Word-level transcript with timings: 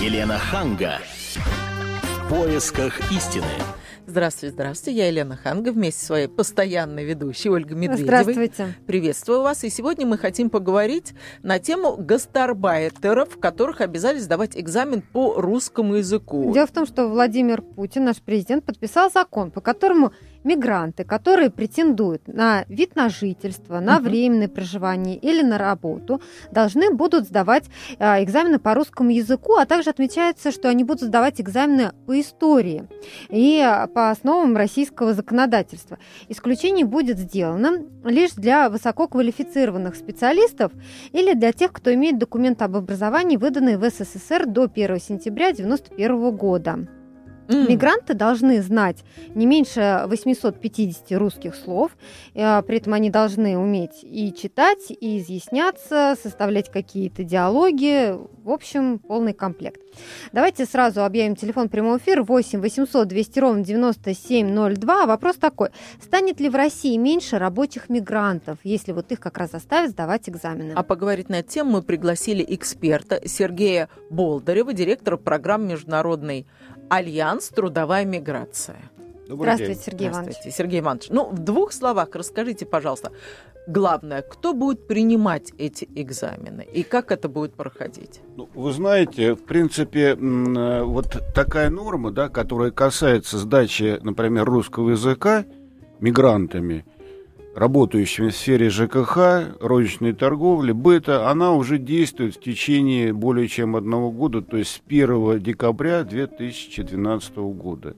Елена 0.00 0.38
Ханга. 0.38 1.00
В 2.02 2.28
поисках 2.28 3.00
истины. 3.10 3.42
Здравствуйте, 4.06 4.52
здравствуйте. 4.52 4.96
Я 4.96 5.08
Елена 5.08 5.36
Ханга 5.36 5.72
вместе 5.72 6.00
с 6.00 6.06
своей 6.06 6.28
постоянной 6.28 7.04
ведущей 7.04 7.50
Ольгой 7.50 7.76
Медведевой. 7.76 8.22
Здравствуйте. 8.22 8.74
Приветствую 8.86 9.42
вас. 9.42 9.64
И 9.64 9.70
сегодня 9.70 10.06
мы 10.06 10.16
хотим 10.16 10.50
поговорить 10.50 11.14
на 11.42 11.58
тему 11.58 11.96
гастарбайтеров, 11.98 13.40
которых 13.40 13.80
обязали 13.80 14.20
сдавать 14.20 14.56
экзамен 14.56 15.02
по 15.02 15.34
русскому 15.34 15.96
языку. 15.96 16.54
Дело 16.54 16.68
в 16.68 16.72
том, 16.72 16.86
что 16.86 17.08
Владимир 17.08 17.60
Путин, 17.60 18.04
наш 18.04 18.18
президент, 18.18 18.64
подписал 18.64 19.10
закон, 19.10 19.50
по 19.50 19.60
которому 19.60 20.12
мигранты, 20.44 21.04
которые 21.04 21.50
претендуют 21.50 22.26
на 22.28 22.64
вид 22.68 22.96
на 22.96 23.08
жительство, 23.08 23.80
на 23.80 23.98
Мгм. 23.98 24.04
временное 24.04 24.48
проживание 24.48 25.16
или 25.16 25.42
на 25.42 25.58
работу, 25.58 26.20
должны 26.52 26.90
будут 26.92 27.26
сдавать 27.26 27.64
а, 27.98 28.22
экзамены 28.22 28.58
по 28.58 28.74
русскому 28.74 29.10
языку, 29.10 29.56
а 29.56 29.66
также 29.66 29.90
отмечается, 29.90 30.50
что 30.50 30.68
они 30.68 30.84
будут 30.84 31.02
сдавать 31.02 31.40
экзамены 31.40 31.92
по 32.06 32.18
истории 32.20 32.84
и 33.28 33.64
по 33.94 34.10
основам 34.10 34.56
российского 34.56 35.14
законодательства. 35.14 35.98
Исключение 36.28 36.84
будет 36.84 37.18
сделано 37.18 37.84
лишь 38.04 38.32
для 38.32 38.68
высококвалифицированных 38.70 39.96
специалистов 39.96 40.72
или 41.12 41.34
для 41.34 41.52
тех, 41.52 41.72
кто 41.72 41.92
имеет 41.94 42.18
документ 42.18 42.62
об 42.62 42.76
образовании, 42.76 43.36
выданный 43.36 43.76
в 43.76 43.88
СССР 43.88 44.46
до 44.46 44.64
1 44.64 45.00
сентября 45.00 45.48
1991 45.48 46.36
года. 46.36 46.97
М. 47.48 47.68
Мигранты 47.68 48.14
должны 48.14 48.62
знать 48.62 49.04
не 49.34 49.46
меньше 49.46 50.04
850 50.06 51.12
русских 51.12 51.54
слов, 51.54 51.92
э, 52.34 52.62
при 52.62 52.78
этом 52.78 52.92
они 52.94 53.10
должны 53.10 53.56
уметь 53.56 54.02
и 54.02 54.32
читать, 54.32 54.90
и 54.90 55.18
изъясняться, 55.18 56.16
составлять 56.22 56.70
какие-то 56.70 57.24
диалоги, 57.24 58.14
в 58.44 58.50
общем, 58.50 58.98
полный 58.98 59.32
комплект. 59.32 59.80
Давайте 60.32 60.64
сразу 60.64 61.04
объявим 61.04 61.36
телефон 61.36 61.68
прямого 61.68 61.98
эфира 61.98 62.22
8 62.22 62.60
800 62.60 63.08
200 63.08 63.38
ровно 63.40 63.64
9702. 63.64 65.06
Вопрос 65.06 65.36
такой, 65.36 65.70
станет 66.02 66.40
ли 66.40 66.48
в 66.48 66.54
России 66.54 66.96
меньше 66.96 67.38
рабочих 67.38 67.88
мигрантов, 67.88 68.58
если 68.62 68.92
вот 68.92 69.10
их 69.12 69.20
как 69.20 69.38
раз 69.38 69.52
заставят 69.52 69.90
сдавать 69.90 70.28
экзамены? 70.28 70.72
А 70.74 70.82
поговорить 70.82 71.28
на 71.28 71.40
эту 71.40 71.50
тему 71.50 71.70
мы 71.70 71.82
пригласили 71.82 72.44
эксперта 72.46 73.20
Сергея 73.26 73.88
Болдырева, 74.10 74.72
директора 74.72 75.16
программы 75.16 75.72
«Международный 75.72 76.46
альянс. 76.88 77.48
Трудовая 77.48 78.04
миграция». 78.04 78.90
Здравствуйте, 79.28 79.74
Сергей 79.74 80.08
Иванович. 80.08 80.30
Здравствуйте, 80.30 80.56
Сергей 80.56 80.80
Иванович. 80.80 81.06
Ну, 81.10 81.28
в 81.28 81.38
двух 81.38 81.72
словах 81.72 82.14
расскажите, 82.14 82.64
пожалуйста, 82.64 83.12
главное, 83.66 84.22
кто 84.22 84.54
будет 84.54 84.86
принимать 84.86 85.52
эти 85.58 85.86
экзамены 85.94 86.66
и 86.72 86.82
как 86.82 87.12
это 87.12 87.28
будет 87.28 87.54
проходить? 87.54 88.20
Ну, 88.36 88.48
вы 88.54 88.72
знаете, 88.72 89.34
в 89.34 89.44
принципе, 89.44 90.16
э, 90.16 90.82
вот 90.82 91.22
такая 91.34 91.68
норма, 91.68 92.10
да, 92.10 92.30
которая 92.30 92.70
касается 92.70 93.36
сдачи, 93.38 93.98
например, 94.02 94.46
русского 94.46 94.90
языка 94.90 95.44
мигрантами, 96.00 96.86
работающими 97.54 98.28
в 98.28 98.36
сфере 98.36 98.70
ЖКХ, 98.70 99.58
розничной 99.60 100.12
торговли, 100.12 100.72
быта, 100.72 101.30
она 101.30 101.52
уже 101.52 101.78
действует 101.78 102.36
в 102.36 102.40
течение 102.40 103.12
более 103.12 103.48
чем 103.48 103.76
одного 103.76 104.10
года, 104.10 104.42
то 104.42 104.56
есть 104.56 104.70
с 104.70 104.82
1 104.86 105.40
декабря 105.40 106.04
2012 106.04 107.36
года. 107.36 107.96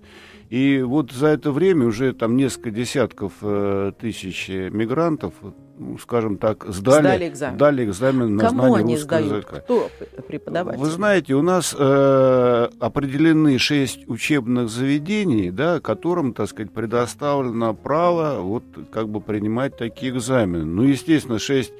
И 0.49 0.83
вот 0.83 1.13
за 1.13 1.29
это 1.29 1.53
время 1.53 1.87
уже 1.87 2.13
там 2.13 2.37
несколько 2.37 2.71
десятков 2.71 3.35
э, 3.43 3.93
тысяч 4.01 4.49
мигрантов, 4.49 5.35
ну, 5.43 5.55
скажем 6.01 6.37
так, 6.39 6.65
сдали, 6.69 7.01
Сдали 7.03 7.29
экзамен. 7.29 7.59
дали 7.59 7.85
экзамен 7.85 8.37
на 8.37 8.45
Кому 8.45 8.59
знание 8.61 8.79
они 8.79 8.95
русского 8.95 9.19
сдают? 9.21 9.33
языка. 9.45 9.61
Кто 9.61 9.91
преподаватель? 10.29 10.79
Вы 10.79 10.87
знаете, 10.87 11.35
у 11.35 11.43
нас 11.43 11.75
э, 11.79 12.69
определены 12.81 13.59
шесть 13.59 14.09
учебных 14.09 14.69
заведений, 14.69 15.51
да, 15.51 15.81
которым, 15.81 16.35
так 16.35 16.49
сказать, 16.49 16.73
предоставлено 16.73 17.75
право 17.75 18.41
вот 18.41 18.65
как 18.93 19.09
бы 19.09 19.21
принимать 19.21 19.77
такие 19.77 20.13
экзамены. 20.13 20.65
Ну, 20.65 20.83
естественно, 20.83 21.39
шесть 21.39 21.73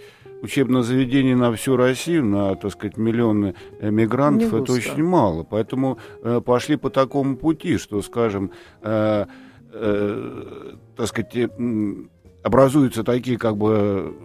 учебных 0.43 0.85
заведений 0.85 1.35
на 1.35 1.53
всю 1.53 1.77
Россию, 1.77 2.25
на, 2.25 2.55
так 2.55 2.73
сказать, 2.73 2.97
миллионы 2.97 3.55
мигрантов, 3.81 4.55
это 4.55 4.73
очень 4.73 5.05
мало. 5.05 5.43
Поэтому 5.45 5.99
э, 6.23 6.41
пошли 6.41 6.77
по 6.77 6.89
такому 6.91 7.37
пути, 7.37 7.77
что, 7.77 8.01
скажем, 8.03 8.51
э, 8.83 9.27
э, 9.73 10.75
так 10.97 11.07
сказать, 11.07 11.51
образуются 12.43 13.05
такие 13.05 13.39
как 13.39 13.57
бы 13.57 14.17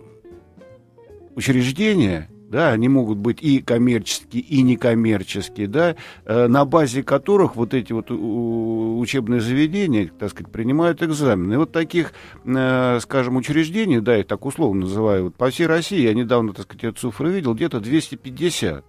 учреждения, 1.35 2.29
да, 2.49 2.71
они 2.71 2.87
могут 2.87 3.17
быть 3.17 3.41
и 3.41 3.59
коммерческие, 3.59 4.41
и 4.41 4.61
некоммерческие, 4.61 5.67
да, 5.67 5.95
э, 6.25 6.47
на 6.47 6.63
базе 6.65 7.03
которых 7.03 7.55
вот 7.55 7.73
эти 7.73 7.91
вот 7.91 8.09
учебные 8.09 9.41
заведения, 9.41 10.09
так 10.17 10.29
сказать, 10.31 10.51
принимают 10.51 11.03
экзамены. 11.03 11.53
И 11.53 11.57
вот 11.57 11.71
таких, 11.71 12.13
э, 12.45 12.99
скажем, 13.01 13.35
учреждений, 13.35 13.99
да, 13.99 14.17
их 14.17 14.27
так 14.27 14.45
условно 14.45 14.81
называю, 14.81 15.25
вот 15.25 15.35
по 15.35 15.49
всей 15.49 15.67
России, 15.67 16.01
я 16.01 16.13
недавно, 16.13 16.53
так 16.53 16.65
сказать, 16.65 16.83
эту 16.85 17.09
цифру 17.09 17.29
видел, 17.29 17.53
где-то 17.55 17.79
250. 17.79 18.85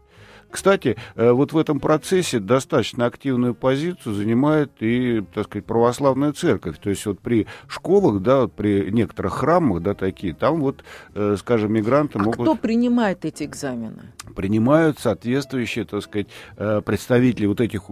Кстати, 0.50 0.96
э, 1.16 1.30
вот 1.32 1.52
в 1.52 1.58
этом 1.58 1.80
процессе 1.80 2.38
достаточно 2.38 3.06
активную 3.06 3.54
позицию 3.54 4.14
занимает 4.14 4.70
и, 4.80 5.22
так 5.34 5.46
сказать, 5.46 5.66
православная 5.66 6.32
церковь. 6.32 6.78
То 6.78 6.90
есть 6.90 7.04
вот 7.06 7.20
при 7.20 7.46
школах, 7.68 8.22
да, 8.22 8.42
вот 8.42 8.52
при 8.52 8.90
некоторых 8.90 9.34
храмах, 9.34 9.82
да, 9.82 9.94
такие, 9.94 10.34
там 10.34 10.60
вот, 10.60 10.84
э, 11.14 11.36
скажем, 11.38 11.72
мигранты 11.72 12.18
А 12.18 12.22
могут 12.22 12.34
кто 12.40 12.54
принимает 12.54 13.24
эти 13.24 13.44
экзамены? 13.44 14.12
принимают 14.34 14.98
соответствующие, 14.98 15.84
так 15.84 16.02
сказать, 16.02 16.26
э, 16.56 16.82
представители 16.84 17.46
вот 17.46 17.60
этих, 17.60 17.82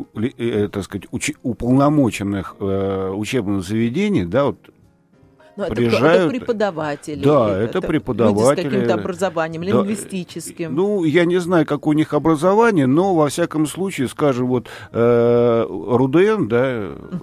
так 0.72 0.84
сказать, 0.84 1.06
учи- 1.10 1.36
уполномоченных 1.42 2.56
учебных 2.60 3.62
заведений, 3.64 4.24
да, 4.24 4.46
вот 4.46 4.58
Ну, 5.56 5.64
это, 5.64 5.72
кто? 5.72 5.74
Приезжают- 5.82 6.20
это 6.22 6.28
преподаватели. 6.30 7.22
Да, 7.24 7.46
или 7.56 7.64
это 7.64 7.78
Люди 7.78 7.84
с 7.84 7.88
преподаватели. 7.88 8.64
каким-то 8.68 8.94
образованием, 8.94 9.62
Да, 9.62 9.68
лингвистическим. 9.68 10.74
Ну, 10.74 11.04
я 11.04 11.24
не 11.24 11.38
знаю, 11.38 11.64
как 11.66 11.86
у 11.86 11.92
них 11.92 12.12
образование, 12.12 12.86
но 12.86 13.14
во 13.14 13.28
всяком 13.28 13.66
случае, 13.66 14.08
скажем, 14.08 14.48
вот 14.48 14.66
э, 14.92 15.66
РУДН, 15.68 16.48
да, 16.48 16.64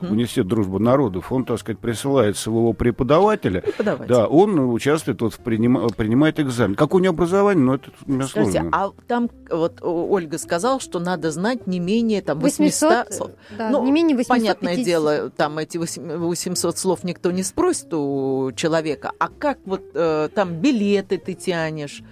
Мгм. 0.01 0.11
Университет 0.11 0.47
дружбы 0.47 0.79
народов, 0.79 1.31
он, 1.31 1.45
так 1.45 1.59
сказать, 1.59 1.79
присылает 1.79 2.37
своего 2.37 2.73
преподавателя, 2.73 3.61
Преподаватель. 3.61 4.07
да, 4.07 4.27
он 4.27 4.59
участвует, 4.59 5.21
вот, 5.21 5.33
в 5.33 5.39
принима- 5.39 5.93
принимает 5.95 6.39
экзамен. 6.39 6.75
Как 6.75 6.93
у 6.95 6.99
него 6.99 7.13
образование, 7.13 7.63
ну, 7.63 7.73
это 7.75 7.89
у 8.07 8.11
меня 8.11 8.23
Скажите, 8.27 8.59
сложно. 8.59 8.69
а 8.73 8.91
там 9.07 9.29
вот 9.49 9.79
Ольга 9.81 10.37
сказала, 10.37 10.79
что 10.79 10.99
надо 10.99 11.31
знать 11.31 11.67
не 11.67 11.79
менее 11.79 12.21
там 12.21 12.39
800, 12.39 12.89
800, 13.07 13.13
слов. 13.13 13.31
да, 13.57 13.69
Ну, 13.69 13.83
не 13.83 13.91
менее 13.91 14.15
850. 14.17 14.59
Понятное 14.59 14.83
дело, 14.85 15.29
там 15.35 15.57
эти 15.57 15.77
8 15.77 16.17
800 16.17 16.77
слов 16.77 17.03
никто 17.03 17.31
не 17.31 17.43
спросит 17.43 17.93
у 17.93 18.20
человека. 18.55 19.11
А 19.19 19.27
как 19.27 19.59
вот 19.65 19.81
э, 19.93 20.29
там 20.33 20.53
билеты 20.61 21.17
ты 21.17 21.33
тянешь, 21.33 22.03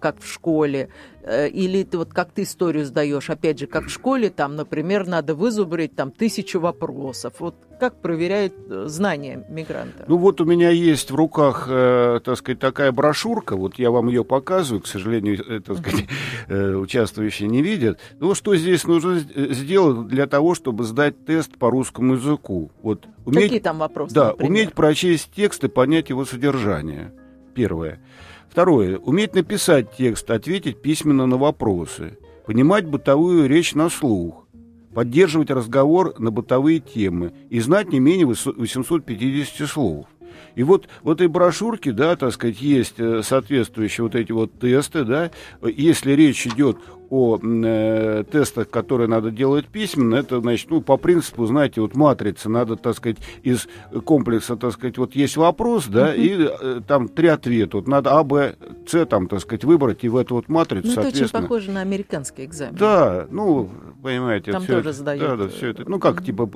как 0.00 0.20
в 0.20 0.26
школе, 0.26 0.88
э, 1.22 1.48
или 1.48 1.82
ты 1.82 1.98
вот 1.98 2.12
как 2.12 2.32
ты 2.32 2.42
историю 2.42 2.84
сдаешь, 2.84 3.28
опять 3.30 3.58
же, 3.58 3.66
как 3.66 3.84
в 3.86 3.90
школе, 3.90 4.30
там, 4.30 4.56
например, 4.56 5.06
надо 5.06 5.34
вызубрить 5.34 5.94
там 5.94 6.10
тысячу 6.10 6.60
вопросов. 6.60 7.34
Вот 7.38 7.56
как 7.78 8.00
проверяют 8.00 8.54
э, 8.70 8.84
знания 8.86 9.44
мигранта? 9.48 10.04
Ну 10.08 10.16
вот 10.16 10.40
у 10.40 10.44
меня 10.44 10.70
есть 10.70 11.10
в 11.10 11.14
руках, 11.14 11.66
э, 11.68 12.20
так 12.24 12.38
сказать, 12.38 12.58
такая 12.58 12.92
брошюрка, 12.92 13.56
вот 13.56 13.78
я 13.78 13.90
вам 13.90 14.08
ее 14.08 14.24
показываю, 14.24 14.80
к 14.82 14.86
сожалению, 14.86 15.44
э, 15.46 15.60
так 15.60 15.78
сказать, 15.78 16.06
э, 16.48 16.74
участвующие 16.74 17.48
не 17.48 17.62
видят. 17.62 17.98
Ну 18.18 18.34
что 18.34 18.56
здесь 18.56 18.84
нужно 18.84 19.20
э, 19.34 19.52
сделать 19.52 20.08
для 20.08 20.26
того, 20.26 20.54
чтобы 20.54 20.84
сдать 20.84 21.24
тест 21.26 21.58
по 21.58 21.70
русскому 21.70 22.14
языку? 22.14 22.70
Вот 22.82 23.06
уметь, 23.24 23.44
Какие 23.44 23.60
там 23.60 23.78
вопросы? 23.78 24.14
да, 24.14 24.28
например? 24.28 24.50
уметь 24.50 24.72
прочесть 24.72 25.30
текст 25.34 25.64
и 25.64 25.68
понять 25.68 26.08
его 26.08 26.24
содержание. 26.24 27.12
Первое. 27.54 28.00
Второе. 28.56 28.96
Уметь 28.96 29.34
написать 29.34 29.94
текст, 29.98 30.30
ответить 30.30 30.80
письменно 30.80 31.26
на 31.26 31.36
вопросы. 31.36 32.16
Понимать 32.46 32.86
бытовую 32.86 33.46
речь 33.50 33.74
на 33.74 33.90
слух. 33.90 34.48
Поддерживать 34.94 35.50
разговор 35.50 36.18
на 36.18 36.30
бытовые 36.30 36.80
темы. 36.80 37.34
И 37.50 37.60
знать 37.60 37.92
не 37.92 38.00
менее 38.00 38.26
высо- 38.26 38.54
850 38.56 39.66
слов. 39.66 40.06
И 40.54 40.62
вот 40.62 40.88
в 41.02 41.10
этой 41.10 41.26
брошюрке, 41.28 41.92
да, 41.92 42.16
так 42.16 42.32
сказать, 42.32 42.60
есть 42.60 42.94
э, 42.98 43.22
соответствующие 43.22 44.04
вот 44.04 44.14
эти 44.14 44.32
вот 44.32 44.58
тесты, 44.58 45.04
да. 45.04 45.30
Если 45.62 46.12
речь 46.12 46.46
идет 46.46 46.78
о 47.08 47.38
э, 47.40 48.24
тестах, 48.30 48.68
которые 48.70 49.08
надо 49.08 49.30
делать 49.30 49.66
письменно, 49.66 50.16
это, 50.16 50.40
значит, 50.40 50.68
ну, 50.70 50.80
по 50.80 50.96
принципу, 50.96 51.46
знаете, 51.46 51.80
вот 51.80 51.94
матрица, 51.94 52.48
надо, 52.48 52.76
так 52.76 52.96
сказать, 52.96 53.18
из 53.42 53.68
комплекса, 54.04 54.56
так 54.56 54.72
сказать, 54.72 54.98
вот 54.98 55.14
есть 55.14 55.36
вопрос, 55.36 55.86
да, 55.86 56.14
и 56.14 56.36
э, 56.36 56.80
там 56.86 57.08
три 57.08 57.28
ответа. 57.28 57.76
Вот 57.76 57.86
надо 57.86 58.10
А, 58.18 58.24
Б, 58.24 58.56
С, 58.86 59.06
там, 59.06 59.28
так 59.28 59.40
сказать, 59.40 59.64
выбрать 59.64 60.02
и 60.02 60.08
в 60.08 60.16
эту 60.16 60.34
вот 60.34 60.48
матрицу, 60.48 60.86
Ну, 60.86 60.92
это 60.92 61.00
очень 61.02 61.10
соответственно. 61.10 61.42
похоже 61.42 61.70
на 61.70 61.80
американский 61.80 62.44
экзамен. 62.44 62.74
Да, 62.76 63.26
ну, 63.30 63.70
понимаете, 64.02 64.52
Там 64.52 64.66
тоже 64.66 64.80
это, 64.80 64.92
сдают, 64.92 65.22
Да, 65.22 65.36
да, 65.36 65.44
э, 65.44 65.48
все 65.48 65.68
это. 65.68 65.88
Ну, 65.88 66.00
как, 66.00 66.16
мгм. 66.16 66.24
типа, 66.24 66.50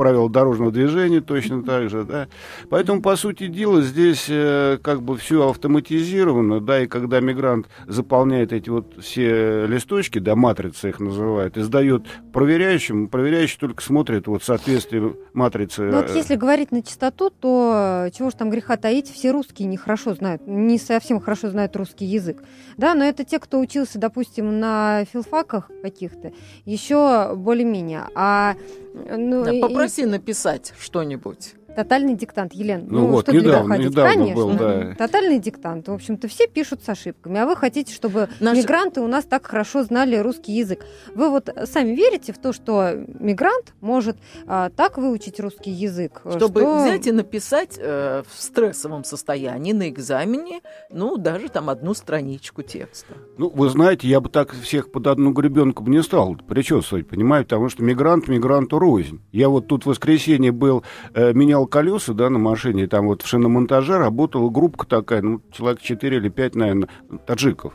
правила 0.00 0.30
дорожного 0.30 0.72
движения 0.72 1.20
точно 1.20 1.62
так 1.62 1.90
же, 1.90 2.04
да. 2.04 2.26
Поэтому, 2.70 3.02
по 3.02 3.16
сути 3.16 3.48
дела, 3.48 3.82
здесь 3.82 4.28
э, 4.30 4.78
как 4.82 5.02
бы 5.02 5.18
все 5.18 5.50
автоматизировано, 5.50 6.60
да, 6.60 6.84
и 6.84 6.86
когда 6.86 7.20
мигрант 7.20 7.66
заполняет 7.86 8.54
эти 8.54 8.70
вот 8.70 8.94
все 8.98 9.66
листочки, 9.66 10.18
да, 10.18 10.36
матрицы 10.36 10.88
их 10.88 11.00
называют, 11.00 11.58
и 11.58 11.60
сдает 11.60 12.04
проверяющим, 12.32 13.08
проверяющий 13.08 13.58
только 13.60 13.82
смотрит 13.82 14.26
вот 14.26 14.42
соответствие 14.42 15.16
матрицы. 15.34 15.82
Ну, 15.82 15.98
вот 15.98 16.10
э, 16.12 16.16
если 16.16 16.36
говорить 16.36 16.72
на 16.72 16.82
чистоту, 16.82 17.28
то 17.28 18.06
э, 18.06 18.10
чего 18.16 18.30
ж 18.30 18.32
там 18.32 18.48
греха 18.48 18.78
таить, 18.78 19.12
все 19.12 19.32
русские 19.32 19.68
нехорошо 19.68 20.14
знают, 20.14 20.46
не 20.46 20.78
совсем 20.78 21.20
хорошо 21.20 21.50
знают 21.50 21.76
русский 21.76 22.06
язык. 22.06 22.42
Да, 22.78 22.94
но 22.94 23.04
это 23.04 23.24
те, 23.24 23.38
кто 23.38 23.60
учился, 23.60 23.98
допустим, 23.98 24.60
на 24.60 25.04
филфаках 25.12 25.70
каких-то, 25.82 26.32
еще 26.64 27.34
более-менее. 27.36 28.04
А 28.14 28.54
ну, 28.94 29.44
Да, 29.44 29.52
попроси 29.90 30.06
написать 30.06 30.72
что-нибудь. 30.78 31.54
Тотальный 31.76 32.14
диктант, 32.14 32.52
Елена. 32.52 32.84
Ну 32.86 33.06
вот, 33.06 33.26
что 33.26 33.32
недавно- 33.32 33.74
ходить, 33.76 33.90
недавно 33.90 34.12
конечно. 34.12 34.34
был, 34.34 34.50
да. 34.54 34.94
Тотальный 34.98 35.38
диктант. 35.38 35.88
В 35.88 35.92
общем-то, 35.92 36.28
все 36.28 36.46
пишут 36.46 36.82
с 36.84 36.88
ошибками. 36.88 37.38
А 37.38 37.46
вы 37.46 37.56
хотите, 37.56 37.92
чтобы 37.94 38.28
Наши- 38.40 38.62
мигранты 38.62 39.00
у 39.00 39.06
нас 39.06 39.24
так 39.24 39.46
хорошо 39.46 39.82
знали 39.84 40.16
русский 40.16 40.52
язык. 40.52 40.84
Вы 41.14 41.30
вот 41.30 41.48
сами 41.64 41.94
верите 41.94 42.32
в 42.32 42.38
то, 42.38 42.52
что 42.52 42.92
мигрант 43.18 43.74
может 43.80 44.16
а, 44.46 44.70
так 44.70 44.98
выучить 44.98 45.38
русский 45.40 45.70
язык? 45.70 46.22
Чтобы 46.36 46.60
что- 46.60 46.82
взять 46.82 47.06
и 47.06 47.12
написать 47.12 47.78
э, 47.78 48.22
в 48.28 48.42
стрессовом 48.42 49.04
состоянии 49.04 49.72
на 49.72 49.88
экзамене, 49.88 50.60
ну, 50.90 51.16
даже 51.16 51.48
там 51.48 51.70
одну 51.70 51.94
страничку 51.94 52.62
текста. 52.62 53.14
Ну, 53.38 53.50
вы 53.50 53.68
знаете, 53.68 54.08
я 54.08 54.20
бы 54.20 54.28
так 54.28 54.52
всех 54.54 54.90
под 54.92 55.06
одну 55.06 55.32
гребенку 55.32 55.82
бы 55.82 55.90
не 55.90 56.02
стал 56.02 56.36
причесывать, 56.36 57.08
понимаете, 57.08 57.48
потому 57.50 57.68
что 57.68 57.82
мигрант 57.82 58.28
мигранту 58.28 58.78
рознь. 58.78 59.20
Я 59.32 59.48
вот 59.48 59.66
тут 59.68 59.84
в 59.84 59.86
воскресенье 59.86 60.52
был, 60.52 60.82
э, 61.14 61.32
менял 61.32 61.59
колеса, 61.66 62.12
да, 62.14 62.30
на 62.30 62.38
машине, 62.38 62.86
там 62.86 63.06
вот 63.06 63.22
в 63.22 63.26
шиномонтаже 63.26 63.98
работала 63.98 64.50
группа 64.50 64.86
такая, 64.86 65.22
ну, 65.22 65.40
человек 65.52 65.80
4 65.80 66.16
или 66.16 66.28
5, 66.28 66.54
наверное, 66.54 66.88
таджиков. 67.26 67.74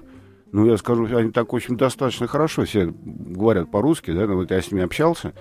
Ну, 0.52 0.66
я 0.66 0.78
скажу, 0.78 1.06
они 1.16 1.32
так 1.32 1.52
очень 1.54 1.76
достаточно 1.76 2.28
хорошо 2.28 2.64
все 2.64 2.94
говорят 3.04 3.72
по-русски, 3.72 4.12
да, 4.12 4.26
ну, 4.26 4.36
вот 4.36 4.52
я 4.52 4.62
с 4.62 4.72
ними 4.72 4.84
общался. 4.84 5.34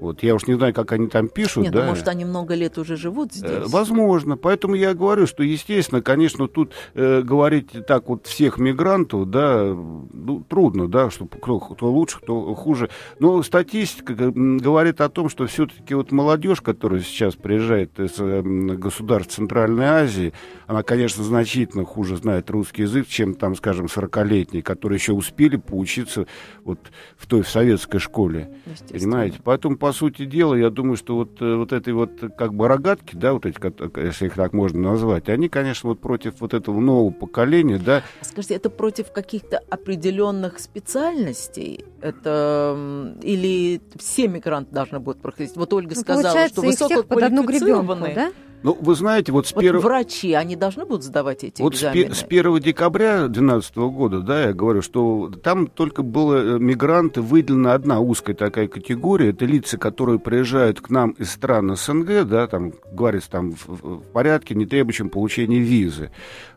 Вот, 0.00 0.22
я 0.22 0.34
уж 0.34 0.46
не 0.46 0.54
знаю, 0.54 0.72
как 0.72 0.92
они 0.92 1.08
там 1.08 1.28
пишут, 1.28 1.64
Нет, 1.64 1.72
да. 1.74 1.82
ну, 1.82 1.88
может, 1.90 2.08
они 2.08 2.24
много 2.24 2.54
лет 2.54 2.78
уже 2.78 2.96
живут 2.96 3.34
здесь. 3.34 3.50
Э, 3.50 3.64
Возможно. 3.66 4.38
Поэтому 4.38 4.74
я 4.74 4.94
говорю, 4.94 5.26
что, 5.26 5.42
естественно, 5.42 6.00
конечно, 6.00 6.48
тут 6.48 6.72
э, 6.94 7.20
говорить 7.20 7.68
так 7.86 8.08
вот 8.08 8.26
всех 8.26 8.56
мигрантов, 8.56 9.28
да, 9.28 9.62
ну, 9.62 10.42
трудно, 10.48 10.88
да, 10.88 11.10
что 11.10 11.26
кто, 11.26 11.60
кто 11.60 11.92
лучше, 11.92 12.18
кто 12.18 12.54
хуже. 12.54 12.88
Но 13.18 13.42
статистика 13.42 14.14
м, 14.14 14.56
говорит 14.56 15.02
о 15.02 15.10
том, 15.10 15.28
что 15.28 15.46
все-таки 15.46 15.94
вот 15.94 16.12
молодежь, 16.12 16.62
которая 16.62 17.00
сейчас 17.00 17.34
приезжает 17.34 18.00
из 18.00 18.14
э, 18.18 18.40
государств 18.42 19.34
Центральной 19.34 19.84
Азии, 19.84 20.32
она, 20.66 20.82
конечно, 20.82 21.22
значительно 21.22 21.84
хуже 21.84 22.16
знает 22.16 22.48
русский 22.48 22.82
язык, 22.82 23.06
чем 23.06 23.34
там, 23.34 23.54
скажем, 23.54 23.84
40-летние, 23.86 24.62
которые 24.62 24.96
еще 24.96 25.12
успели 25.12 25.56
поучиться 25.56 26.26
вот 26.64 26.78
в 27.18 27.26
той 27.26 27.42
в 27.42 27.48
советской 27.50 27.98
школе. 27.98 28.50
Понимаете? 28.90 29.40
Поэтому, 29.44 29.76
по 29.76 29.89
сути 29.92 30.24
дела, 30.24 30.54
я 30.54 30.70
думаю, 30.70 30.96
что 30.96 31.14
вот, 31.16 31.40
э, 31.42 31.54
вот 31.56 31.72
этой 31.72 31.92
вот 31.92 32.22
э, 32.22 32.28
как 32.28 32.54
бы 32.54 32.68
рогатки, 32.68 33.16
да, 33.16 33.32
вот 33.32 33.46
эти, 33.46 33.56
кот- 33.58 33.96
если 33.96 34.26
их 34.26 34.34
так 34.34 34.52
можно 34.52 34.80
назвать, 34.90 35.28
они, 35.28 35.48
конечно, 35.48 35.88
вот 35.90 36.00
против 36.00 36.40
вот 36.40 36.54
этого 36.54 36.80
нового 36.80 37.10
поколения, 37.10 37.78
да, 37.78 38.02
Скажите, 38.22 38.54
это 38.54 38.70
против 38.70 39.10
каких-то 39.12 39.60
определенных 39.70 40.58
специальностей? 40.58 41.84
Это 42.00 43.14
или 43.22 43.80
все 43.96 44.28
мигранты 44.28 44.72
должны 44.74 45.00
будут 45.00 45.20
проходить? 45.22 45.56
Вот 45.56 45.72
Ольга 45.72 45.94
Ну, 45.94 46.00
сказала, 46.00 46.48
что 46.48 46.62
всех 46.62 47.06
под 47.06 47.22
одну 47.22 47.42
гребенку, 47.44 47.82
высококвалифицированные. 47.94 48.14
да? 48.14 48.32
Ну, 48.62 48.76
вы 48.80 48.94
знаете, 48.94 49.32
вот 49.32 49.46
с 49.46 49.52
Вот 49.54 49.60
первого... 49.62 49.82
врачи, 49.82 50.32
они 50.34 50.56
должны 50.56 50.84
будут 50.84 51.02
сдавать 51.04 51.44
эти 51.44 51.62
Вот 51.62 51.76
с, 51.76 51.80
пе- 51.80 52.04
экзамены? 52.04 52.14
с 52.14 52.22
1 52.24 52.58
декабря 52.60 53.18
2012 53.28 53.76
года, 53.76 54.20
да, 54.20 54.46
я 54.46 54.52
говорю, 54.52 54.82
что 54.82 55.30
там 55.42 55.66
только 55.66 56.02
было 56.02 56.56
э, 56.56 56.58
мигранты, 56.58 57.22
выделена 57.22 57.74
одна 57.74 58.00
узкая 58.00 58.36
такая 58.36 58.68
категория, 58.68 59.30
это 59.30 59.44
лица, 59.46 59.78
которые 59.78 60.18
приезжают 60.18 60.80
к 60.80 60.90
нам 60.90 61.10
из 61.12 61.30
стран 61.30 61.74
СНГ, 61.76 62.24
да, 62.26 62.46
там, 62.46 62.72
говорится, 62.92 63.30
там, 63.30 63.52
в, 63.52 63.66
в- 63.68 64.00
порядке, 64.12 64.54
не 64.54 64.66
требующем 64.66 65.08
получения 65.10 65.58
визы. 65.58 66.10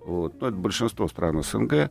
Вот. 0.05 0.33
Ну, 0.41 0.47
это 0.47 0.57
большинство 0.57 1.07
стран 1.07 1.41
СНГ, 1.43 1.89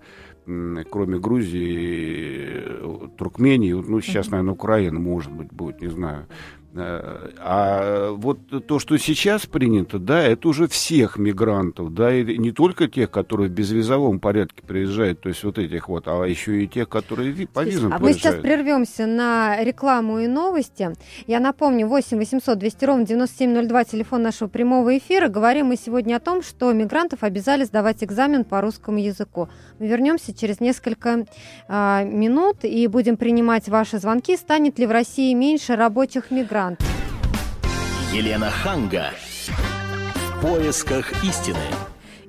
кроме 0.90 1.18
Грузии, 1.18 2.46
э, 2.52 3.08
Туркмении, 3.16 3.72
вот, 3.72 3.88
ну, 3.88 4.00
сейчас, 4.00 4.28
наверное, 4.30 4.52
Украина, 4.54 4.98
может 4.98 5.32
быть, 5.32 5.52
будет, 5.52 5.80
не 5.80 5.88
знаю. 5.88 6.26
Э, 6.74 7.28
А 7.38 8.12
вот 8.12 8.38
то, 8.66 8.78
что 8.78 8.96
сейчас 8.96 9.44
принято, 9.44 9.98
да, 9.98 10.22
это 10.22 10.48
уже 10.48 10.66
всех 10.68 11.18
мигрантов, 11.18 11.92
да, 11.92 12.14
и 12.14 12.38
не 12.38 12.50
только 12.50 12.88
тех, 12.88 13.10
которые 13.10 13.50
в 13.50 13.52
безвизовом 13.52 14.20
порядке 14.20 14.62
приезжают, 14.66 15.20
то 15.20 15.28
есть 15.28 15.44
вот 15.44 15.58
этих 15.58 15.88
вот, 15.88 16.08
а 16.08 16.24
еще 16.24 16.64
и 16.64 16.68
тех, 16.68 16.88
которые 16.88 17.46
по 17.46 17.62
визам 17.64 17.92
А 17.92 17.98
мы 17.98 18.14
сейчас 18.14 18.36
прервемся 18.36 19.06
на 19.06 19.62
рекламу 19.62 20.20
и 20.20 20.26
новости. 20.26 20.90
Я 21.26 21.40
напомню, 21.40 21.86
8 21.86 22.16
800 22.16 22.58
200 22.58 22.84
ровно 22.86 23.06
9702, 23.06 23.84
телефон 23.84 24.22
нашего 24.22 24.48
прямого 24.48 24.96
эфира. 24.96 25.28
Говорим 25.28 25.66
мы 25.66 25.76
сегодня 25.76 26.16
о 26.16 26.20
том, 26.20 26.42
что 26.42 26.72
мигрантов 26.72 27.22
обязали 27.22 27.64
сдавать 27.64 28.02
экзамен 28.02 28.44
по 28.44 28.62
русскому 28.62 28.98
языку. 28.98 29.48
Мы 29.78 29.88
вернемся 29.88 30.34
через 30.34 30.60
несколько 30.60 31.26
а, 31.68 32.04
минут 32.04 32.58
и 32.62 32.86
будем 32.86 33.18
принимать 33.18 33.68
ваши 33.68 33.98
звонки. 33.98 34.36
Станет 34.36 34.78
ли 34.78 34.86
в 34.86 34.90
России 34.90 35.34
меньше 35.34 35.76
рабочих 35.76 36.30
мигрантов? 36.30 36.61
Елена 38.12 38.50
Ханга. 38.50 39.10
В 39.48 40.40
поисках 40.42 41.24
истины. 41.24 41.58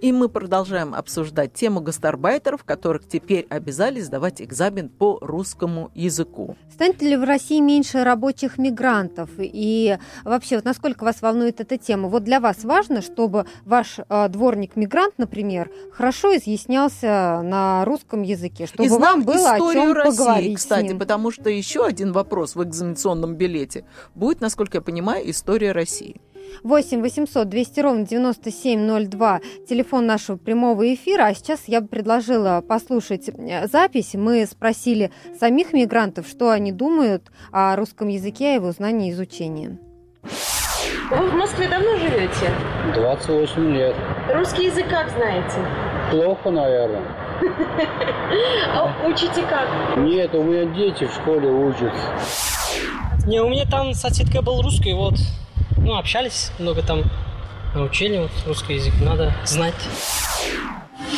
И 0.04 0.12
мы 0.12 0.28
продолжаем 0.28 0.94
обсуждать 0.94 1.54
тему 1.54 1.80
гастарбайтеров, 1.80 2.66
которых 2.66 3.08
теперь 3.08 3.48
обязали 3.50 4.02
сдавать 4.02 4.42
экзамен 4.42 4.90
по 4.90 5.18
русскому 5.22 5.92
языку. 5.96 6.58
Станет 6.74 7.02
ли 7.02 7.16
в 7.16 7.24
России 7.24 7.62
меньше 7.62 8.04
рабочих 8.04 8.58
мигрантов? 8.58 9.30
И 9.38 9.98
вообще, 10.26 10.58
вот 10.58 10.66
насколько 10.66 11.06
вас 11.06 11.22
волнует 11.22 11.62
эта 11.62 11.78
тема? 11.78 12.10
Вот 12.10 12.26
для 12.26 12.42
вас 12.42 12.66
важно, 12.66 13.02
чтобы 13.02 13.46
ваш 13.64 14.00
э, 14.00 14.28
дворник-мигрант, 14.28 15.14
например, 15.18 15.72
хорошо 15.94 16.36
изъяснялся 16.36 17.40
на 17.42 17.86
русском 17.86 18.24
языке, 18.24 18.66
чтобы 18.68 18.84
И 18.84 18.90
знал 18.90 19.00
вам 19.00 19.24
было 19.24 19.52
о 19.52 19.56
историю 19.56 19.84
чем 19.84 19.94
России, 19.94 20.18
поговорить 20.18 20.60
с 20.60 20.64
кстати, 20.64 20.88
ним. 20.88 21.00
потому 21.00 21.32
что 21.32 21.50
еще 21.50 21.86
один 21.86 22.12
вопрос 22.12 22.58
в 22.58 22.64
экзаменационном 22.66 23.36
билете 23.36 23.86
будет, 24.16 24.42
насколько 24.42 24.80
я 24.80 24.82
понимаю, 24.82 25.30
история 25.32 25.72
России. 25.72 26.20
8 26.64 27.02
800 27.02 27.50
200 27.50 27.80
ровно 27.80 28.06
9702, 28.06 29.42
телефон 29.68 30.06
нашего 30.06 30.38
прямого 30.38 30.94
эфира. 30.94 31.26
А 31.26 31.34
сейчас 31.34 31.62
я 31.68 31.82
бы 31.82 31.88
предложила 31.88 32.62
послушать 32.62 33.30
э, 33.30 33.68
запись. 33.68 34.14
Мы 34.14 34.46
спросили 34.46 35.12
самих 35.40 35.74
мигрантов, 35.74 36.28
что 36.28 36.50
они 36.52 36.72
думают 36.72 37.32
о 37.52 37.76
русском 37.76 38.08
языке, 38.08 38.52
о 38.52 38.56
его 38.56 38.72
знании 38.72 39.10
и 39.10 39.12
изучении. 39.12 39.78
Вы 41.10 41.30
в 41.30 41.34
Москве 41.36 41.68
давно 41.68 41.98
живете? 41.98 42.52
28 42.96 43.76
лет. 43.76 43.96
Русский 44.34 44.66
язык 44.66 44.88
как 44.90 45.10
знаете? 45.10 45.58
Плохо, 46.12 46.52
наверное. 46.52 47.04
А 48.74 49.08
учите 49.08 49.44
как? 49.50 49.98
Нет, 49.98 50.34
у 50.34 50.44
меня 50.44 50.66
дети 50.74 51.06
в 51.06 51.14
школе 51.14 51.50
учатся. 51.50 52.14
Не, 53.28 53.42
у 53.42 53.50
меня 53.50 53.66
там 53.70 53.94
соседка 53.94 54.42
был 54.42 54.62
русский, 54.62 54.94
вот. 54.94 55.16
Ну, 55.78 55.96
общались 55.98 56.52
много 56.60 56.82
там, 56.82 57.04
научили, 57.76 58.18
вот, 58.20 58.32
русский 58.46 58.76
язык 58.76 58.94
надо 59.02 59.34
знать. 59.46 59.74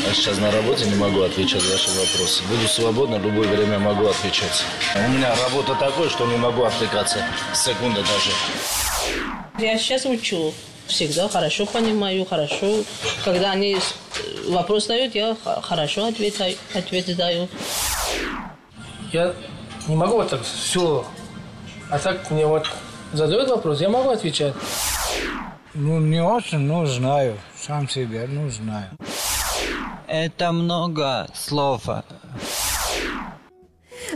Я 0.08 0.14
сейчас 0.14 0.38
на 0.40 0.52
работе 0.52 0.86
не 0.86 0.96
могу 0.96 1.22
отвечать 1.22 1.64
на 1.64 1.72
ваши 1.72 1.90
вопросы. 1.90 2.44
Буду 2.50 2.68
свободно, 2.68 3.18
в 3.18 3.24
любое 3.26 3.48
время 3.48 3.80
могу 3.80 4.08
отвечать. 4.08 4.64
У 4.96 5.10
меня 5.12 5.34
работа 5.44 5.76
такой, 5.76 6.10
что 6.10 6.26
не 6.28 6.38
могу 6.38 6.64
отвлекаться. 6.64 7.20
Секунда 7.54 8.02
даже. 8.02 8.32
Я 9.60 9.78
сейчас 9.78 10.06
учу. 10.06 10.54
Всегда 10.88 11.28
хорошо 11.28 11.66
понимаю, 11.66 12.26
хорошо. 12.26 12.84
Когда 13.24 13.52
они 13.52 13.78
с- 13.78 13.96
вопрос 14.50 14.86
дают, 14.86 15.16
я 15.16 15.36
хорошо 15.64 16.06
отвечаю, 16.08 16.56
ответ 16.76 17.16
даю. 17.16 17.48
Я 19.12 19.34
не 19.88 19.96
могу 19.96 20.18
вот 20.18 20.30
так 20.30 20.42
все. 20.44 21.04
А 21.90 21.98
так 21.98 22.30
мне 22.30 22.46
вот 22.46 22.68
задают 23.16 23.50
вопрос, 23.50 23.82
я 23.82 23.90
могу 23.90 24.10
отвечать. 24.10 24.54
Ну, 25.74 26.00
не 26.00 26.24
очень, 26.24 26.60
но 26.60 26.86
знаю. 26.86 27.38
Сам 27.58 27.90
себя, 27.90 28.26
ну, 28.28 28.50
знаю. 28.50 28.90
Это 30.08 30.52
много 30.52 31.28
слов. 31.34 31.84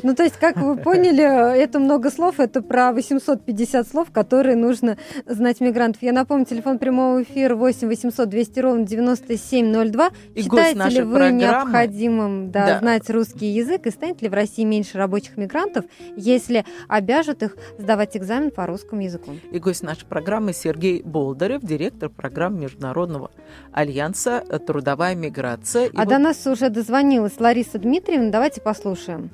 Ну, 0.04 0.16
то 0.16 0.24
есть, 0.24 0.38
как 0.38 0.58
вы 0.58 0.78
поняли, 0.78 1.24
это 1.58 1.80
много 1.80 2.10
слов, 2.12 2.40
это 2.40 2.62
про 2.62 2.92
850 2.94 3.88
слов, 3.88 4.12
которые 4.12 4.56
нужно 4.56 4.98
знать 5.26 5.60
мигрантов. 5.62 6.02
Я 6.02 6.14
напомню, 6.14 6.46
телефон 6.46 6.78
прямого 6.80 7.24
эфира 7.24 7.56
8 7.56 7.88
800 7.88 8.30
200 8.30 8.60
ровно 8.60 8.86
9702. 8.86 10.10
И 10.36 10.42
Считаете 10.44 10.90
ли 10.90 11.02
вы 11.02 11.14
программы- 11.16 11.40
необходимым 11.42 12.52
да, 12.52 12.66
Да. 12.66 12.80
знать 12.80 13.10
русский 13.10 13.48
язык 13.48 13.86
и 13.88 13.92
станет 13.92 14.22
ли 14.22 14.30
в 14.30 14.34
России 14.34 14.64
меньше 14.64 14.98
рабочих 14.98 15.38
мигрантов, 15.38 15.86
если 16.16 16.66
обяжут 16.88 17.44
их 17.44 17.58
сдавать 17.78 18.16
экзамен 18.18 18.52
по 18.52 18.66
русскому 18.66 19.02
языку? 19.02 19.32
И 19.52 19.60
гость 19.60 19.84
нашей 19.84 20.06
программы 20.06 20.54
Сергей 20.54 21.02
Болдырев, 21.04 21.62
директор 21.62 22.10
программы 22.10 22.60
Международного 22.62 23.32
альянса 23.72 24.42
«Трудовая 24.66 25.16
миграция». 25.16 25.86
И 25.86 25.96
А 25.96 26.00
вот- 26.00 26.08
до 26.10 26.18
нас 26.18 26.46
уже 26.48 26.70
дозвонилась 26.70 27.40
Лариса 27.40 27.80
Дмитриевна. 27.80 28.30
Давайте 28.32 28.62
послушаем. 28.62 29.30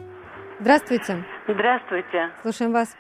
Здравствуйте. 0.60 1.24
Здравствуйте. 1.48 2.30
Слушаем 2.42 2.72
вас. 2.72 2.96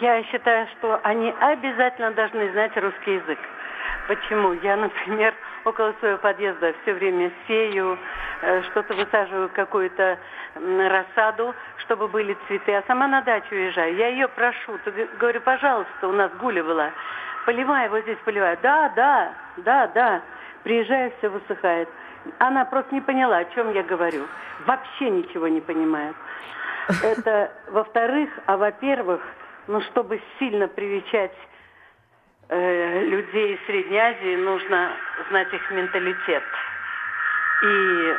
Я 0.00 0.22
считаю, 0.24 0.68
что 0.78 1.00
они 1.02 1.34
обязательно 1.40 2.12
должны 2.12 2.52
знать 2.52 2.76
русский 2.76 3.14
язык. 3.14 3.38
Почему? 4.06 4.52
Я, 4.62 4.76
например, 4.76 5.34
около 5.64 5.92
своего 5.98 6.18
подъезда 6.18 6.72
все 6.82 6.94
время 6.94 7.32
сею, 7.48 7.98
э, 8.42 8.62
что-то 8.70 8.94
высаживаю, 8.94 9.48
какую-то 9.48 10.18
рассаду, 10.54 11.54
чтобы 11.78 12.06
были 12.08 12.36
цветы, 12.46 12.74
а 12.74 12.84
сама 12.86 13.08
на 13.08 13.22
дачу 13.22 13.54
уезжаю. 13.54 13.96
Я 13.96 14.08
ее 14.08 14.28
прошу, 14.28 14.78
говорю, 15.18 15.40
пожалуйста, 15.40 16.08
у 16.08 16.12
нас 16.12 16.30
гуля 16.40 16.62
была, 16.62 16.90
поливай, 17.44 17.88
вот 17.88 18.02
здесь 18.02 18.18
поливай. 18.24 18.56
Да, 18.62 18.88
да, 18.94 19.32
да, 19.58 19.86
да. 19.88 20.22
Приезжаю, 20.62 21.12
все 21.18 21.28
высыхает. 21.28 21.88
Она 22.38 22.64
просто 22.64 22.94
не 22.94 23.00
поняла, 23.00 23.38
о 23.38 23.44
чем 23.46 23.72
я 23.72 23.82
говорю. 23.82 24.26
Вообще 24.66 25.10
ничего 25.10 25.48
не 25.48 25.60
понимает. 25.60 26.14
Это 27.02 27.52
во-вторых, 27.68 28.30
а 28.46 28.56
во-первых, 28.56 29.20
ну, 29.68 29.80
чтобы 29.82 30.20
сильно 30.38 30.68
привечать 30.68 31.32
э, 32.48 33.04
людей 33.04 33.54
из 33.54 33.66
Средней 33.66 33.98
Азии, 33.98 34.36
нужно 34.36 34.90
знать 35.30 35.52
их 35.52 35.70
менталитет. 35.70 36.42
И, 37.62 38.14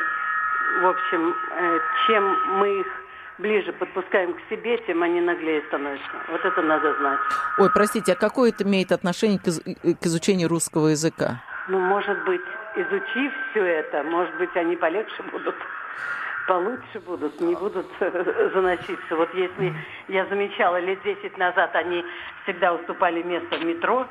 в 0.82 0.86
общем, 0.86 1.34
э, 1.56 1.78
чем 2.06 2.58
мы 2.58 2.80
их 2.80 2.86
ближе 3.38 3.72
подпускаем 3.72 4.34
к 4.34 4.38
себе, 4.48 4.78
тем 4.86 5.02
они 5.02 5.20
наглее 5.20 5.62
становятся. 5.68 6.06
Вот 6.28 6.44
это 6.44 6.62
надо 6.62 6.94
знать. 6.98 7.18
Ой, 7.58 7.70
простите, 7.74 8.12
а 8.12 8.16
какое 8.16 8.50
это 8.50 8.62
имеет 8.64 8.92
отношение 8.92 9.38
к, 9.38 9.46
из- 9.48 9.60
к 9.62 10.06
изучению 10.06 10.48
русского 10.48 10.88
языка? 10.88 11.42
Ну, 11.68 11.78
может 11.80 12.24
быть, 12.24 12.42
изучив 12.76 13.32
все 13.50 13.64
это, 13.64 14.02
может 14.04 14.34
быть, 14.36 14.54
они 14.56 14.76
полегче 14.76 15.22
будут, 15.24 15.54
получше 16.46 17.00
будут, 17.06 17.40
не 17.40 17.54
будут 17.54 17.86
заноситься. 18.00 19.16
Вот 19.16 19.32
если 19.34 19.74
я 20.08 20.26
замечала, 20.26 20.80
лет 20.80 21.02
10 21.04 21.38
назад 21.38 21.74
они 21.74 22.04
всегда 22.42 22.74
уступали 22.74 23.22
место 23.22 23.56
в 23.56 23.64
метро, 23.64 24.06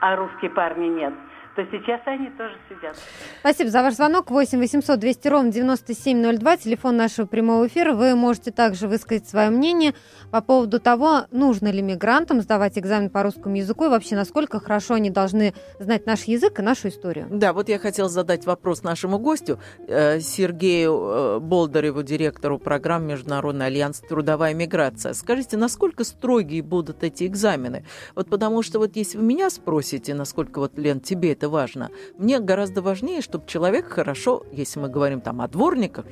а 0.00 0.16
русские 0.16 0.50
парни 0.50 0.88
нет, 0.88 1.14
то 1.56 1.64
сейчас 1.70 2.02
они 2.04 2.28
тоже 2.30 2.54
сидят. 2.68 2.96
Спасибо 3.40 3.70
за 3.70 3.82
ваш 3.82 3.94
звонок. 3.94 4.30
8 4.30 4.58
800 4.58 5.00
200 5.00 5.28
ровно 5.28 5.50
9702, 5.50 6.56
телефон 6.58 6.96
нашего 6.96 7.26
прямого 7.26 7.66
эфира. 7.66 7.94
Вы 7.94 8.14
можете 8.14 8.52
также 8.52 8.86
высказать 8.86 9.26
свое 9.26 9.48
мнение 9.48 9.94
по 10.30 10.42
поводу 10.42 10.78
того, 10.80 11.22
нужно 11.30 11.68
ли 11.68 11.80
мигрантам 11.80 12.42
сдавать 12.42 12.78
экзамен 12.78 13.08
по 13.08 13.22
русскому 13.22 13.56
языку 13.56 13.86
и 13.86 13.88
вообще, 13.88 14.16
насколько 14.16 14.60
хорошо 14.60 14.94
они 14.94 15.08
должны 15.08 15.54
знать 15.78 16.04
наш 16.04 16.24
язык 16.24 16.58
и 16.58 16.62
нашу 16.62 16.88
историю. 16.88 17.26
Да, 17.30 17.54
вот 17.54 17.70
я 17.70 17.78
хотела 17.78 18.08
задать 18.08 18.44
вопрос 18.44 18.82
нашему 18.82 19.18
гостю, 19.18 19.58
э, 19.88 20.20
Сергею 20.20 20.92
э, 20.92 21.38
Болдыреву, 21.40 22.02
директору 22.02 22.58
программы 22.58 23.06
Международный 23.12 23.66
альянс 23.66 24.00
«Трудовая 24.00 24.52
миграция». 24.52 25.14
Скажите, 25.14 25.56
насколько 25.56 26.04
строгие 26.04 26.62
будут 26.62 27.02
эти 27.02 27.26
экзамены? 27.26 27.86
Вот 28.14 28.28
потому 28.28 28.62
что 28.62 28.78
вот 28.78 28.94
если 28.96 29.16
вы 29.16 29.24
меня 29.24 29.48
спросите, 29.48 30.12
насколько 30.12 30.58
вот, 30.58 30.76
Лен, 30.76 31.00
тебе 31.00 31.32
это 31.32 31.45
важно, 31.48 31.90
мне 32.18 32.40
гораздо 32.40 32.82
важнее, 32.82 33.20
чтобы 33.20 33.46
человек 33.46 33.88
хорошо, 33.88 34.44
если 34.52 34.80
мы 34.80 34.88
говорим 34.88 35.20
там 35.20 35.40
о 35.40 35.48
дворниках, 35.48 36.06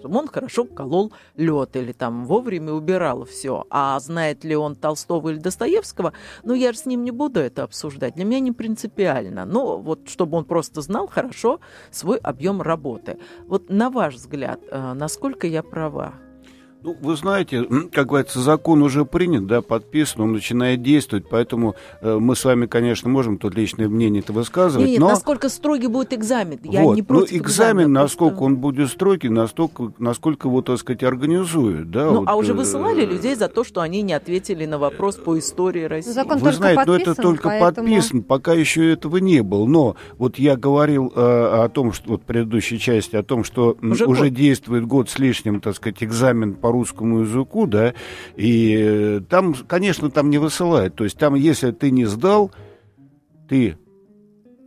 чтобы 0.00 0.18
он 0.18 0.28
хорошо 0.28 0.64
колол 0.64 1.12
лед 1.36 1.76
или 1.76 1.92
там 1.92 2.24
вовремя 2.24 2.72
убирал 2.72 3.24
все. 3.24 3.66
А 3.70 4.00
знает 4.00 4.44
ли 4.44 4.56
он 4.56 4.74
Толстого 4.74 5.28
или 5.28 5.38
Достоевского, 5.38 6.12
ну, 6.42 6.54
я 6.54 6.72
же 6.72 6.78
с 6.78 6.86
ним 6.86 7.04
не 7.04 7.10
буду 7.10 7.40
это 7.40 7.62
обсуждать. 7.62 8.14
Для 8.14 8.24
меня 8.24 8.40
не 8.40 8.52
принципиально. 8.52 9.44
Но 9.44 9.78
вот 9.78 10.08
чтобы 10.08 10.38
он 10.38 10.44
просто 10.44 10.80
знал 10.80 11.06
хорошо 11.06 11.60
свой 11.90 12.18
объем 12.18 12.62
работы. 12.62 13.18
Вот 13.46 13.68
на 13.68 13.90
ваш 13.90 14.14
взгляд, 14.14 14.60
э, 14.70 14.92
насколько 14.94 15.46
я 15.46 15.62
права? 15.62 16.14
Ну, 16.82 16.96
вы 17.02 17.14
знаете, 17.14 17.66
как 17.92 18.06
говорится, 18.06 18.40
закон 18.40 18.82
уже 18.82 19.04
принят, 19.04 19.46
да, 19.46 19.60
подписан, 19.60 20.22
он 20.22 20.32
начинает 20.32 20.82
действовать, 20.82 21.26
поэтому 21.28 21.74
э, 22.00 22.16
мы 22.18 22.34
с 22.34 22.42
вами, 22.42 22.64
конечно, 22.64 23.10
можем 23.10 23.36
тут 23.36 23.54
личное 23.54 23.86
мнение 23.86 24.22
это 24.22 24.32
высказывать, 24.32 24.88
Нет, 24.88 24.98
но... 24.98 25.08
насколько 25.08 25.50
строгий 25.50 25.88
будет 25.88 26.14
экзамен? 26.14 26.58
Я 26.64 26.82
вот. 26.82 26.94
не 26.94 27.02
ну, 27.02 27.06
против 27.06 27.32
экзамен, 27.36 27.82
экзамена, 27.82 28.00
насколько 28.02 28.36
просто- 28.36 28.44
он 28.44 28.56
будет 28.56 28.88
строгий, 28.88 29.28
настолько, 29.28 29.92
насколько 29.98 30.48
его, 30.48 30.62
так 30.62 30.78
сказать, 30.78 31.02
организуют, 31.02 31.90
да. 31.90 32.06
Ну, 32.06 32.20
вот, 32.20 32.28
а 32.28 32.36
уже 32.36 32.52
э, 32.52 32.56
высылали 32.56 33.04
людей 33.04 33.34
за 33.34 33.48
то, 33.48 33.62
что 33.62 33.82
они 33.82 34.00
не 34.00 34.14
ответили 34.14 34.64
на 34.64 34.78
вопрос 34.78 35.16
по 35.16 35.38
истории 35.38 35.84
России. 35.84 36.12
Закон 36.12 36.38
Вы 36.38 36.44
только 36.44 36.56
знаете, 36.56 36.82
но 36.86 36.94
это 36.96 37.04
подписан, 37.04 37.22
только 37.22 37.48
поэтому- 37.50 37.88
подписан, 37.88 38.22
пока 38.22 38.54
еще 38.54 38.90
этого 38.90 39.18
не 39.18 39.42
было. 39.42 39.66
Но 39.66 39.96
вот 40.16 40.38
я 40.38 40.56
говорил 40.56 41.12
э, 41.14 41.20
о 41.20 41.68
том, 41.68 41.92
что 41.92 42.12
вот 42.12 42.22
в 42.22 42.24
предыдущей 42.24 42.78
части, 42.78 43.16
о 43.16 43.22
том, 43.22 43.44
что 43.44 43.76
Уже 43.82 44.06
уже, 44.06 44.24
год. 44.24 44.34
действует 44.34 44.86
год 44.86 45.10
с 45.10 45.18
лишним, 45.18 45.60
так 45.60 45.76
сказать, 45.76 46.02
экзамен 46.02 46.54
по 46.54 46.69
русскому 46.72 47.20
языку, 47.20 47.66
да, 47.66 47.94
и 48.36 48.76
э, 48.78 49.20
там, 49.28 49.54
конечно, 49.66 50.10
там 50.10 50.30
не 50.30 50.38
высылают. 50.38 50.94
То 50.94 51.04
есть 51.04 51.18
там, 51.18 51.34
если 51.34 51.70
ты 51.70 51.90
не 51.90 52.04
сдал, 52.06 52.50
ты 53.48 53.76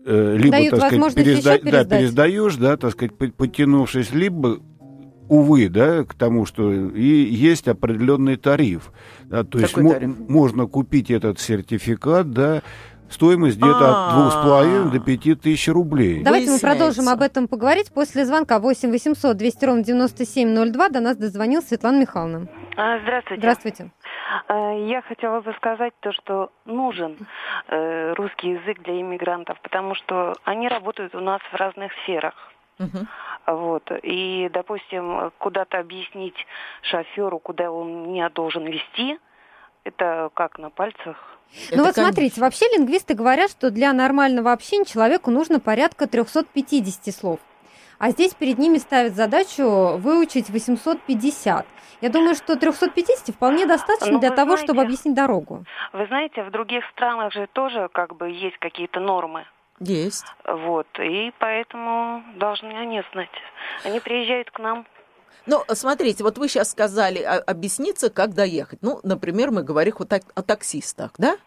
э, 0.06 0.36
либо, 0.38 0.52
Дают 0.52 0.72
так 0.72 0.92
сказать, 0.92 1.16
еще 1.28 1.42
да, 1.72 1.84
пересдаешь, 1.86 2.56
да, 2.58 2.78
так 2.78 2.92
сказать, 2.92 3.14
по- 3.16 3.28
подтянувшись, 3.28 4.12
либо 4.12 4.60
увы, 5.30 5.70
да, 5.70 6.04
к 6.04 6.14
тому, 6.14 6.46
что 6.46 6.72
и 6.72 7.24
есть 7.24 7.68
определенный 7.68 8.36
тариф. 8.36 8.92
Да, 9.26 9.44
то 9.44 9.58
есть 9.60 9.72
Какой 9.74 9.84
мо- 9.84 9.94
тариф? 9.94 10.12
можно 10.28 10.68
купить 10.68 11.10
этот 11.10 11.40
сертификат, 11.40 12.32
да, 12.32 12.62
стоимость 13.14 13.58
где-то 13.58 13.78
от 13.78 13.96
А. 13.96 14.12
двух 14.14 14.32
с 14.34 14.36
половиной 14.36 14.92
до 14.92 15.00
пяти 15.00 15.36
тысяч 15.36 15.68
рублей. 15.70 16.24
Давайте 16.24 16.52
мы 16.52 16.60
продолжим 16.60 17.08
об 17.10 17.22
этом 17.22 17.48
поговорить 17.48 17.94
после 17.94 18.26
звонка 18.26 18.60
8 18.60 18.92
800 18.92 19.38
200 19.38 19.66
ровно 19.66 19.84
9702. 19.84 20.90
До 20.90 21.00
нас 21.00 21.18
дозвонилась 21.18 21.68
Светлана 21.68 22.00
Михайловна. 22.02 22.48
А, 22.76 23.00
Здравствуйте. 23.00 23.42
Здравствуйте. 23.42 23.92
А, 24.48 24.72
Я 24.74 25.02
хотела 25.04 25.42
бы 25.42 25.54
сказать 25.54 25.94
то, 26.00 26.12
что 26.12 26.52
нужен 26.66 27.18
э, 27.70 28.14
русский 28.14 28.50
язык 28.52 28.82
для 28.84 29.00
иммигрантов, 29.00 29.60
потому 29.62 29.96
что 29.96 30.34
они 30.44 30.68
работают 30.68 31.16
у 31.16 31.20
нас 31.20 31.42
в 31.52 31.56
разных 31.56 31.92
сферах. 32.04 32.34
Мгм. 32.80 33.08
Вот. 33.46 33.92
И, 34.02 34.50
допустим, 34.52 35.32
куда-то 35.38 35.78
объяснить 35.80 36.36
шоферу, 36.82 37.40
куда 37.40 37.70
он 37.72 38.08
меня 38.10 38.30
должен 38.30 38.66
вести, 38.66 39.20
это 39.84 40.30
как 40.34 40.58
на 40.58 40.70
пальцах. 40.70 41.33
Ну 41.72 41.76
Это 41.76 41.84
вот 41.84 41.96
как- 41.96 42.06
смотрите, 42.06 42.42
вообще 42.42 42.66
лингвисты 42.76 43.14
говорят, 43.14 43.52
что 43.52 43.70
для 43.72 43.94
нормального 43.94 44.52
общения 44.52 44.86
человеку 44.86 45.32
нужно 45.32 45.60
порядка 45.60 46.08
350 46.08 47.12
слов. 47.12 47.40
А 48.00 48.10
здесь 48.12 48.34
перед 48.34 48.58
ними 48.58 48.80
ставят 48.80 49.16
задачу 49.16 49.98
выучить 49.98 50.50
850. 50.50 51.66
Я 52.02 52.10
думаю, 52.10 52.36
что 52.36 52.56
350 52.58 53.32
вполне 53.34 53.66
достаточно 53.66 54.14
Ну, 54.14 54.20
для 54.20 54.32
того, 54.32 54.52
знаете- 54.52 54.66
чтобы 54.66 54.82
объяснить 54.82 55.16
дорогу. 55.16 55.64
Вы 55.94 56.06
знаете, 56.08 56.44
в 56.44 56.52
других 56.52 56.84
странах 56.92 57.32
же 57.34 57.48
тоже 57.54 57.88
как 57.94 58.16
бы 58.18 58.30
есть 58.30 58.58
какие-то 58.58 59.00
нормы. 59.00 59.46
Есть. 59.80 60.26
Вот. 60.46 60.88
И 61.00 61.32
поэтому 61.40 62.24
должны 62.36 62.74
они 62.74 63.02
знать. 63.14 63.30
Они 63.86 64.00
приезжают 64.00 64.52
к 64.52 64.60
нам. 64.60 64.86
Ну, 65.46 65.64
смотрите, 65.74 66.24
вот 66.24 66.38
вы 66.38 66.48
сейчас 66.48 66.72
сказали 66.72 67.22
а, 67.22 67.38
объясниться, 67.40 68.10
как 68.10 68.34
доехать. 68.34 68.80
Ну, 68.82 69.00
например, 69.04 69.52
мы 69.52 69.64
говорим 69.64 69.96
о, 70.00 70.06
так- 70.06 70.32
о 70.36 70.42
таксистах, 70.42 71.12
да? 71.18 71.38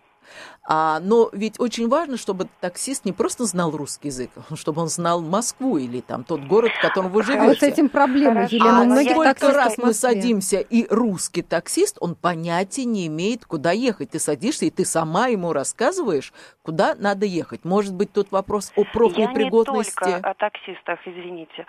А, 0.68 0.98
но 1.00 1.28
ведь 1.32 1.60
очень 1.60 1.88
важно, 1.88 2.16
чтобы 2.16 2.48
таксист 2.60 3.04
не 3.04 3.12
просто 3.12 3.44
знал 3.44 3.70
русский 3.70 4.08
язык, 4.08 4.30
чтобы 4.56 4.82
он 4.82 4.88
знал 4.88 5.20
Москву 5.22 5.78
или 5.78 6.00
там 6.00 6.24
тот 6.24 6.40
город, 6.42 6.72
в 6.72 6.80
котором 6.80 7.10
вы 7.10 7.22
живете. 7.22 7.42
А 7.44 7.46
вот 7.46 7.58
с 7.58 7.62
этим 7.62 7.88
проблема. 7.88 8.44
Елена. 8.46 8.80
А 8.82 8.84
многих 8.84 9.12
сколько 9.12 9.52
раз 9.52 9.78
мы 9.78 9.92
садимся, 9.92 10.58
и 10.60 10.86
русский 10.90 11.42
таксист, 11.42 11.98
он 12.00 12.14
понятия 12.16 12.84
не 12.84 13.06
имеет, 13.06 13.44
куда 13.46 13.70
ехать. 13.72 14.10
Ты 14.10 14.18
садишься, 14.18 14.66
и 14.66 14.70
ты 14.70 14.84
сама 14.84 15.28
ему 15.28 15.52
рассказываешь, 15.52 16.32
куда 16.62 16.94
надо 16.96 17.26
ехать. 17.26 17.64
Может 17.64 17.94
быть, 17.94 18.12
тут 18.12 18.32
вопрос 18.32 18.72
о 18.76 18.80
Я 18.80 18.84
не 18.86 18.92
профнепригодности. 18.92 19.94
только 20.00 20.16
о 20.30 20.34
таксистах, 20.34 20.98
извините. 21.06 21.66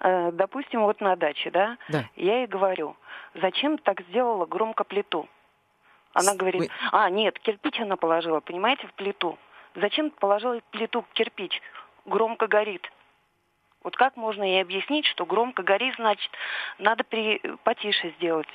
Э, 0.00 0.30
Допустим, 0.32 0.82
вот 0.82 1.00
на 1.00 1.16
даче, 1.16 1.50
да, 1.50 1.78
Да. 1.88 2.04
я 2.16 2.38
ей 2.40 2.46
говорю, 2.46 2.96
зачем 3.40 3.78
так 3.78 4.00
сделала 4.08 4.44
громко 4.46 4.84
плиту? 4.84 5.28
Она 6.14 6.34
говорит, 6.34 6.62
вы- 6.62 6.70
а, 6.92 7.10
нет, 7.10 7.38
кирпич 7.40 7.78
она 7.80 7.96
положила, 7.96 8.40
понимаете, 8.40 8.86
в 8.86 8.94
плиту. 8.94 9.38
Зачем 9.74 10.10
положила 10.10 10.60
плиту 10.70 11.02
в 11.02 11.12
кирпич? 11.12 11.60
Громко 12.06 12.46
горит. 12.46 12.90
Вот 13.82 13.96
как 13.96 14.16
можно 14.16 14.42
ей 14.42 14.62
объяснить, 14.62 15.04
что 15.06 15.26
громко 15.26 15.62
горит, 15.62 15.94
значит, 15.96 16.30
надо 16.78 17.04
при... 17.04 17.38
потише 17.64 18.10
сделать? 18.16 18.48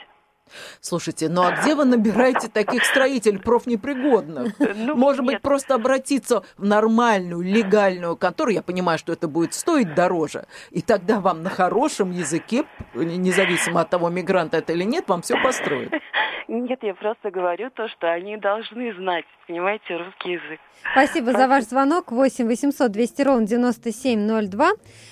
Слушайте, 0.82 1.30
ну 1.30 1.44
а 1.44 1.52
где 1.52 1.76
вы 1.76 1.86
набираете 1.86 2.48
таких 2.48 2.84
строителей 2.86 3.40
профнепригодных? 3.40 4.54
Ну, 4.80 4.96
Может 4.96 5.26
быть, 5.26 5.34
нет. 5.34 5.42
просто 5.42 5.76
обратиться 5.76 6.44
в 6.58 6.66
нормальную, 6.66 7.42
легальную 7.42 8.16
контору, 8.16 8.52
я 8.52 8.62
понимаю, 8.62 8.98
что 8.98 9.12
это 9.12 9.28
будет 9.28 9.54
стоить 9.54 9.94
дороже, 9.94 10.46
и 10.72 10.82
тогда 10.82 11.20
вам 11.20 11.44
на 11.44 11.50
хорошем 11.50 12.12
языке, 12.12 12.64
независимо 12.94 13.82
от 13.82 13.90
того, 13.90 14.10
мигрант 14.10 14.54
это 14.54 14.74
или 14.74 14.84
нет, 14.84 15.06
вам 15.08 15.22
все 15.22 15.42
построят. 15.42 15.92
Нет, 16.50 16.80
я 16.82 16.96
просто 16.96 17.30
говорю 17.30 17.70
то, 17.70 17.88
что 17.90 18.12
они 18.12 18.36
должны 18.36 18.92
знать, 18.96 19.26
понимаете, 19.48 19.98
русский 19.98 20.32
язык. 20.32 20.60
Спасибо 20.94 21.32
за 21.34 21.48
ваш 21.48 21.66
звонок. 21.66 22.12
8 22.12 22.48
800 22.48 22.92
200 22.92 23.22
ровно 23.22 23.46
9702. 23.46 24.72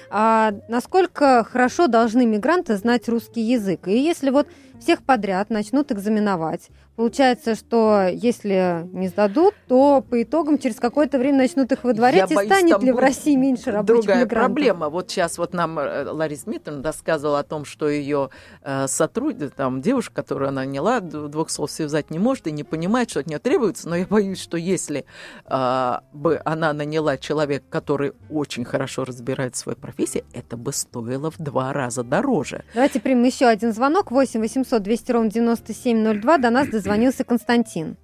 А 0.10 0.51
насколько 0.67 1.44
хорошо 1.44 1.86
должны 1.88 2.25
мигранты 2.25 2.75
знать 2.77 3.08
русский 3.08 3.41
язык? 3.41 3.88
И 3.88 3.98
если 3.98 4.32
вот 4.32 4.48
всех 4.79 5.03
подряд 5.03 5.50
начнут 5.50 5.91
экзаменовать, 5.91 6.69
получается, 6.96 7.55
что 7.55 8.07
если 8.12 8.88
не 8.91 9.07
сдадут, 9.07 9.53
то 9.67 10.01
по 10.01 10.22
итогам 10.22 10.57
через 10.57 10.77
какое-то 10.77 11.17
время 11.19 11.39
начнут 11.39 11.72
их 11.72 11.84
выдворять. 11.84 12.29
Я 12.29 12.34
и 12.34 12.36
боюсь, 12.36 12.51
станет 12.51 12.81
ли 12.84 12.91
в 12.91 12.98
России 12.98 13.36
меньше 13.36 13.72
рабочих 13.72 14.05
Другая 14.05 14.24
мигрантов? 14.25 14.55
проблема. 14.55 14.89
Вот 14.89 15.12
сейчас 15.12 15.38
вот 15.38 15.53
нам 15.53 15.77
э, 15.79 16.10
Лариса 16.10 16.46
Дмитриевна 16.46 16.84
рассказывала 16.84 17.39
о 17.39 17.43
том, 17.43 17.65
что 17.65 17.88
ее 17.88 18.29
э, 18.63 18.88
сотрудник, 18.88 19.51
там, 19.53 19.81
девушка, 19.81 20.15
которую 20.15 20.50
она 20.50 20.62
наняла, 20.62 21.00
двух 21.00 21.50
слов 21.50 21.72
связать 21.72 22.10
не 22.10 22.19
может 22.19 22.48
и 22.48 22.51
не 22.51 22.63
понимает, 22.63 23.10
что 23.10 23.19
от 23.19 23.27
нее 23.27 23.39
требуется. 23.39 23.88
Но 23.88 23.96
я 23.96 24.05
боюсь, 24.05 24.41
что 24.41 24.57
если 24.57 25.05
э, 25.46 25.93
бы 26.13 26.41
она 26.46 26.74
наняла 26.74 27.17
человека, 27.17 27.65
который 27.69 28.13
очень 28.29 28.65
хорошо 28.65 29.05
разбирается 29.05 29.62
в 29.62 29.63
своей 29.63 29.79
профессии, 29.79 30.25
это 30.34 30.57
бы 30.57 30.74
стоило 30.74 31.29
в 31.29 31.38
два 31.38 31.74
раза 31.74 32.03
дороже. 32.03 32.63
Давайте 32.74 33.00
примем 33.00 33.24
еще 33.24 33.46
один 33.46 33.74
звонок. 33.74 34.12
8 34.12 34.39
800 34.39 34.67
200 34.80 35.12
ровно 35.12 35.30
9702. 35.32 36.38
До 36.38 36.50
нас 36.50 36.68
дозвонился 36.68 37.24
Константин. 37.24 37.96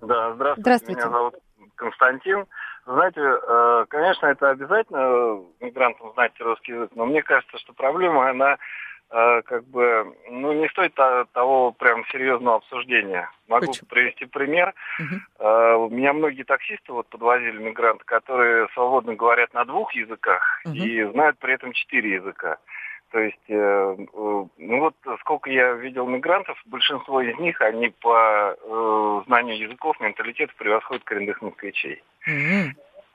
Да, 0.00 0.32
здравствуйте. 0.34 0.60
Здравствуйте. 0.60 1.00
Меня 1.00 1.10
зовут 1.10 1.34
Константин. 1.76 2.46
Знаете, 2.86 3.20
э, 3.20 3.84
конечно, 3.88 4.26
это 4.26 4.50
обязательно 4.50 4.98
э, 4.98 5.42
мигрантам 5.60 6.12
знать 6.14 6.32
русский 6.40 6.72
язык, 6.72 6.90
но 6.96 7.06
мне 7.06 7.22
кажется, 7.22 7.56
что 7.58 7.72
проблема, 7.72 8.28
она 8.28 8.58
э, 9.10 9.42
как 9.42 9.64
бы, 9.68 10.12
ну, 10.28 10.52
не 10.52 10.68
стоит 10.70 10.92
то- 10.94 11.26
того 11.32 11.70
прям 11.70 12.04
серьезного 12.06 12.56
обсуждения. 12.56 13.30
Могу 13.46 13.66
Почему? 13.66 13.86
привести 13.88 14.24
пример. 14.24 14.74
Э, 15.38 15.74
У 15.74 15.90
меня 15.90 16.12
многие 16.12 16.42
таксисты 16.42 16.92
вот 16.92 17.06
подвозили 17.08 17.58
мигранты, 17.58 18.02
которые 18.04 18.66
свободно 18.74 19.14
говорят 19.14 19.54
на 19.54 19.64
двух 19.64 19.94
языках 19.94 20.42
и 20.64 21.04
знают 21.04 21.38
при 21.38 21.54
этом 21.54 21.72
четыре 21.72 22.14
языка. 22.14 22.56
То 23.12 23.20
есть, 23.20 23.44
э, 23.48 23.96
э, 23.98 24.44
ну 24.56 24.80
вот 24.80 24.94
сколько 25.20 25.50
я 25.50 25.72
видел 25.74 26.06
мигрантов, 26.06 26.58
большинство 26.64 27.20
из 27.20 27.38
них, 27.38 27.60
они 27.60 27.90
по 27.90 28.56
э, 28.58 29.22
знанию 29.26 29.58
языков, 29.58 30.00
менталитета 30.00 30.54
превосходят 30.56 31.04
коренных 31.04 31.42
москвичей. 31.42 32.02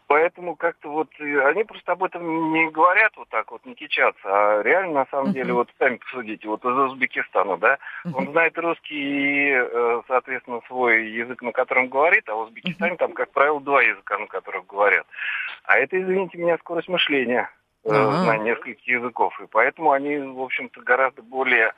Поэтому 0.06 0.56
как-то 0.56 0.90
вот 0.90 1.10
э, 1.20 1.42
они 1.48 1.64
просто 1.64 1.94
об 1.94 2.04
этом 2.04 2.54
не 2.54 2.70
говорят 2.70 3.12
вот 3.18 3.28
так 3.30 3.52
вот, 3.52 3.66
не 3.66 3.74
кичатся, 3.74 4.22
а 4.26 4.62
реально 4.62 4.94
на 4.94 5.06
самом 5.08 5.34
деле 5.34 5.52
вот 5.52 5.68
сами 5.80 5.98
посудите, 5.98 6.48
вот 6.48 6.64
из 6.64 6.78
Узбекистана, 6.78 7.58
да, 7.58 7.80
он 8.14 8.32
знает 8.32 8.56
русский 8.60 8.96
и, 8.96 9.52
э, 9.52 10.02
соответственно, 10.08 10.62
свой 10.68 11.08
язык, 11.10 11.42
на 11.42 11.52
котором 11.52 11.88
говорит, 11.88 12.30
а 12.30 12.36
в 12.36 12.42
Узбекистане 12.42 12.98
там, 12.98 13.14
как 13.14 13.32
правило, 13.32 13.60
два 13.60 13.82
языка, 13.82 14.20
на 14.20 14.28
которых 14.28 14.68
говорят. 14.68 15.08
А 15.64 15.80
это, 15.80 16.00
извините 16.00 16.38
меня, 16.38 16.58
скорость 16.60 16.88
мышления, 16.88 17.50
э, 17.88 17.92
Ага. 17.94 18.24
знание 18.24 18.54
нескольких 18.56 18.88
языков, 18.88 19.40
и 19.42 19.48
поэтому 19.50 19.92
они, 19.92 20.18
в 20.18 20.42
общем-то, 20.42 20.82
гораздо 20.82 21.22
более 21.22 21.74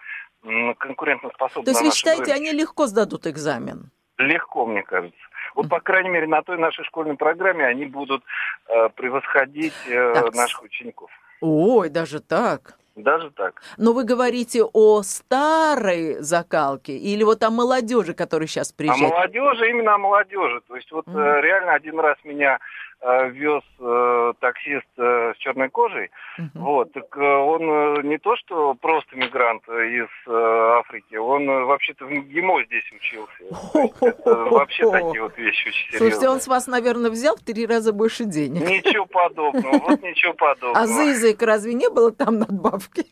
конкурентоспособны 0.77 1.65
То 1.65 1.71
есть 1.71 1.81
на 1.81 1.87
вы 1.89 1.95
считаете, 1.95 2.23
рынке. 2.23 2.33
они 2.49 2.51
легко 2.53 2.87
сдадут 2.87 3.27
экзамен? 3.27 3.91
Легко, 4.17 4.65
мне 4.65 4.83
кажется. 4.83 5.17
Вот, 5.55 5.69
по 5.69 5.79
крайней 5.79 6.09
мере, 6.09 6.27
на 6.27 6.41
той 6.41 6.57
нашей 6.57 6.83
школьной 6.85 7.15
программе 7.15 7.65
они 7.65 7.85
будут 7.85 8.23
э, 8.67 8.89
превосходить 8.95 9.73
э, 9.87 10.13
Так, 10.13 10.33
наших 10.35 10.61
учеников. 10.63 11.09
Ой, 11.41 11.89
даже 11.89 12.19
так. 12.19 12.75
Даже 12.95 13.31
так. 13.31 13.61
Но 13.77 13.93
вы 13.93 14.03
говорите 14.03 14.61
о 14.63 15.01
старой 15.03 16.15
закалке 16.21 16.97
или 16.97 17.23
вот 17.23 17.41
о 17.43 17.49
молодежи, 17.49 18.13
которая 18.13 18.47
сейчас 18.47 18.73
приезжает? 18.73 19.11
молодежи, 19.13 19.69
именно 19.69 19.95
о 19.95 19.97
молодежи. 19.97 20.61
То 20.67 20.75
есть 20.75 20.91
вот 20.91 21.07
э, 21.07 21.11
реально 21.41 21.73
один 21.73 21.97
раз 21.99 22.17
меня 22.25 22.55
э, 22.55 22.59
вез 23.01 23.63
э, 23.79 24.33
таксист 24.39 24.87
э, 24.97 25.33
с 25.35 25.37
черной 25.37 25.69
кожей. 25.69 26.09
Вот, 26.53 26.91
так 26.91 27.05
э, 27.17 27.21
он 27.21 27.61
э, 27.63 28.01
не 28.03 28.17
то, 28.17 28.35
что 28.35 28.73
просто 28.73 29.15
мигрант 29.15 29.63
э, 29.69 29.71
из 29.71 30.09
э, 30.27 30.79
Африки, 30.79 31.15
он 31.15 31.49
э, 31.49 31.63
вообще-то 31.63 32.05
в 32.05 32.11
МГИМО 32.11 32.65
здесь 32.65 32.91
учился. 32.91 33.95
Это 34.01 34.35
вообще 34.51 34.89
такие 34.91 35.21
вот 35.21 35.37
вещи 35.37 35.67
очень 35.67 35.85
серьезные. 35.91 36.11
Слушайте, 36.11 36.29
он 36.29 36.41
с 36.41 36.47
вас, 36.47 36.67
наверное, 36.67 37.09
взял 37.09 37.37
в 37.37 37.41
три 37.41 37.65
раза 37.65 37.93
больше 37.93 38.25
денег. 38.25 38.61
Ничего 38.61 39.05
подобного, 39.05 39.77
вот 39.77 40.01
ничего 40.01 40.33
подобного. 40.33 40.77
А 40.77 40.87
за 40.87 41.03
язык 41.03 41.41
разве 41.41 41.73
не 41.73 41.89
было 41.89 42.11
там 42.11 42.39
надбавки? 42.39 43.05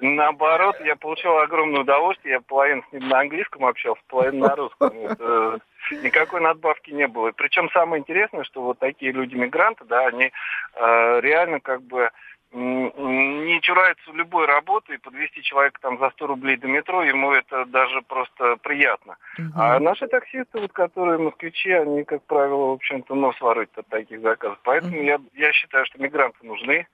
Наоборот, 0.00 0.76
я 0.84 0.96
получил 0.96 1.36
огромное 1.38 1.82
удовольствие. 1.82 2.34
Я 2.34 2.40
половину 2.40 2.82
с 2.88 2.92
ним 2.92 3.08
на 3.08 3.20
английском 3.20 3.66
общался, 3.66 4.00
половину 4.08 4.46
на 4.46 4.56
русском. 4.56 4.88
Это, 4.96 5.60
никакой 5.90 6.40
надбавки 6.40 6.90
не 6.90 7.06
было. 7.06 7.32
Причем 7.32 7.70
самое 7.70 8.00
интересное, 8.00 8.44
что 8.44 8.62
вот 8.62 8.78
такие 8.78 9.12
люди-мигранты, 9.12 9.84
да, 9.84 10.06
они 10.06 10.32
э, 10.74 11.20
реально 11.20 11.60
как 11.60 11.82
бы 11.82 12.10
не 12.52 13.60
чураются 13.60 14.10
любой 14.12 14.46
работы, 14.46 14.94
и 14.94 14.98
подвести 14.98 15.42
человека 15.42 15.80
там 15.80 15.98
за 15.98 16.10
100 16.10 16.26
рублей 16.26 16.56
до 16.56 16.66
метро, 16.66 17.04
ему 17.04 17.30
это 17.32 17.64
даже 17.66 18.02
просто 18.02 18.56
приятно. 18.56 19.16
А 19.54 19.78
наши 19.78 20.08
таксисты, 20.08 20.58
вот, 20.58 20.72
которые 20.72 21.18
москвичи, 21.18 21.70
они, 21.70 22.02
как 22.02 22.24
правило, 22.24 22.70
в 22.70 22.72
общем-то, 22.72 23.14
нос 23.14 23.40
воротят 23.40 23.78
от 23.78 23.88
таких 23.88 24.20
заказов. 24.20 24.58
Поэтому 24.64 25.00
я, 25.00 25.20
я 25.34 25.52
считаю, 25.52 25.86
что 25.86 26.02
мигранты 26.02 26.38
нужны. 26.44 26.88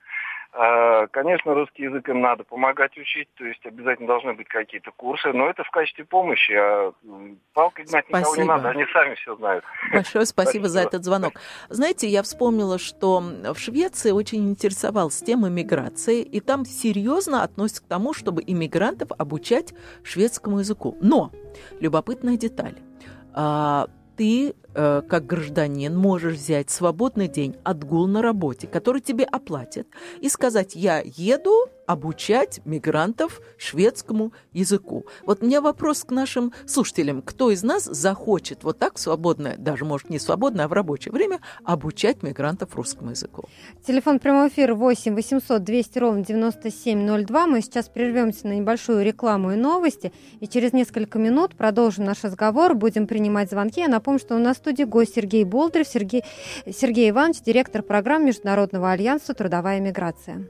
А, 0.59 1.05
Конечно, 1.11 1.53
русский 1.53 1.83
язык 1.83 2.09
им 2.09 2.21
надо 2.21 2.43
помогать 2.43 2.97
учить, 2.97 3.27
то 3.35 3.45
есть 3.45 3.63
обязательно 3.63 4.07
должны 4.07 4.33
быть 4.33 4.47
какие-то 4.47 4.91
курсы, 4.91 5.31
но 5.31 5.47
это 5.49 5.63
в 5.63 5.69
качестве 5.69 6.03
помощи, 6.03 6.51
а 6.51 6.93
палкой 7.53 7.85
гнать 7.85 8.09
никого 8.09 8.35
не 8.35 8.43
Спасибо. 8.43 8.55
надо, 8.55 8.69
они 8.69 8.85
сами 8.91 9.13
все 9.15 9.35
знают. 9.35 9.63
Большое 9.93 10.25
спасибо 10.25 10.67
за 10.67 10.81
этот 10.81 11.03
звонок. 11.03 11.33
Знаете, 11.69 12.07
я 12.07 12.23
вспомнила, 12.23 12.79
что 12.79 13.19
в 13.19 13.59
Швеции 13.59 14.09
очень 14.09 14.49
интересовалась 14.49 15.21
тема 15.21 15.49
миграции, 15.49 16.23
и 16.23 16.39
там 16.39 16.65
серьезно 16.65 17.43
относятся 17.43 17.83
к 17.83 17.87
тому, 17.87 18.13
чтобы 18.13 18.41
иммигрантов 18.45 19.09
обучать 19.15 19.75
шведскому 20.03 20.59
языку. 20.59 20.97
Но 21.01 21.31
любопытная 21.79 22.35
деталь. 22.35 22.77
Ты, 24.17 24.55
э, 24.73 25.01
как 25.07 25.27
гражданин, 25.27 25.95
можешь 25.95 26.37
взять 26.37 26.71
свободный 26.71 27.27
день 27.27 27.55
отгул 27.63 28.07
на 28.07 28.21
работе, 28.21 28.65
который 28.67 28.99
тебе 28.99 29.23
оплатят, 29.23 29.87
и 30.19 30.27
сказать, 30.27 30.75
я 30.75 31.03
еду 31.05 31.69
обучать 31.87 32.59
мигрантов 32.65 33.41
шведскому 33.57 34.33
языку. 34.53 35.05
Вот 35.25 35.41
у 35.41 35.45
меня 35.45 35.61
вопрос 35.61 36.03
к 36.03 36.11
нашим 36.11 36.53
слушателям. 36.67 37.21
Кто 37.23 37.49
из 37.49 37.63
нас 37.63 37.85
захочет 37.85 38.63
вот 38.63 38.77
так 38.77 38.97
в 38.97 38.99
свободное, 38.99 39.55
даже, 39.57 39.85
может, 39.85 40.09
не 40.09 40.19
свободное, 40.19 40.65
а 40.65 40.67
в 40.67 40.73
рабочее 40.73 41.13
время 41.13 41.39
обучать 41.63 42.21
мигрантов 42.23 42.75
русскому 42.75 43.11
языку? 43.11 43.45
Телефон 43.85 44.19
прямого 44.19 44.49
эфира 44.49 44.75
8 44.75 45.15
800 45.15 45.63
200 45.63 45.99
ровно 45.99 46.25
9702. 46.25 47.47
Мы 47.47 47.61
сейчас 47.61 47.87
прервемся 47.87 48.47
на 48.47 48.53
небольшую 48.53 49.03
рекламу 49.03 49.53
и 49.53 49.55
новости. 49.55 50.11
И 50.41 50.47
через 50.47 50.73
несколько 50.73 51.17
минут 51.17 51.55
продолжим 51.55 52.03
наш 52.03 52.23
разговор. 52.23 52.75
Будем 52.75 53.07
принимать 53.07 53.49
звонки. 53.49 53.79
Я 53.79 53.87
напомню, 53.87 54.19
что 54.19 54.35
у 54.35 54.39
нас 54.39 54.57
в 54.57 54.59
студии 54.59 54.83
гость 54.83 55.15
Сергей 55.15 55.45
Болдырев. 55.45 55.87
Сергей, 55.87 56.23
Сергей 56.69 57.09
Иванович, 57.11 57.41
директор 57.45 57.81
программ 57.81 58.25
Международного 58.25 58.91
альянса 58.91 59.33
«Трудовая 59.33 59.79
миграция». 59.79 60.45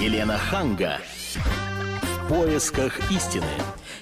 Елена 0.00 0.36
Ханга. 0.36 0.98
В 2.02 2.28
поисках 2.28 2.98
истины. 3.12 3.46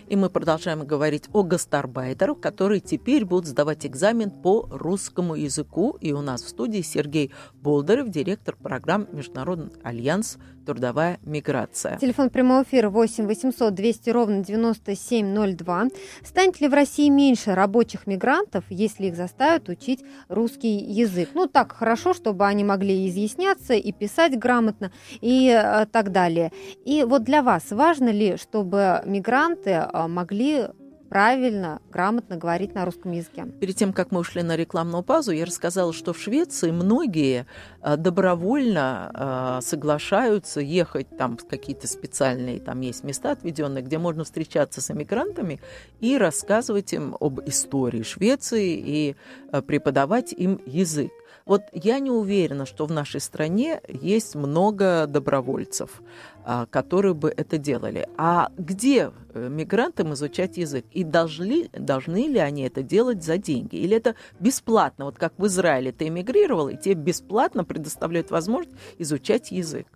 И 0.09 0.17
мы 0.17 0.31
продолжаем 0.31 0.87
говорить 0.87 1.29
о 1.35 1.43
гастарбайтерах, 1.43 2.41
которые 2.41 2.81
теперь 2.81 3.27
будут 3.27 3.47
сдавать 3.47 3.85
экзамен 3.85 4.31
по 4.31 4.67
русскому 4.71 5.35
языку. 5.35 5.99
И 6.01 6.13
у 6.13 6.23
нас 6.23 6.43
в 6.43 6.49
студии 6.49 6.81
Сергей 6.81 7.31
Болдырев, 7.55 8.09
директор 8.09 8.57
программ 8.57 9.07
Международный 9.13 9.73
альянс 9.83 10.39
«Трудовая 10.65 11.19
миграция». 11.23 11.99
Телефон 11.99 12.31
прямого 12.31 12.63
эфира 12.63 12.91
8 12.91 13.27
800 13.27 13.75
200 13.75 14.11
ровно 14.11 14.45
9702. 14.45 15.89
Станет 16.25 16.61
ли 16.61 16.69
в 16.69 16.75
России 16.75 17.09
меньше 17.09 17.55
рабочих 17.55 18.07
мигрантов, 18.07 18.65
если 18.71 19.07
их 19.07 19.17
заставят 19.17 19.69
учить 19.69 20.05
русский 20.29 20.77
язык? 20.77 21.31
Ну, 21.35 21.47
так 21.47 21.73
хорошо, 21.73 22.15
чтобы 22.15 22.47
они 22.47 22.65
могли 22.65 23.09
изъясняться 23.09 23.75
и 23.75 23.93
писать 23.93 24.39
грамотно 24.39 24.93
и 25.21 25.49
э, 25.49 25.87
так 25.87 26.13
далее. 26.13 26.53
И 26.85 27.05
вот 27.05 27.25
для 27.25 27.43
вас 27.43 27.71
важно 27.71 28.09
ли, 28.09 28.37
чтобы 28.37 29.03
мигранты 29.05 29.71
э, 29.71 30.07
могли 30.07 30.67
правильно, 31.13 31.83
грамотно 31.91 32.39
говорить 32.39 32.75
на 32.75 32.87
русском 32.87 33.13
языке. 33.13 33.45
Перед 33.61 33.77
тем, 33.77 33.93
как 33.93 34.13
мы 34.13 34.21
ушли 34.21 34.43
на 34.43 34.57
рекламную 34.57 35.03
паузу, 35.03 35.33
я 35.33 35.45
рассказала, 35.45 35.93
что 35.93 36.15
в 36.15 36.19
Швеции 36.19 36.71
многие 36.71 37.47
э, 37.83 37.99
добровольно 37.99 39.59
э, 39.61 39.63
соглашаются 39.63 40.61
ехать 40.61 41.15
там 41.19 41.37
в 41.37 41.47
какие-то 41.47 41.87
специальные, 41.87 42.61
там 42.61 42.81
есть 42.81 43.05
места 43.05 43.33
отведенные, 43.33 43.85
где 43.85 43.99
можно 43.99 44.25
встречаться 44.25 44.81
с 44.81 44.91
эмигрантами 44.91 45.61
и 46.01 46.17
рассказывать 46.17 46.95
им 46.95 47.15
об 47.21 47.41
истории 47.47 48.05
Швеции 48.05 48.73
и 48.75 49.17
э, 49.53 49.61
преподавать 49.61 50.33
им 50.33 50.63
язык. 50.65 51.13
Вот 51.45 51.63
я 51.73 51.99
не 51.99 52.11
уверена, 52.11 52.67
что 52.67 52.87
в 52.87 52.93
нашей 52.93 53.21
стране 53.21 53.81
есть 53.89 54.35
много 54.35 55.07
добровольцев, 55.07 56.03
а, 56.45 56.67
которые 56.67 57.15
бы 57.15 57.33
это 57.37 57.59
делали. 57.59 58.09
А 58.17 58.51
где 58.57 59.13
э, 59.35 59.49
мигрантам 59.49 60.13
изучать 60.15 60.57
язык? 60.57 60.85
И 60.93 61.05
должны, 61.05 61.69
должны 61.73 62.29
ли 62.29 62.39
они 62.39 62.63
это 62.63 62.83
делать 62.83 63.23
за 63.23 63.39
деньги? 63.39 63.77
Или 63.77 63.97
это 63.97 64.15
бесплатно? 64.41 65.07
Вот 65.07 65.19
как 65.19 65.33
в 65.39 65.47
Израиле 65.47 65.93
ты 65.93 66.09
эмигрировал, 66.09 66.69
и 66.69 66.77
тебе 66.77 66.95
бесплатно 66.95 67.65
предоставляют 67.65 68.31
возможность 68.31 68.77
изучать 68.99 69.51
язык. 69.51 69.87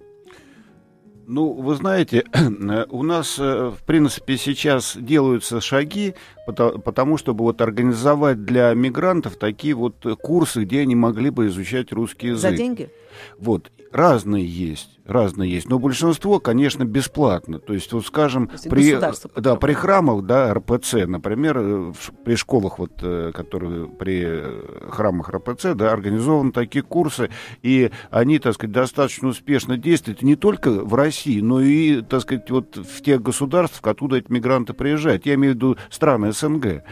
Ну, 1.28 1.52
вы 1.52 1.74
знаете, 1.74 2.24
у 2.90 3.02
нас, 3.02 3.36
э, 3.38 3.72
в 3.76 3.82
принципе, 3.84 4.36
сейчас 4.36 4.96
делаются 4.96 5.60
шаги 5.60 6.14
потому, 6.46 7.16
чтобы 7.16 7.44
вот 7.44 7.60
организовать 7.60 8.44
для 8.44 8.72
мигрантов 8.74 9.36
такие 9.36 9.74
вот 9.74 9.96
курсы, 10.22 10.62
где 10.62 10.82
они 10.82 10.94
могли 10.94 11.30
бы 11.30 11.48
изучать 11.48 11.92
русский 11.92 12.28
язык. 12.28 12.50
За 12.50 12.56
деньги? 12.56 12.90
Вот. 13.38 13.72
Разные 13.92 14.46
есть, 14.46 14.98
разные 15.04 15.50
есть. 15.50 15.68
Но 15.68 15.78
большинство, 15.78 16.40
конечно, 16.40 16.84
бесплатно. 16.84 17.58
То 17.58 17.72
есть, 17.72 17.92
вот 17.92 18.04
скажем, 18.04 18.50
есть 18.52 18.68
при, 18.68 18.98
да, 19.40 19.56
при 19.56 19.72
храмах, 19.72 20.24
да, 20.24 20.52
РПЦ, 20.54 21.06
например, 21.06 21.58
э, 21.58 21.92
при 22.24 22.36
школах, 22.36 22.78
вот, 22.78 22.92
э, 23.02 23.32
которые 23.34 23.86
при 23.86 24.22
э, 24.26 24.90
храмах 24.90 25.30
РПЦ, 25.30 25.74
да, 25.74 25.92
организованы 25.92 26.52
такие 26.52 26.82
курсы, 26.82 27.30
и 27.62 27.90
они, 28.10 28.38
так 28.38 28.54
сказать, 28.54 28.72
достаточно 28.72 29.28
успешно 29.28 29.76
действуют 29.76 30.22
не 30.22 30.36
только 30.36 30.70
в 30.70 30.94
России, 30.94 31.40
но 31.40 31.60
и, 31.60 32.02
так 32.02 32.22
сказать, 32.22 32.50
вот 32.50 32.76
в 32.76 33.02
тех 33.02 33.22
государствах, 33.22 33.86
откуда 33.86 34.16
эти 34.16 34.30
мигранты 34.30 34.72
приезжают. 34.72 35.26
Я 35.26 35.34
имею 35.34 35.54
в 35.54 35.56
виду 35.56 35.76
страны 35.90 36.32
СНГ. 36.32 36.82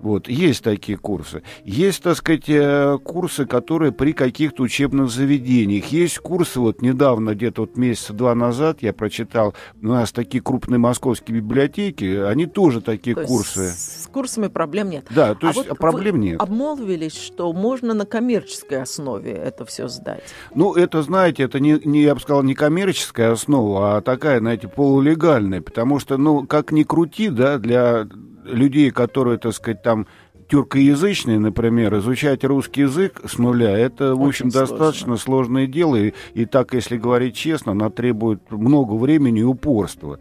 Вот, 0.00 0.28
есть 0.28 0.62
такие 0.62 0.98
курсы. 0.98 1.42
Есть, 1.64 2.02
так 2.02 2.16
сказать, 2.16 2.48
э, 2.48 2.98
курсы, 3.02 3.46
которые 3.46 3.92
при 3.92 4.12
каких-то 4.12 4.62
учебных 4.62 5.10
заведениях. 5.10 5.86
Есть 5.86 6.18
курсы, 6.18 6.60
вот 6.60 6.82
недавно, 6.82 7.34
где-то 7.34 7.62
вот 7.62 7.76
месяца 7.76 8.12
два 8.12 8.34
назад, 8.34 8.78
я 8.82 8.92
прочитал, 8.92 9.54
у 9.80 9.86
нас 9.86 10.12
такие 10.12 10.42
крупные 10.42 10.78
московские 10.78 11.38
библиотеки, 11.38 12.04
они 12.04 12.46
тоже 12.46 12.80
такие 12.80 13.16
то 13.16 13.24
курсы. 13.24 13.70
С, 13.70 14.04
с 14.04 14.06
курсами 14.08 14.48
проблем 14.48 14.90
нет. 14.90 15.06
Да, 15.10 15.34
то 15.34 15.48
а 15.48 15.52
есть 15.52 15.68
вот 15.68 15.78
проблем 15.78 16.20
нет. 16.20 16.40
обмолвились, 16.40 17.18
что 17.18 17.52
можно 17.52 17.94
на 17.94 18.06
коммерческой 18.06 18.82
основе 18.82 19.32
это 19.32 19.64
все 19.64 19.88
сдать. 19.88 20.22
Ну, 20.54 20.74
это, 20.74 21.02
знаете, 21.02 21.44
это 21.44 21.60
не, 21.60 21.80
не, 21.84 22.02
я 22.02 22.14
бы 22.14 22.20
сказал, 22.20 22.42
не 22.42 22.54
коммерческая 22.54 23.32
основа, 23.32 23.96
а 23.96 24.00
такая, 24.00 24.40
знаете, 24.40 24.68
полулегальная, 24.68 25.60
потому 25.60 25.98
что, 25.98 26.16
ну, 26.16 26.46
как 26.46 26.72
ни 26.72 26.82
крути, 26.82 27.28
да, 27.28 27.58
для 27.58 28.06
людей, 28.44 28.90
которые, 28.90 29.38
так 29.38 29.52
сказать, 29.52 29.82
там 29.82 30.06
тюркоязычные, 30.48 31.38
например, 31.38 31.96
изучать 31.98 32.44
русский 32.44 32.82
язык 32.82 33.20
с 33.26 33.38
нуля, 33.38 33.76
это, 33.76 34.14
в 34.14 34.22
общем, 34.22 34.48
Очень 34.48 34.60
достаточно 34.60 35.16
сложно. 35.16 35.16
сложное 35.16 35.66
дело. 35.66 35.96
И, 35.96 36.12
и 36.34 36.44
так, 36.44 36.74
если 36.74 36.96
говорить 36.96 37.36
честно, 37.36 37.72
она 37.72 37.90
требует 37.90 38.50
много 38.50 38.94
времени 38.94 39.40
и 39.40 39.44
упорства. 39.44 40.18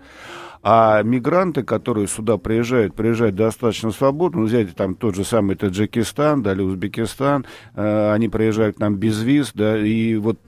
А 0.66 1.04
мигранты, 1.04 1.64
которые 1.64 2.08
сюда 2.08 2.38
приезжают, 2.38 2.96
приезжают 2.96 3.36
достаточно 3.36 3.92
свободно. 3.92 4.42
Ну, 4.42 4.48
взять 4.48 4.74
там 4.76 4.96
тот 4.96 5.14
же 5.14 5.26
самый 5.26 5.58
Таджикистан, 5.58 6.42
да, 6.42 6.54
или 6.54 6.62
Узбекистан, 6.62 7.46
э, 7.76 8.14
они 8.14 8.30
приезжают 8.30 8.78
к 8.78 8.80
нам 8.80 8.96
без 8.96 9.22
виз, 9.22 9.52
да, 9.54 9.78
и 9.78 10.16
вот 10.16 10.40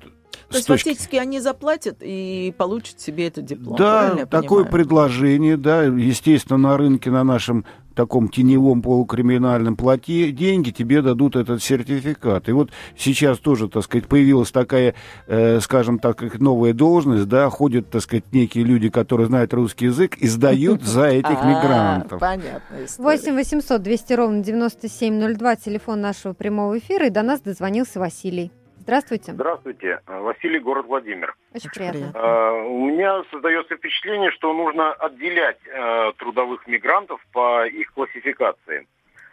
то 0.49 0.57
есть 0.57 0.67
точки... 0.67 0.89
фактически 0.89 1.15
они 1.15 1.39
заплатят 1.39 1.97
и 2.01 2.53
получат 2.57 2.99
себе 2.99 3.27
этот 3.27 3.45
диплом. 3.45 3.75
Да, 3.77 4.25
такое 4.25 4.63
понимаю? 4.63 4.71
предложение, 4.71 5.57
да, 5.57 5.83
естественно, 5.83 6.57
на 6.57 6.77
рынке 6.77 7.09
на 7.09 7.23
нашем 7.23 7.65
таком 7.95 8.29
теневом 8.29 8.81
полукриминальном 8.81 9.75
плате 9.75 10.31
деньги, 10.31 10.69
тебе 10.71 11.01
дадут 11.01 11.35
этот 11.35 11.63
сертификат. 11.63 12.49
И 12.49 12.51
вот 12.51 12.69
сейчас 12.97 13.39
тоже, 13.39 13.69
так 13.69 13.83
сказать, 13.83 14.07
появилась 14.07 14.51
такая, 14.51 14.93
э, 15.27 15.59
скажем 15.61 15.97
так, 15.97 16.39
новая 16.39 16.73
должность, 16.73 17.27
да, 17.27 17.49
ходят, 17.49 17.89
так 17.89 18.01
сказать, 18.01 18.25
некие 18.31 18.65
люди, 18.65 18.89
которые 18.89 19.27
знают 19.27 19.53
русский 19.53 19.85
язык 19.85 20.17
и 20.17 20.27
сдают 20.27 20.83
за 20.83 21.05
этих 21.07 21.37
а, 21.41 21.49
мигрантов. 21.49 22.19
Понятно. 22.19 22.61
8 22.97 23.33
800 23.33 23.81
200 23.81 24.13
ровно 24.13 24.43
9702, 24.43 25.55
телефон 25.55 26.01
нашего 26.01 26.33
прямого 26.33 26.77
эфира, 26.77 27.07
и 27.07 27.09
до 27.09 27.23
нас 27.23 27.41
дозвонился 27.41 27.99
Василий. 27.99 28.51
Здравствуйте. 28.85 29.31
Здравствуйте. 29.31 29.99
Василий, 30.05 30.59
город 30.59 30.85
Владимир. 30.85 31.35
Очень 31.55 31.71
приятно. 31.71 32.11
Uh, 32.13 32.67
у 32.67 32.85
меня 32.85 33.23
создается 33.31 33.75
впечатление, 33.75 34.29
что 34.29 34.53
нужно 34.53 34.93
отделять 34.93 35.57
uh, 35.75 36.13
трудовых 36.17 36.67
мигрантов 36.67 37.19
по 37.33 37.65
их 37.65 37.91
классификации. 37.93 38.87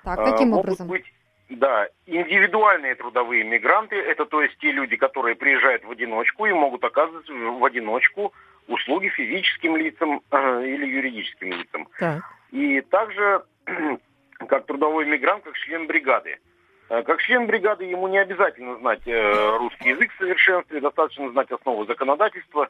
Так, 0.05 0.25
каким 0.25 0.55
uh, 0.55 0.57
образом? 0.57 0.89
Быть, 0.89 1.05
да, 1.51 1.87
индивидуальные 2.07 2.95
трудовые 2.95 3.45
мигранты, 3.45 3.97
это 3.97 4.25
то 4.25 4.41
есть 4.41 4.57
те 4.57 4.73
люди, 4.73 4.97
которые 4.97 5.37
приезжают 5.37 5.85
в 5.85 5.91
одиночку 5.91 6.47
и 6.47 6.53
могут 6.55 6.83
оказывать 6.83 7.29
в 7.29 7.63
одиночку 7.63 8.33
услуги 8.69 9.09
физическим 9.09 9.77
лицам 9.77 10.23
или 10.33 10.87
юридическим 10.87 11.53
лицам. 11.53 11.89
Так. 11.99 12.23
И 12.53 12.81
также 12.81 13.43
как 14.49 14.65
трудовой 14.65 15.05
мигрант, 15.05 15.45
как 15.45 15.55
член 15.57 15.87
бригады. 15.87 16.31
Э, 16.31 16.52
как 17.03 17.23
член 17.23 17.47
бригады 17.47 17.85
ему 17.85 18.07
не 18.09 18.19
обязательно 18.19 18.77
знать 18.77 19.01
э, 19.07 19.57
русский 19.57 19.91
язык 19.91 20.13
в 20.13 20.19
совершенстве, 20.19 20.81
достаточно 20.81 21.31
знать 21.31 21.51
основы 21.51 21.87
законодательства. 21.87 22.69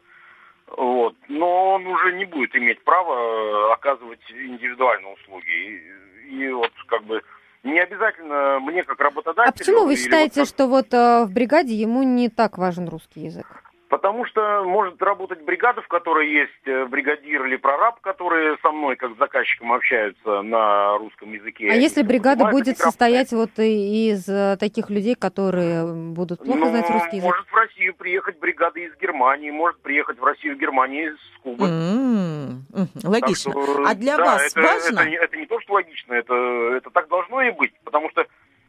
Вот. 0.69 1.15
Но 1.29 1.75
он 1.75 1.87
уже 1.87 2.13
не 2.13 2.25
будет 2.25 2.55
иметь 2.55 2.83
права 2.85 3.15
э, 3.15 3.73
оказывать 3.73 4.21
индивидуальные 4.31 5.15
услуги. 5.15 5.51
И, 5.51 6.45
и 6.45 6.51
вот 6.53 6.71
как 6.87 7.03
бы 7.05 7.21
не 7.65 7.81
обязательно 7.81 8.61
мне 8.61 8.85
как 8.85 9.01
работодателю... 9.01 9.49
А 9.49 9.59
почему 9.59 9.87
вы 9.87 9.97
считаете, 9.97 10.41
вот, 10.41 10.49
что 10.49 10.67
вот 10.67 10.95
э, 10.95 11.25
в 11.25 11.33
бригаде 11.33 11.75
ему 11.75 12.03
не 12.03 12.29
так 12.29 12.59
важен 12.59 12.89
русский 12.89 13.21
язык? 13.23 13.62
Потому 13.93 14.25
что 14.25 14.65
может 14.65 15.03
работать 15.03 15.43
бригада, 15.43 15.83
в 15.83 15.87
которой 15.87 16.27
есть 16.27 16.51
э, 16.65 16.87
бригадир 16.87 17.45
или 17.45 17.57
прораб, 17.57 18.01
которые 18.01 18.57
со 18.63 18.73
мной 18.73 18.97
как 18.97 19.15
с 19.15 19.19
заказчиком 19.19 19.71
общаются 19.71 20.41
на 20.41 20.97
русском 20.97 21.31
языке. 21.31 21.69
А 21.71 21.75
если 21.75 22.01
бригада 22.01 22.47
будет 22.47 22.79
состоять 22.79 23.33
вот 23.33 23.51
из 23.59 24.27
э, 24.31 24.57
таких 24.59 24.89
людей, 24.89 25.15
которые 25.15 25.85
будут 25.85 26.39
плохо 26.39 26.59
ну, 26.59 26.71
знать 26.71 26.89
русский 26.89 27.17
язык? 27.19 27.31
Может 27.33 27.47
в 27.47 27.55
Россию 27.55 27.95
приехать 27.95 28.39
бригада 28.39 28.81
из 28.81 28.97
Германии, 28.97 29.51
может 29.51 29.79
приехать 29.83 30.19
в 30.19 30.25
Россию 30.25 30.57
Германии 30.57 31.11
с 31.11 31.43
Кубы. 31.43 31.67
Mm-hmm. 31.67 33.07
Логично. 33.07 33.53
Что, 33.53 33.85
а 33.87 33.95
для 33.95 34.17
да, 34.17 34.25
вас 34.25 34.53
это, 34.53 34.63
важно? 34.63 35.01
Это, 35.01 35.11
это, 35.11 35.25
это 35.25 35.37
не 35.37 35.45
то, 35.45 35.61
что 35.61 35.75
логично, 35.75 36.15
это, 36.15 36.35
это 36.79 36.89
так 36.89 37.09
должно 37.09 37.43
и 37.43 37.51
быть, 37.51 37.75
потому 37.85 38.09
что 38.09 38.23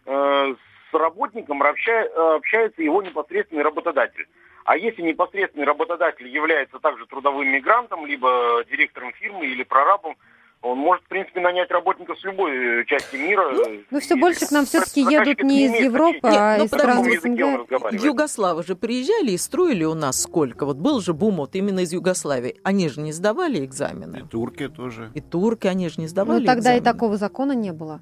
э, 0.06 0.56
с 0.92 0.94
работником 0.94 1.64
обща, 1.64 2.36
общается 2.36 2.84
его 2.84 3.02
непосредственный 3.02 3.64
работодатель. 3.64 4.28
А 4.66 4.78
если 4.78 5.02
непосредственный 5.02 5.66
работодатель 5.66 6.28
является 6.28 6.80
также 6.80 7.06
трудовым 7.06 7.48
мигрантом, 7.48 8.06
либо 8.06 8.64
директором 8.70 9.12
фирмы 9.14 9.46
или 9.48 9.64
прорабом, 9.64 10.16
он 10.62 10.78
может, 10.78 11.04
в 11.04 11.10
принципе, 11.10 11.42
нанять 11.42 11.70
работников 11.72 12.18
с 12.18 12.24
любой 12.24 12.82
э, 12.82 12.86
части 12.86 13.18
мира. 13.18 13.52
Ну, 13.52 13.82
ну, 13.92 14.00
все 14.00 14.16
больше 14.16 14.48
к 14.48 14.52
нам 14.52 14.66
все-таки 14.66 15.02
едут 15.02 15.44
не 15.44 15.66
из 15.66 15.74
Европы, 15.74 16.20
а 16.24 16.58
из 16.58 16.68
стран 16.68 17.04
СНГ. 17.04 18.02
Югославы 18.02 18.64
же 18.64 18.78
приезжали 18.78 19.32
и 19.32 19.38
строили 19.38 19.84
у 19.84 19.94
нас 19.94 20.22
сколько? 20.22 20.66
Вот 20.66 20.78
был 20.78 21.02
же 21.02 21.14
бум 21.14 21.36
вот 21.36 21.56
именно 21.56 21.82
из 21.82 21.92
Югославии. 21.92 22.62
Они 22.64 22.88
же 22.88 23.02
не 23.02 23.12
сдавали 23.12 23.66
экзамены. 23.66 24.20
И 24.20 24.22
турки 24.30 24.70
тоже. 24.70 25.12
И 25.14 25.20
турки, 25.20 25.68
они 25.68 25.90
же 25.90 26.00
не 26.00 26.08
сдавали 26.08 26.40
Ну, 26.40 26.46
тогда 26.46 26.60
экзамены. 26.78 26.82
и 26.82 26.84
такого 26.84 27.18
закона 27.18 27.52
не 27.52 27.74
было. 27.74 28.02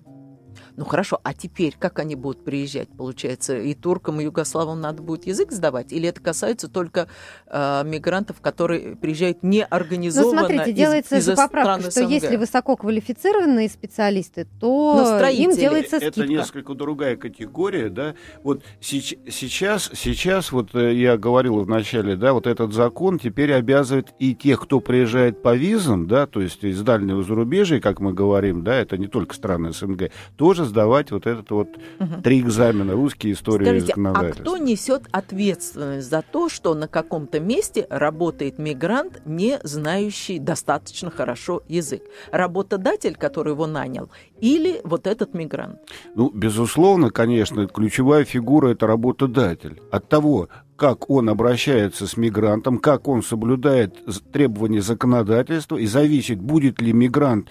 Ну 0.78 0.86
хорошо, 0.86 1.20
а 1.24 1.34
теперь 1.34 1.76
как 1.78 2.00
они 2.00 2.16
будут 2.16 2.44
приезжать? 2.44 2.90
Получается, 2.90 3.58
и 3.58 3.74
туркам, 3.74 4.22
и 4.22 4.24
югославам 4.24 4.80
надо 4.80 5.02
будет 5.02 5.28
язык 5.28 5.52
сдавать? 5.52 5.92
Или 5.92 6.10
это 6.10 6.22
касается 6.22 6.68
только 6.68 7.08
э, 7.48 7.84
мигрантов, 7.86 8.42
которые 8.42 8.96
приезжают 8.96 9.44
неорганизованно 9.44 10.42
Ну 10.42 10.48
смотрите, 10.48 10.74
делается 10.74 11.18
из, 11.18 11.26
же 11.26 11.36
поправка, 11.36 11.92
что 11.92 12.02
если 12.02 12.36
высококвалифицированные 12.36 13.70
специалисты, 13.70 14.48
то 14.60 15.20
им 15.32 15.56
делается 15.56 15.98
скидка. 15.98 16.22
Это 16.22 16.28
несколько 16.28 16.74
другая 16.74 17.16
категория, 17.16 17.90
да. 17.90 18.16
Вот 18.44 18.64
сейчас, 18.80 19.92
сейчас, 19.94 20.52
вот 20.52 20.74
э, 20.76 20.94
я 20.94 21.18
говорил 21.18 21.60
в 21.60 21.68
начале, 21.68 22.16
да, 22.16 22.34
вот 22.34 22.48
этот 22.48 22.74
закон 22.74 23.20
теперь 23.20 23.54
обязывает 23.54 24.14
и 24.20 24.36
тех, 24.36 24.62
кто 24.62 24.80
приезжает 24.80 25.42
по 25.42 25.56
визам, 25.56 26.08
да, 26.08 26.28
то 26.28 26.42
есть 26.42 26.64
из 26.64 26.82
дальнего 26.82 27.24
зарубежья, 27.24 27.80
как 27.80 28.00
мы 28.00 28.14
говорим, 28.14 28.64
да, 28.64 28.76
это 28.76 28.98
не 28.98 29.08
только 29.08 29.36
страны 29.36 29.74
СНГ, 29.74 30.12
тоже 30.38 30.61
даже 30.62 30.70
сдавать 30.70 31.12
вот 31.12 31.28
этот 31.28 31.50
вот 31.52 31.70
угу. 32.00 32.22
три 32.24 32.42
экзамена, 32.42 32.94
русский, 32.94 33.32
история 33.32 33.66
Скажите, 33.66 33.86
и 33.86 33.88
законодательство. 33.88 34.42
а 34.42 34.44
кто 34.44 34.58
несет 34.58 35.04
ответственность 35.12 36.10
за 36.10 36.22
то, 36.22 36.50
что 36.50 36.74
на 36.74 36.88
каком-то 36.88 37.40
месте 37.40 37.88
работает 37.90 38.60
мигрант, 38.60 39.22
не 39.26 39.60
знающий 39.64 40.40
достаточно 40.40 41.10
хорошо 41.10 41.64
язык? 41.68 42.04
Работодатель, 42.32 43.16
который 43.16 43.54
его 43.54 43.68
нанял, 43.68 44.10
или 44.40 44.82
вот 44.84 45.08
этот 45.08 45.34
мигрант? 45.34 45.80
Ну, 46.16 46.32
безусловно, 46.34 47.10
конечно, 47.10 47.68
ключевая 47.68 48.26
фигура– 48.26 48.70
это 48.70 48.88
работодатель. 48.88 49.82
От 49.92 50.08
того, 50.10 50.50
как 50.76 51.10
он 51.10 51.30
обращается 51.30 52.08
с 52.08 52.18
мигрантом, 52.18 52.80
как 52.80 53.08
он 53.08 53.22
соблюдает 53.22 53.96
требования 54.32 54.82
законодательства, 54.82 55.78
и 55.78 55.86
зависит, 55.86 56.42
будет 56.42 56.82
ли 56.82 56.92
мигрант 56.92 57.50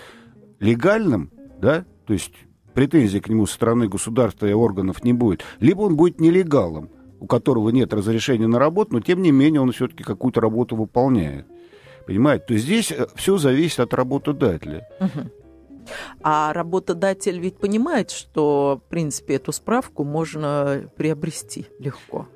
легальным, 0.59 1.31
да, 1.61 1.85
то 2.07 2.12
есть 2.12 2.33
претензий 2.74 3.20
к 3.20 3.28
нему 3.28 3.46
со 3.46 3.54
стороны 3.54 3.88
государства 3.88 4.46
и 4.46 4.52
органов 4.52 5.04
не 5.04 5.12
будет, 5.12 5.44
либо 5.61 5.83
он 5.83 5.96
будет 5.96 6.20
нелегалом, 6.20 6.90
у 7.20 7.26
которого 7.26 7.70
нет 7.70 7.92
разрешения 7.92 8.46
на 8.46 8.59
работу, 8.59 8.94
но 8.94 9.00
тем 9.00 9.22
не 9.22 9.30
менее 9.30 9.61
он 9.61 9.72
все-таки 9.72 10.02
какую-то 10.02 10.40
работу 10.40 10.76
выполняет. 10.76 11.46
Понимаете? 12.06 12.44
То 12.46 12.54
есть 12.54 12.64
здесь 12.64 12.92
э, 12.92 13.06
все 13.14 13.38
зависит 13.38 13.80
от 13.80 13.94
работодателя. 13.94 14.88
А 16.22 16.52
работодатель 16.52 17.38
ведь 17.38 17.56
понимает, 17.56 18.11
что, 18.11 18.80
в 18.85 18.88
принципе, 18.88 19.35
эту 19.35 19.52
справку 19.52 20.04
можно 20.04 20.90
приобрести 20.96 21.66
легко. 21.78 22.28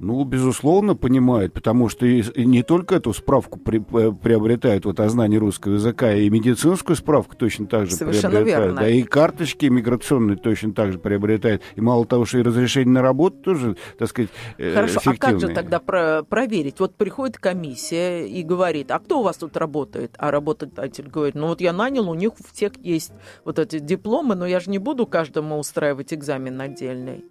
Ну, 0.00 0.22
безусловно, 0.24 0.94
понимает, 0.94 1.52
потому 1.52 1.88
что 1.88 2.06
и, 2.06 2.22
не 2.44 2.62
только 2.62 2.96
эту 2.96 3.12
справку 3.12 3.58
при, 3.58 3.80
э, 3.80 4.12
приобретают 4.12 4.84
вот 4.84 5.00
о 5.00 5.08
знании 5.08 5.38
русского 5.38 5.74
языка, 5.74 6.14
и 6.14 6.30
медицинскую 6.30 6.94
справку 6.94 7.34
точно 7.36 7.66
так 7.66 7.86
же 7.86 7.96
Совершенно 7.96 8.36
приобретают. 8.36 8.66
Верно. 8.66 8.80
Да, 8.80 8.88
и 8.88 9.02
карточки 9.02 9.66
миграционные 9.66 10.36
точно 10.36 10.72
так 10.72 10.92
же 10.92 10.98
приобретают. 10.98 11.62
И 11.74 11.80
мало 11.80 12.06
того, 12.06 12.24
что 12.26 12.38
и 12.38 12.42
разрешение 12.42 12.94
на 12.94 13.02
работу 13.02 13.38
тоже, 13.38 13.76
так 13.98 14.08
сказать, 14.08 14.30
э, 14.58 14.72
Хорошо, 14.72 15.00
а 15.04 15.14
как 15.16 15.40
же 15.40 15.48
тогда 15.48 15.80
про 15.80 16.22
проверить? 16.22 16.78
Вот 16.78 16.94
приходит 16.94 17.38
комиссия 17.38 18.26
и 18.28 18.42
говорит, 18.42 18.90
а 18.92 19.00
кто 19.00 19.20
у 19.20 19.22
вас 19.22 19.36
тут 19.36 19.56
работает? 19.56 20.14
А 20.18 20.30
работодатель 20.30 21.08
говорит, 21.08 21.34
ну 21.34 21.48
вот 21.48 21.60
я 21.60 21.72
нанял, 21.72 22.08
у 22.08 22.14
них 22.14 22.32
у 22.38 22.54
всех 22.54 22.72
есть 22.82 23.12
вот 23.44 23.58
эти 23.58 23.80
дипломы, 23.80 24.36
но 24.36 24.46
я 24.46 24.60
же 24.60 24.70
не 24.70 24.78
буду 24.78 25.06
каждому 25.06 25.58
устраивать 25.58 26.14
экзамен 26.14 26.60
отдельный. 26.60 27.24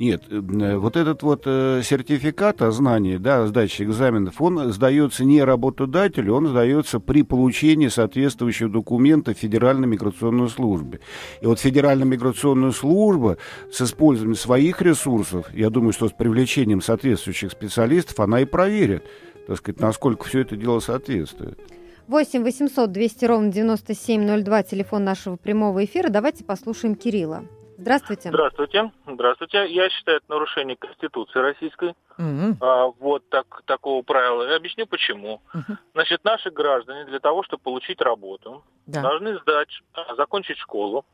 Нет, 0.00 0.22
э, 0.30 0.76
вот 0.76 0.96
этот 0.96 1.22
вот 1.22 1.42
э, 1.44 1.82
сертификат 1.84 2.62
о 2.62 2.70
знании, 2.70 3.18
да, 3.18 3.42
о 3.42 3.46
сдаче 3.48 3.84
экзаменов, 3.84 4.40
он 4.40 4.72
сдается 4.72 5.26
не 5.26 5.44
работодателю, 5.44 6.36
он 6.36 6.48
сдается 6.48 7.00
при 7.00 7.22
получении 7.22 7.88
соответствующего 7.88 8.70
документа 8.70 9.34
Федеральной 9.34 9.86
миграционной 9.86 10.48
службе. 10.48 11.00
И 11.42 11.46
вот 11.46 11.60
Федеральная 11.60 12.06
миграционная 12.06 12.70
служба 12.70 13.36
с 13.70 13.82
использованием 13.82 14.36
своих 14.36 14.80
ресурсов, 14.80 15.52
я 15.52 15.68
думаю, 15.68 15.92
что 15.92 16.08
с 16.08 16.12
привлечением 16.12 16.80
соответствующих 16.80 17.52
специалистов, 17.52 18.20
она 18.20 18.40
и 18.40 18.46
проверит, 18.46 19.04
так 19.46 19.58
сказать, 19.58 19.80
насколько 19.80 20.24
все 20.24 20.40
это 20.40 20.56
дело 20.56 20.80
соответствует. 20.80 21.58
8 22.06 22.42
800 22.42 22.90
200 22.90 23.24
ровно 23.26 23.52
9702, 23.52 24.62
телефон 24.62 25.04
нашего 25.04 25.36
прямого 25.36 25.84
эфира. 25.84 26.08
Давайте 26.08 26.42
послушаем 26.42 26.94
Кирилла. 26.94 27.44
Здравствуйте. 27.80 28.28
Здравствуйте. 28.28 28.92
Здравствуйте. 29.06 29.66
Я 29.72 29.88
считаю 29.88 30.18
это 30.18 30.26
нарушение 30.28 30.76
Конституции 30.76 31.38
российской. 31.38 31.94
Угу. 32.18 32.58
А, 32.60 32.88
вот 32.98 33.26
так, 33.30 33.62
такого 33.64 34.02
правила. 34.02 34.42
Я 34.48 34.56
объясню 34.56 34.86
почему. 34.86 35.40
Угу. 35.54 35.78
Значит, 35.94 36.22
наши 36.22 36.50
граждане 36.50 37.06
для 37.06 37.20
того, 37.20 37.42
чтобы 37.42 37.62
получить 37.62 38.02
работу, 38.02 38.62
да. 38.86 39.00
должны 39.00 39.38
сдать, 39.38 39.70
а, 39.94 40.14
закончить 40.16 40.58
школу, 40.58 41.06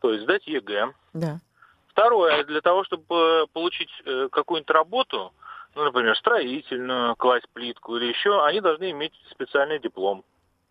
то 0.00 0.12
есть 0.12 0.22
сдать 0.22 0.46
ЕГЭ. 0.46 0.92
Да. 1.12 1.40
Второе, 1.88 2.44
для 2.44 2.60
того, 2.60 2.84
чтобы 2.84 3.46
получить 3.52 3.90
э, 4.04 4.28
какую-нибудь 4.30 4.70
работу, 4.70 5.32
ну, 5.74 5.84
например, 5.84 6.14
строительную, 6.16 7.16
класть 7.16 7.48
плитку 7.52 7.96
или 7.96 8.06
еще, 8.06 8.44
они 8.44 8.60
должны 8.60 8.90
иметь 8.90 9.14
специальный 9.30 9.80
диплом. 9.80 10.22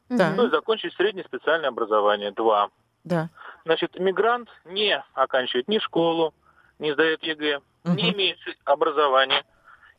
Да. 0.08 0.36
То 0.36 0.44
есть 0.44 0.54
закончить 0.54 0.94
среднее 0.94 1.26
специальное 1.26 1.70
образование. 1.70 2.32
Два. 2.32 2.70
Да. 3.04 3.30
Значит, 3.66 4.00
мигрант 4.00 4.48
не 4.64 5.04
оканчивает 5.14 5.68
ни 5.68 5.80
школу, 5.80 6.34
не 6.78 6.94
сдает 6.94 7.24
ЕГЭ, 7.24 7.58
угу. 7.58 7.94
не 7.94 8.14
имеет 8.14 8.38
образования, 8.64 9.44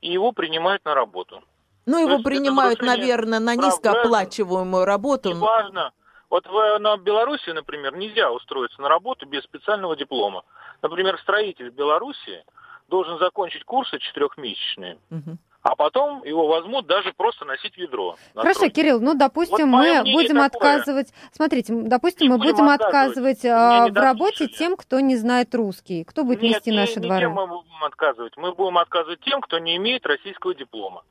и 0.01 0.13
его 0.13 0.33
принимают 0.33 0.85
на 0.85 0.95
работу. 0.95 1.43
Ну, 1.85 1.99
его 1.99 2.23
принимают, 2.23 2.81
наверное, 2.81 3.41
на 3.41 3.55
низкооплачиваемую 3.57 4.85
работу. 4.85 5.31
Неважно. 5.31 5.93
Вот 6.31 6.47
в, 6.47 6.79
на 6.79 6.97
Беларуси, 6.97 7.51
например, 7.51 7.97
нельзя 7.97 8.33
устроиться 8.33 8.81
на 8.81 8.89
работу 8.89 9.27
без 9.27 9.43
специального 9.45 9.97
диплома. 9.97 10.43
Например, 10.83 11.19
строитель 11.21 11.71
в 11.71 11.75
Беларуси 11.75 12.45
должен 12.89 13.19
закончить 13.19 13.65
курсы 13.65 13.99
четырехмесячные. 13.99 14.99
Угу 15.11 15.39
а 15.67 15.75
потом 15.75 16.23
его 16.23 16.47
возьмут 16.47 16.87
даже 16.87 17.13
просто 17.13 17.45
носить 17.45 17.77
ведро. 17.77 18.15
Хорошо, 18.35 18.55
стройке. 18.55 18.83
Кирилл, 18.83 19.01
ну, 19.01 19.15
допустим, 19.15 19.73
вот 19.73 19.79
мы 19.79 20.03
будем 20.05 20.37
такое. 20.37 20.47
отказывать, 20.47 21.13
смотрите, 21.33 21.75
допустим, 21.75 22.29
не 22.29 22.33
мы 22.33 22.39
будем 22.39 22.69
отказывать, 22.69 23.45
отказывать 23.45 23.93
в 23.93 24.01
работе 24.01 24.47
тем, 24.47 24.77
кто 24.77 25.01
не 25.01 25.17
знает 25.17 25.53
русский. 25.57 26.05
Кто 26.05 26.23
будет 26.23 26.43
Нет, 26.43 26.59
нести 26.59 26.71
не, 26.71 26.77
наши 26.77 27.01
не 27.01 27.07
дворы? 27.09 27.21
Тем 27.23 27.33
мы 27.33 27.49
будем 27.49 27.85
отказывать. 27.85 28.37
Мы 28.37 28.53
будем 28.53 28.79
отказывать 28.79 29.21
тем, 29.23 29.41
кто 29.41 29.59
не 29.59 29.77
имеет 29.77 30.07
российского 30.07 30.55
диплома. 30.55 31.03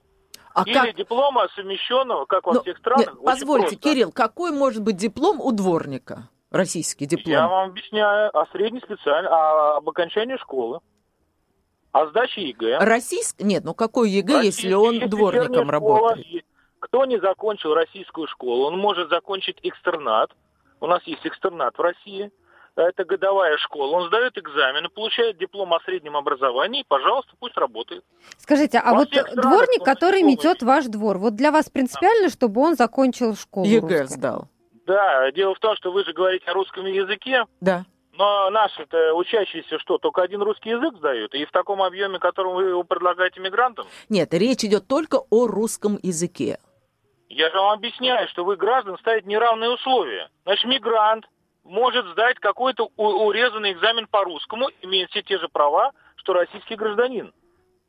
А 0.54 0.64
Или 0.64 0.74
как... 0.74 0.96
диплома 0.96 1.50
совмещенного, 1.54 2.26
как 2.26 2.48
во 2.48 2.54
ну, 2.54 2.62
всех 2.62 2.78
странах. 2.78 3.08
Нет, 3.08 3.26
позвольте, 3.26 3.68
просто. 3.68 3.90
Кирилл, 3.90 4.12
какой 4.14 4.52
может 4.52 4.84
быть 4.84 4.96
диплом 4.96 5.42
у 5.42 5.52
дворника? 5.52 6.30
Российский 6.50 7.06
диплом. 7.06 7.30
Я 7.30 7.50
вам 7.50 7.72
объясняю 7.72 8.30
о 8.38 8.46
средней 8.54 8.80
специальной, 8.80 9.30
об 9.30 9.90
окончании 9.90 10.38
школы. 10.38 10.80
А 11.96 12.08
сдача 12.08 12.42
ЕГЭ? 12.42 12.80
Российск? 12.80 13.40
Нет, 13.40 13.64
ну 13.64 13.74
какой 13.74 14.10
ЕГЭ, 14.10 14.40
Российский, 14.40 14.68
если 14.68 14.74
он 14.74 15.00
дворником 15.10 15.70
работает? 15.70 16.44
Кто 16.80 17.06
не 17.06 17.22
закончил 17.22 17.74
российскую 17.74 18.28
школу, 18.28 18.66
он 18.66 18.78
может 18.78 19.08
закончить 19.08 19.58
экстернат. 19.64 20.30
У 20.82 20.88
нас 20.88 21.02
есть 21.04 21.26
экстернат 21.26 21.78
в 21.78 21.80
России. 21.80 22.34
Это 22.76 23.06
годовая 23.06 23.56
школа. 23.60 23.96
Он 23.96 24.08
сдает 24.08 24.38
экзамены, 24.38 24.90
получает 24.90 25.38
диплом 25.38 25.74
о 25.74 25.80
среднем 25.86 26.18
образовании, 26.18 26.82
и, 26.82 26.86
пожалуйста, 26.86 27.32
пусть 27.40 27.56
работает. 27.56 28.04
Скажите, 28.40 28.80
а 28.80 28.92
Во 28.92 28.98
вот 28.98 29.12
дворник, 29.12 29.86
который 29.86 30.22
метет 30.22 30.64
ваш 30.64 30.88
двор, 30.88 31.18
вот 31.18 31.36
для 31.36 31.54
вас 31.54 31.70
принципиально, 31.70 32.28
чтобы 32.28 32.60
он 32.60 32.76
закончил 32.76 33.38
школу? 33.38 33.66
ЕГЭ 33.66 34.02
русскую? 34.02 34.08
сдал. 34.08 34.48
Да, 34.86 35.32
дело 35.32 35.56
в 35.56 35.60
том, 35.60 35.78
что 35.78 35.94
вы 35.94 36.04
же 36.04 36.12
говорите 36.12 36.44
о 36.52 36.56
русском 36.56 36.86
языке. 36.86 37.46
Да. 37.62 37.86
Но 38.18 38.50
наши-то 38.50 39.14
учащиеся 39.14 39.78
что, 39.80 39.98
только 39.98 40.22
один 40.22 40.42
русский 40.42 40.70
язык 40.70 40.96
сдают? 40.98 41.34
И 41.34 41.46
в 41.46 41.52
таком 41.52 41.82
объеме, 41.82 42.20
котором 42.20 42.54
вы 42.56 42.70
его 42.70 42.84
предлагаете 42.84 43.42
мигрантам? 43.42 43.88
Нет, 44.10 44.34
речь 44.34 44.64
идет 44.64 44.88
только 44.88 45.20
о 45.30 45.48
русском 45.48 46.00
языке. 46.02 46.60
Я 47.28 47.50
же 47.50 47.58
вам 47.58 47.74
объясняю, 47.74 48.28
что 48.30 48.46
вы 48.46 48.56
граждан 48.56 48.98
ставите 49.00 49.28
неравные 49.28 49.72
условия. 49.72 50.30
Значит, 50.44 50.66
мигрант 50.66 51.26
может 51.64 52.06
сдать 52.08 52.40
какой-то 52.40 52.90
урезанный 52.96 53.74
экзамен 53.74 54.08
по-русскому, 54.08 54.70
имеет 54.82 55.10
все 55.10 55.22
те 55.22 55.38
же 55.38 55.50
права, 55.50 55.92
что 56.16 56.34
российский 56.34 56.76
гражданин. 56.76 57.34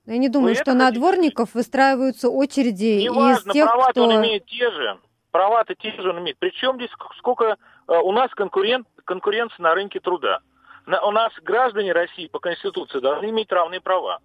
Я 0.06 0.18
не 0.18 0.28
думаю, 0.28 0.54
вы 0.54 0.60
что 0.60 0.74
на 0.74 0.90
дворников 0.90 1.54
выстраиваются 1.54 2.30
очереди 2.30 3.00
не 3.00 3.06
из 3.06 3.14
важно, 3.14 3.52
тех, 3.52 3.66
права 3.66 3.90
кто... 3.90 4.04
он 4.04 4.16
имеет 4.16 4.46
те 4.46 4.70
же. 4.70 4.98
Права-то 5.30 5.74
те 5.74 5.92
же 5.92 6.10
он 6.10 6.20
имеет. 6.20 6.38
Причем 6.38 6.76
здесь 6.76 6.90
сколько 7.18 7.56
у 7.88 8.12
нас 8.12 8.30
конкурент, 8.32 8.86
конкуренция 9.04 9.62
на 9.62 9.74
рынке 9.74 10.00
труда. 10.00 10.40
У 10.86 11.10
нас 11.10 11.32
граждане 11.42 11.92
России 11.92 12.28
по 12.28 12.38
Конституции 12.38 13.00
должны 13.00 13.30
иметь 13.30 13.50
равные 13.50 13.80
права. 13.80 14.20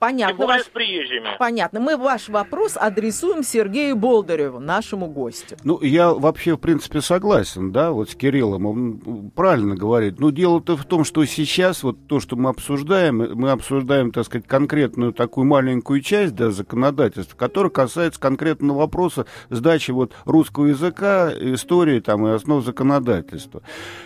Понятно. 0.00 0.32
Тем 0.32 0.46
более 0.46 0.58
ваш... 0.60 0.66
с 0.66 0.70
приезжими. 0.70 1.28
Понятно. 1.38 1.78
Мы 1.78 1.98
ваш 1.98 2.30
вопрос 2.30 2.78
адресуем 2.80 3.42
Сергею 3.42 3.96
Болдыреву, 3.96 4.58
нашему 4.58 5.08
гостю. 5.08 5.58
Ну, 5.62 5.78
я 5.82 6.14
вообще, 6.14 6.56
в 6.56 6.56
принципе, 6.56 7.02
согласен, 7.02 7.70
да, 7.70 7.92
вот 7.92 8.08
с 8.08 8.14
Кириллом. 8.14 8.64
Он 8.64 9.30
правильно 9.34 9.76
говорит. 9.76 10.18
Но 10.18 10.30
дело-то 10.30 10.78
в 10.78 10.86
том, 10.86 11.04
что 11.04 11.22
сейчас 11.26 11.82
вот 11.82 12.06
то, 12.06 12.18
что 12.18 12.36
мы 12.36 12.48
обсуждаем, 12.48 13.18
мы 13.38 13.50
обсуждаем, 13.50 14.10
так 14.10 14.24
сказать, 14.24 14.46
конкретную 14.46 15.12
такую 15.12 15.44
маленькую 15.44 16.00
часть, 16.00 16.34
да, 16.34 16.50
законодательства, 16.50 17.36
которая 17.36 17.70
касается 17.70 18.18
конкретного 18.18 18.78
вопроса 18.78 19.26
сдачи 19.50 19.90
вот 19.90 20.14
русского 20.24 20.66
языка, 20.66 21.30
истории 21.30 22.00
там 22.00 22.26
и 22.26 22.30
основ 22.30 22.64
законодательства. 22.64 23.62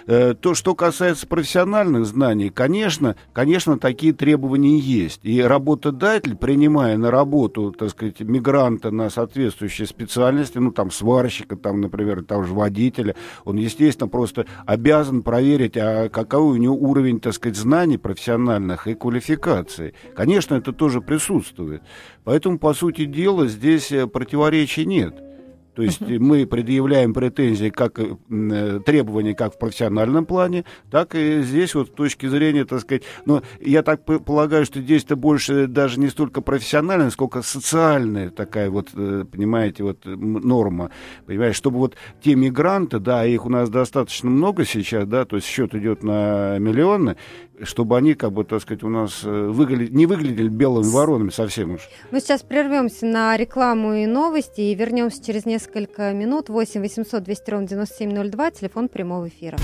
Э, 0.08 0.34
то, 0.34 0.54
что 0.54 0.74
касается 0.74 1.28
профессиональных 1.28 2.04
знаний, 2.04 2.50
конечно, 2.50 3.14
конечно, 3.32 3.78
такие 3.78 4.12
требования 4.12 4.76
есть. 4.80 5.20
И 5.22 5.40
работа 5.40 5.83
работодатель, 5.84 6.36
принимая 6.36 6.96
на 6.96 7.10
работу, 7.10 7.72
так 7.72 7.90
сказать, 7.90 8.20
мигранта 8.20 8.90
на 8.90 9.10
соответствующие 9.10 9.86
специальности, 9.86 10.58
ну, 10.58 10.72
там, 10.72 10.90
сварщика, 10.90 11.56
там, 11.56 11.80
например, 11.80 12.24
того 12.24 12.44
же 12.44 12.54
водителя, 12.54 13.14
он, 13.44 13.56
естественно, 13.56 14.08
просто 14.08 14.46
обязан 14.66 15.22
проверить, 15.22 15.76
а 15.76 16.08
какой 16.08 16.40
у 16.40 16.56
него 16.56 16.74
уровень, 16.74 17.20
так 17.20 17.34
сказать, 17.34 17.56
знаний 17.56 17.98
профессиональных 17.98 18.86
и 18.86 18.94
квалификации. 18.94 19.94
Конечно, 20.14 20.54
это 20.54 20.72
тоже 20.72 21.00
присутствует. 21.00 21.82
Поэтому, 22.24 22.58
по 22.58 22.72
сути 22.74 23.04
дела, 23.04 23.46
здесь 23.46 23.92
э, 23.92 24.06
противоречий 24.06 24.86
нет. 24.86 25.33
То 25.74 25.82
есть 25.82 26.00
мы 26.00 26.46
предъявляем 26.46 27.12
претензии, 27.12 27.68
как 27.68 27.98
э, 27.98 28.80
требования 28.84 29.34
как 29.34 29.54
в 29.54 29.58
профессиональном 29.58 30.24
плане, 30.24 30.64
так 30.90 31.14
и 31.14 31.42
здесь 31.42 31.74
вот 31.74 31.88
с 31.88 31.90
точки 31.90 32.26
зрения, 32.26 32.64
так 32.64 32.80
сказать, 32.80 33.02
но 33.26 33.42
я 33.60 33.82
так 33.82 34.04
полагаю, 34.04 34.64
что 34.64 34.80
здесь-то 34.80 35.16
больше 35.16 35.66
даже 35.66 35.98
не 35.98 36.08
столько 36.08 36.40
профессиональная, 36.40 37.10
сколько 37.10 37.42
социальная 37.42 38.30
такая 38.30 38.70
вот, 38.70 38.90
э, 38.94 39.24
понимаете, 39.30 39.82
вот 39.82 40.04
норма, 40.04 40.90
понимаете, 41.26 41.56
чтобы 41.56 41.78
вот 41.78 41.96
те 42.22 42.34
мигранты, 42.34 42.98
да, 42.98 43.24
их 43.24 43.44
у 43.46 43.50
нас 43.50 43.68
достаточно 43.68 44.30
много 44.30 44.64
сейчас, 44.64 45.06
да, 45.06 45.24
то 45.24 45.36
есть 45.36 45.48
счет 45.48 45.74
идет 45.74 46.02
на 46.02 46.58
миллионы, 46.58 47.16
чтобы 47.62 47.96
они, 47.96 48.14
как 48.14 48.32
бы, 48.32 48.44
так 48.44 48.60
сказать, 48.62 48.82
у 48.82 48.88
нас 48.88 49.22
э, 49.24 49.28
выглядели, 49.28 49.94
не 49.94 50.06
выглядели 50.06 50.48
белыми 50.48 50.88
воронами 50.88 51.30
совсем 51.30 51.74
уж. 51.74 51.88
Мы 52.10 52.20
сейчас 52.20 52.42
прервемся 52.42 53.06
на 53.06 53.36
рекламу 53.36 53.94
и 53.94 54.06
новости 54.06 54.60
и 54.60 54.74
вернемся 54.74 55.24
через 55.24 55.46
несколько 55.46 56.12
минут. 56.12 56.48
8 56.48 56.80
800 56.80 57.22
200 57.22 57.50
ровно 57.50 57.68
9702, 57.68 58.50
телефон 58.50 58.88
прямого 58.88 59.28
эфира. 59.28 59.58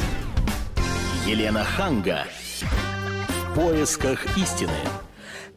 Елена 1.26 1.64
Ханга. 1.64 2.24
В 3.28 3.54
поисках 3.54 4.36
истины. 4.36 4.70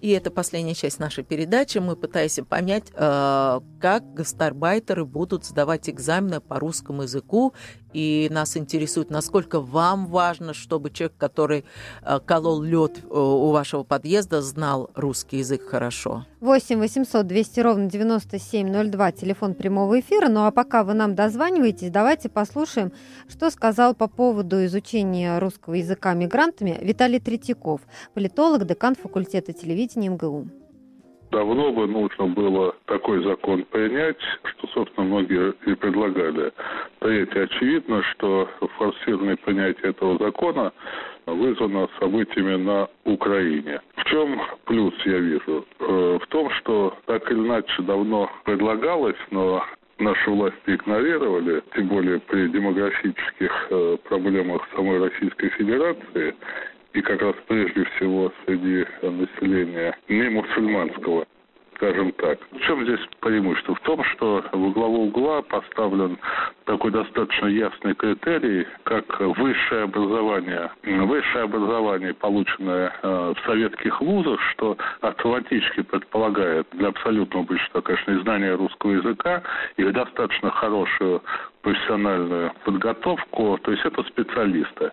И 0.04 0.10
это 0.10 0.32
последняя 0.32 0.74
часть 0.74 1.00
нашей 1.00 1.24
передачи. 1.24 1.78
Мы 1.78 1.96
пытаемся 1.96 2.44
понять, 2.44 2.92
э, 2.94 3.60
как 3.80 4.14
гастарбайтеры 4.14 5.06
будут 5.06 5.46
сдавать 5.46 5.90
экзамены 5.90 6.42
по 6.42 6.60
русскому 6.60 7.04
языку. 7.04 7.54
И 7.94 8.28
нас 8.32 8.58
интересует, 8.58 9.10
насколько 9.10 9.60
вам 9.60 10.08
важно, 10.08 10.54
чтобы 10.54 10.90
человек, 10.90 11.16
который 11.18 11.66
э, 12.02 12.20
колол 12.26 12.62
лед 12.62 13.00
э, 13.04 13.18
у 13.18 13.52
вашего 13.52 13.84
подъезда, 13.84 14.42
знал 14.42 14.90
русский 14.96 15.38
язык 15.38 15.68
хорошо. 15.68 16.26
8 16.42 16.80
800 16.80 17.28
200 17.28 17.60
ровно 17.60 17.90
9702, 17.90 19.12
телефон 19.12 19.54
прямого 19.54 20.00
эфира. 20.00 20.28
Ну 20.28 20.46
а 20.46 20.52
пока 20.52 20.84
вы 20.84 20.94
нам 20.94 21.16
дозваниваетесь, 21.16 21.90
давайте 21.90 22.30
послушаем, 22.30 22.92
что 23.30 23.50
сказал 23.50 23.94
по 23.96 24.08
поводу 24.08 24.66
изучения 24.66 25.40
русского 25.40 25.76
языка 25.76 26.14
мигрантами 26.14 26.78
Виталий 26.82 27.20
Третьяков, 27.20 27.82
политолог, 28.14 28.66
декан 28.66 28.96
факультета 28.96 29.54
телевидения 29.54 30.10
МГУ. 30.10 30.63
Давно 31.34 31.72
бы 31.72 31.88
нужно 31.88 32.28
было 32.28 32.76
такой 32.86 33.24
закон 33.24 33.64
принять, 33.64 34.22
что, 34.44 34.68
собственно, 34.68 35.08
многие 35.08 35.54
и 35.66 35.74
предлагали. 35.74 36.54
Третье, 37.00 37.46
очевидно, 37.46 38.04
что 38.12 38.48
форсированное 38.78 39.36
принятие 39.38 39.90
этого 39.90 40.16
закона 40.20 40.72
вызвано 41.26 41.90
событиями 42.00 42.58
на 42.58 42.88
Украине. 43.06 43.82
В 43.96 44.04
чем 44.06 44.40
плюс 44.66 44.94
я 45.06 45.18
вижу? 45.18 45.66
Э, 45.80 46.20
в 46.22 46.28
том, 46.28 46.52
что 46.52 46.96
так 47.08 47.30
или 47.32 47.40
иначе 47.40 47.82
давно 47.82 48.30
предлагалось, 48.44 49.18
но 49.32 49.66
наши 49.98 50.30
власти 50.30 50.58
игнорировали, 50.68 51.64
тем 51.74 51.88
более 51.88 52.20
при 52.20 52.48
демографических 52.50 53.68
э, 53.72 53.98
проблемах 54.04 54.68
самой 54.76 55.00
Российской 55.00 55.50
Федерации, 55.50 56.36
и 56.94 57.02
как 57.02 57.22
раз 57.22 57.36
прежде 57.48 57.84
всего 57.96 58.32
среди 58.46 58.86
населения 59.02 59.98
не 60.08 60.30
мусульманского 60.30 61.26
скажем 61.84 62.12
так. 62.14 62.40
В 62.52 62.60
чем 62.62 62.84
здесь 62.84 63.00
преимущество? 63.20 63.76
В 63.76 63.80
том, 63.82 64.04
что 64.06 64.44
в 64.52 64.72
главу 64.72 65.08
угла 65.08 65.42
поставлен 65.42 66.18
такой 66.66 66.92
достаточно 66.92 67.48
ясный 67.48 67.94
критерий, 67.94 68.66
как 68.84 69.20
высшее 69.20 69.84
образование. 69.84 70.72
Высшее 70.84 71.44
образование, 71.44 72.14
полученное 72.14 72.94
э, 73.02 73.34
в 73.36 73.46
советских 73.46 74.00
вузах, 74.02 74.40
что 74.52 74.78
автоматически 75.02 75.82
предполагает 75.82 76.68
для 76.72 76.88
абсолютного 76.90 77.44
большинства, 77.44 77.82
конечно, 77.82 78.12
и 78.12 78.22
знание 78.22 78.56
русского 78.56 78.92
языка, 78.92 79.44
и 79.76 79.84
достаточно 79.84 80.52
хорошую 80.52 81.22
профессиональную 81.64 82.52
подготовку, 82.66 83.58
то 83.64 83.72
есть 83.72 83.84
это 83.86 84.04
специалисты. 84.04 84.92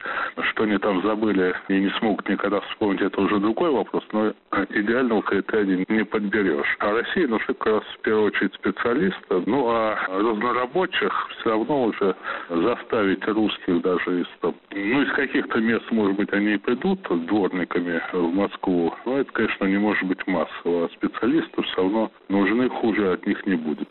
Что 0.50 0.62
они 0.64 0.78
там 0.78 1.02
забыли 1.02 1.54
и 1.68 1.80
не 1.80 1.90
смогут 1.98 2.28
никогда 2.28 2.60
вспомнить, 2.60 3.02
это 3.02 3.20
уже 3.20 3.38
другой 3.38 3.70
вопрос, 3.70 4.04
но 4.12 4.32
идеального 4.70 5.22
критерия 5.22 5.84
не 5.88 6.04
подберешь. 6.04 6.76
А 6.78 6.92
России 6.92 7.26
нужны 7.26 7.54
как 7.54 7.66
раз 7.66 7.82
в 7.98 8.00
первую 8.00 8.26
очередь 8.26 8.54
специалисты, 8.54 9.42
ну 9.46 9.68
а 9.68 9.98
разнорабочих 10.08 11.12
все 11.40 11.50
равно 11.50 11.84
уже 11.84 12.14
заставить 12.48 13.26
русских 13.26 13.82
даже 13.82 14.20
из, 14.20 14.26
там, 14.40 14.54
ну, 14.70 15.02
из 15.02 15.12
каких-то 15.12 15.60
мест, 15.60 15.84
может 15.90 16.16
быть, 16.16 16.32
они 16.32 16.54
и 16.54 16.58
придут 16.58 17.00
дворниками 17.26 18.00
в 18.12 18.34
Москву, 18.34 18.94
но 19.04 19.18
это, 19.18 19.32
конечно, 19.32 19.64
не 19.64 19.78
может 19.78 20.04
быть 20.04 20.24
массово, 20.26 20.86
а 20.86 20.88
специалисты 20.94 21.62
все 21.62 21.76
равно 21.76 22.10
нужны, 22.28 22.68
хуже 22.68 23.12
от 23.12 23.26
них 23.26 23.44
не 23.46 23.56
будет. 23.56 23.88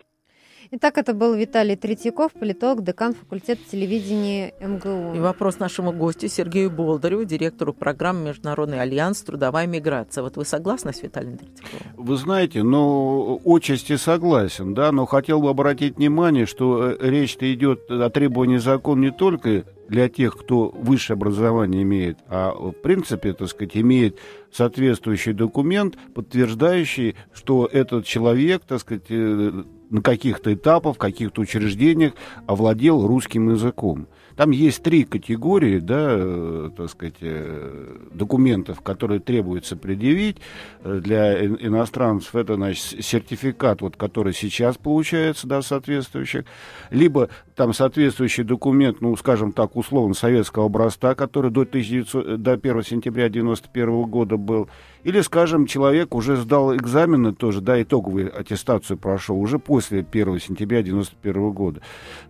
Итак, 0.72 1.00
это 1.00 1.16
был 1.16 1.34
Виталий 1.34 1.76
Третьяков, 1.76 2.32
политолог, 2.34 2.84
декан 2.84 3.16
факультета 3.16 3.60
телевидения 3.72 4.54
МГУ. 4.62 5.16
И 5.16 5.20
вопрос 5.20 5.58
нашему 5.58 5.92
гостю 5.92 6.28
Сергею 6.28 6.70
Болдыреву, 6.70 7.24
директору 7.24 7.74
программы 7.74 8.26
«Международный 8.28 8.80
альянс. 8.80 9.20
Трудовая 9.24 9.66
миграция». 9.66 10.22
Вот 10.22 10.38
вы 10.38 10.46
согласны 10.46 10.94
с 10.94 11.02
Виталием 11.02 11.40
Третьяковым? 11.40 12.06
Вы 12.06 12.16
знаете, 12.18 12.62
ну, 12.62 13.42
отчасти 13.46 13.96
согласен, 13.96 14.76
да, 14.76 14.92
но 14.92 15.08
хотел 15.08 15.42
бы 15.42 15.50
обратить 15.50 15.98
внимание, 15.98 16.46
что 16.46 16.92
э, 16.92 16.98
речь-то 17.00 17.52
идет 17.52 17.90
о 17.90 18.12
требовании 18.12 18.58
закона 18.58 19.02
не 19.02 19.12
только 19.12 19.64
для 19.88 20.08
тех, 20.08 20.38
кто 20.38 20.70
высшее 20.70 21.16
образование 21.16 21.82
имеет, 21.82 22.20
а 22.28 22.52
в 22.52 22.74
принципе, 22.74 23.34
так 23.34 23.48
сказать, 23.48 23.76
имеет 23.76 24.20
соответствующий 24.52 25.34
документ, 25.34 25.98
подтверждающий, 26.14 27.16
что 27.34 27.66
этот 27.66 28.06
человек, 28.06 28.62
так 28.68 28.82
сказать, 28.82 29.06
э, 29.10 29.64
на 29.90 30.02
каких-то 30.02 30.54
этапах, 30.54 30.96
в 30.96 31.00
каких-то 31.00 31.42
учреждениях 31.42 32.14
овладел 32.48 33.06
русским 33.06 33.50
языком. 33.50 34.08
Там 34.40 34.52
есть 34.52 34.82
три 34.84 35.04
категории, 35.04 35.80
да, 35.80 36.12
э, 36.12 36.70
так 36.78 36.90
сказать, 36.90 37.16
э, 37.20 37.98
документов, 38.14 38.80
которые 38.80 39.20
требуется 39.20 39.76
предъявить 39.76 40.38
э, 40.82 41.02
для 41.04 41.46
иностранцев. 41.46 42.34
Это, 42.36 42.56
значит, 42.56 43.04
сертификат, 43.04 43.82
вот, 43.82 43.98
который 43.98 44.34
сейчас 44.34 44.78
получается, 44.78 45.46
да, 45.46 45.62
соответствующих, 45.62 46.46
либо 46.90 47.28
там 47.58 47.74
соответствующий 47.74 48.46
документ, 48.46 49.02
ну, 49.02 49.14
скажем 49.18 49.52
так, 49.52 49.76
условно, 49.76 50.14
советского 50.14 50.68
образца, 50.68 51.16
который 51.16 51.52
до, 51.52 51.64
1900, 51.64 52.42
до 52.42 52.54
1 52.54 52.84
сентября 52.84 53.26
1991 53.26 54.04
года 54.04 54.38
был, 54.38 54.70
или, 55.04 55.22
скажем, 55.22 55.66
человек 55.66 56.16
уже 56.16 56.36
сдал 56.36 56.76
экзамены 56.76 57.34
тоже, 57.34 57.62
да, 57.62 57.82
итоговую 57.82 58.38
аттестацию 58.38 58.98
прошел 58.98 59.40
уже 59.40 59.60
после 59.60 60.00
1 60.00 60.40
сентября 60.40 60.80
1991 60.80 61.52
года. 61.52 61.82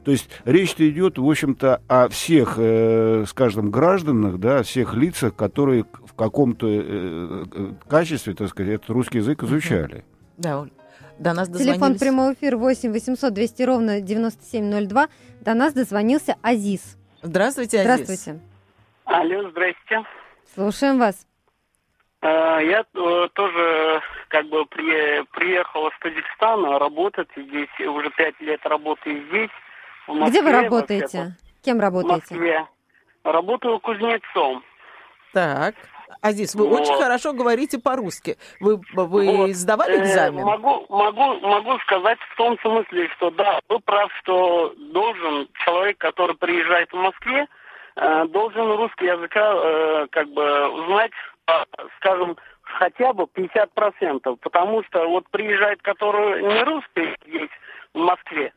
То 0.03 0.11
есть 0.11 0.29
речь 0.45 0.75
идет, 0.77 1.17
в 1.17 1.27
общем-то, 1.27 1.81
о 1.87 2.09
всех, 2.09 2.55
э, 2.57 3.25
скажем, 3.27 3.71
гражданах, 3.71 4.37
да, 4.39 4.63
всех 4.63 4.93
лицах, 4.93 5.35
которые 5.35 5.85
в 6.05 6.13
каком-то 6.13 6.67
э, 6.67 7.45
э, 7.51 7.71
качестве, 7.87 8.33
так 8.33 8.49
сказать, 8.49 8.73
этот 8.75 8.89
русский 8.89 9.17
язык 9.17 9.43
изучали. 9.43 10.03
Да, 10.37 10.67
до 11.17 11.33
нас 11.33 11.49
дозвонились... 11.49 11.75
Телефон 11.75 11.99
прямого 11.99 12.33
эфира 12.33 12.57
8 12.57 12.91
800 12.91 13.33
200 13.33 13.63
ровно 13.63 14.01
9702. 14.01 15.07
До 15.41 15.53
нас 15.53 15.73
дозвонился 15.73 16.35
Азиз. 16.41 16.97
Здравствуйте, 17.21 17.81
Азиз. 17.81 18.05
Здравствуйте. 18.05 18.39
Алло, 19.05 19.49
здрасте. 19.49 20.03
Слушаем 20.53 20.99
вас. 20.99 21.28
Я 22.21 22.83
тоже 23.33 24.01
как 24.27 24.45
бы 24.47 24.65
при, 24.65 25.23
приехал 25.31 25.87
из 25.87 25.99
Таджикистана 25.99 26.77
работать 26.77 27.29
здесь, 27.35 27.69
уже 27.79 28.09
пять 28.11 28.39
лет 28.41 28.59
работаю 28.65 29.23
здесь. 29.29 29.49
Москве, 30.13 30.29
Где 30.29 30.41
вы 30.41 30.51
работаете? 30.51 31.35
Кем 31.63 31.79
работаете? 31.79 32.27
В 32.27 32.31
Москве. 32.31 32.67
Работаю 33.23 33.79
кузнецом. 33.79 34.63
Так. 35.33 35.75
Азиз, 36.21 36.55
вы 36.55 36.67
вот. 36.67 36.81
очень 36.81 36.95
хорошо 36.95 37.33
говорите 37.33 37.79
по-русски. 37.79 38.37
Вы, 38.59 38.81
вы 38.93 39.37
вот. 39.37 39.51
сдавали 39.51 39.99
э, 39.99 40.03
экзамен? 40.03 40.39
Э, 40.39 40.43
могу, 40.43 40.85
могу, 40.89 41.39
могу 41.39 41.79
сказать 41.79 42.17
в 42.33 42.35
том 42.35 42.57
смысле, 42.59 43.09
что 43.15 43.29
да, 43.31 43.59
вы 43.69 43.79
прав, 43.79 44.11
что 44.21 44.73
должен 44.91 45.47
человек, 45.63 45.97
который 45.99 46.35
приезжает 46.35 46.91
в 46.91 46.95
Москве, 46.95 47.47
э, 47.95 48.25
должен 48.29 48.71
русский 48.71 49.05
языка 49.05 49.53
э, 49.53 50.07
как 50.11 50.27
бы 50.29 50.67
узнать, 50.69 51.11
скажем, 51.97 52.37
хотя 52.61 53.13
бы 53.13 53.23
50%, 53.23 54.37
потому 54.41 54.83
что 54.83 55.07
вот 55.07 55.29
приезжает, 55.29 55.81
который 55.81 56.43
не 56.43 56.63
русский 56.63 57.15
здесь, 57.25 57.49
в 57.93 57.99
Москве, 57.99 58.53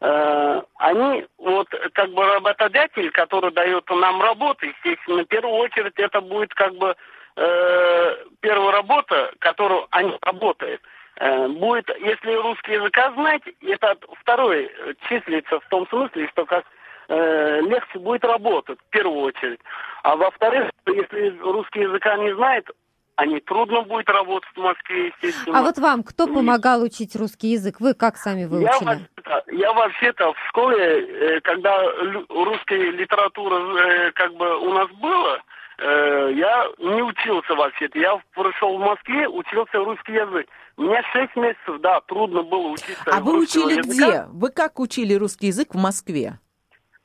Э, 0.00 0.60
они, 0.76 1.26
вот 1.38 1.68
как 1.94 2.10
бы 2.10 2.22
работодатель, 2.24 3.10
который 3.10 3.52
дает 3.52 3.88
нам 3.88 4.20
работу, 4.20 4.66
естественно, 4.66 5.22
в 5.22 5.28
первую 5.28 5.54
очередь 5.54 5.94
это 5.96 6.20
будет 6.20 6.52
как 6.52 6.74
бы 6.74 6.94
э, 7.36 8.16
первая 8.40 8.72
работа, 8.72 9.32
которую 9.38 9.86
они 9.90 10.14
работают. 10.20 10.82
Э, 11.16 11.48
будет, 11.48 11.88
если 12.00 12.34
русский 12.34 12.72
языка 12.72 13.12
знать, 13.12 13.42
это 13.62 13.96
второй 14.20 14.70
числится 15.08 15.60
в 15.60 15.68
том 15.70 15.86
смысле, 15.88 16.28
что 16.32 16.44
как 16.44 16.66
э, 17.08 17.60
легче 17.62 17.98
будет 17.98 18.24
работать 18.24 18.78
в 18.80 18.90
первую 18.90 19.20
очередь. 19.22 19.60
А 20.02 20.16
во-вторых, 20.16 20.70
если 20.86 21.38
русский 21.40 21.80
языка 21.80 22.16
не 22.16 22.34
знает, 22.34 22.68
а 23.16 23.26
не 23.26 23.38
трудно 23.40 23.82
будет 23.82 24.08
работать 24.08 24.48
в 24.56 24.60
Москве, 24.60 25.06
естественно. 25.22 25.58
А 25.58 25.62
вот 25.62 25.78
вам 25.78 26.02
кто 26.02 26.26
помогал 26.26 26.82
учить 26.82 27.14
русский 27.14 27.48
язык? 27.52 27.76
Вы 27.80 27.94
как 27.94 28.16
сами 28.16 28.40
Я, 28.40 28.48
выучили? 28.48 28.84
вообще-то- 28.84 29.44
я 29.52 29.72
вообще-то 29.72 30.32
в 30.32 30.38
школе, 30.48 31.36
э, 31.36 31.40
когда 31.42 31.80
русская 32.28 32.90
литература 32.90 33.56
э, 33.78 34.12
как 34.12 34.34
бы 34.34 34.58
у 34.58 34.72
нас 34.72 34.90
была, 35.00 35.38
я 35.76 36.68
не 36.78 37.02
учился 37.02 37.52
вообще-то. 37.56 37.98
Я 37.98 38.20
пришел 38.36 38.76
в 38.78 38.80
Москве, 38.80 39.28
учился 39.28 39.78
русский 39.78 40.12
язык. 40.12 40.46
Мне 40.76 41.02
шесть 41.12 41.34
месяцев, 41.36 41.80
да, 41.80 42.00
трудно 42.02 42.42
было 42.42 42.68
учиться 42.68 43.04
А 43.06 43.20
вы 43.20 43.40
учили 43.40 43.78
языка, 43.78 44.08
где? 44.08 44.24
Вы 44.32 44.50
как 44.50 44.78
учили 44.80 45.14
русский 45.14 45.48
язык 45.48 45.74
в 45.74 45.78
Москве? 45.78 46.38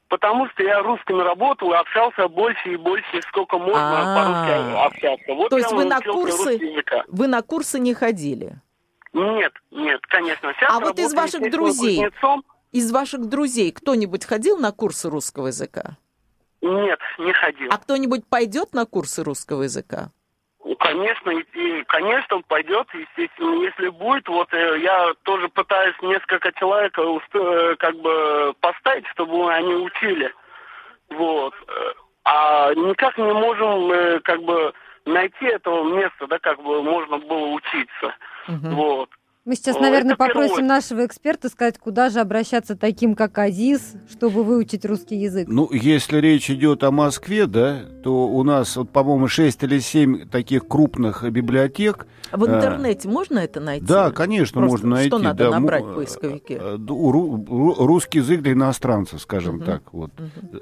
Потому 0.09 0.49
что 0.49 0.63
я 0.63 0.81
русскими 0.81 1.21
работал 1.21 1.71
и 1.71 1.75
общался 1.75 2.27
больше 2.27 2.73
и 2.73 2.77
больше, 2.77 3.21
сколько 3.29 3.59
можно 3.59 4.15
по-русски 4.15 4.85
общаться. 4.85 5.33
Вот 5.33 5.49
То 5.49 5.57
есть 5.57 5.71
вы 5.71 5.85
на 5.85 6.01
курсы, 6.01 6.59
вы 7.07 7.27
на 7.27 7.41
курсы 7.43 7.79
не 7.79 7.93
ходили? 7.93 8.59
Нет, 9.13 9.53
нет, 9.71 10.01
конечно. 10.07 10.51
Сейчас 10.53 10.69
А 10.71 10.79
вот 10.79 10.97
из 10.99 11.13
ваших 11.13 11.51
друзей, 11.51 11.97
кузнецом. 12.03 12.43
из 12.71 12.91
ваших 12.91 13.27
друзей 13.27 13.71
кто-нибудь 13.71 14.25
ходил 14.25 14.57
на 14.57 14.71
курсы 14.71 15.09
русского 15.09 15.47
языка? 15.47 15.97
Нет, 16.61 16.99
не 17.19 17.31
ходил. 17.31 17.69
А 17.71 17.77
кто-нибудь 17.77 18.25
пойдет 18.27 18.73
на 18.73 18.85
курсы 18.85 19.23
русского 19.23 19.63
языка? 19.63 20.11
Конечно, 20.79 21.31
и, 21.31 21.83
конечно, 21.83 22.41
пойдет, 22.47 22.87
естественно, 22.93 23.61
если 23.63 23.89
будет. 23.89 24.27
Вот 24.29 24.53
э, 24.53 24.79
я 24.79 25.13
тоже 25.23 25.49
пытаюсь 25.49 25.95
несколько 26.01 26.53
человек 26.53 26.97
э, 26.97 27.75
как 27.77 27.95
бы 27.97 28.53
поставить, 28.61 29.05
чтобы 29.07 29.53
они 29.53 29.73
учили. 29.73 30.33
Вот. 31.09 31.53
А 32.23 32.73
никак 32.75 33.17
не 33.17 33.33
можем 33.33 33.91
э, 33.91 34.19
как 34.21 34.41
бы 34.43 34.73
найти 35.05 35.45
этого 35.45 35.83
места, 35.83 36.27
да, 36.27 36.39
как 36.39 36.61
бы 36.63 36.81
можно 36.81 37.17
было 37.17 37.47
учиться. 37.47 38.15
Вот. 38.47 39.09
Мы 39.45 39.55
сейчас, 39.55 39.77
Ну, 39.77 39.83
наверное, 39.83 40.15
это 40.15 40.25
первое. 40.25 40.47
попросим 40.47 40.67
нашего 40.67 41.05
эксперта 41.05 41.47
сказать, 41.47 41.77
куда 41.79 42.09
же 42.09 42.19
обращаться 42.19 42.75
таким, 42.75 43.15
как 43.15 43.37
Азиз, 43.37 43.93
чтобы 44.11 44.43
выучить 44.43 44.85
русский 44.85 45.15
язык. 45.15 45.47
Ну, 45.49 45.69
если 45.71 46.17
речь 46.19 46.51
идет 46.51 46.83
о 46.83 46.91
Москве, 46.91 47.47
да, 47.47 47.79
то 48.03 48.27
у 48.27 48.43
нас, 48.43 48.75
вот, 48.75 48.89
по-моему, 48.91 49.29
6 49.29 49.63
или 49.63 49.79
7 49.79 50.27
таких 50.27 50.67
крупных 50.67 51.23
библиотек. 51.31 52.05
В 52.33 52.43
э, 52.43 52.47
интернете 52.57 53.07
можно 53.07 53.39
это 53.39 53.61
найти? 53.61 53.85
Да, 53.85 54.11
конечно, 54.11 54.59
Просто 54.59 54.85
можно 54.85 54.89
найти. 54.97 55.07
Что 55.09 55.19
надо 55.19 55.45
да, 55.45 55.51
набрать 55.51 55.85
в 55.85 55.95
поисковике? 55.95 56.55
ру- 56.57 57.75
русский 57.85 58.19
язык 58.19 58.41
для 58.41 58.51
иностранцев, 58.51 59.21
скажем 59.21 59.61
так, 59.61 59.93
вот. 59.93 60.11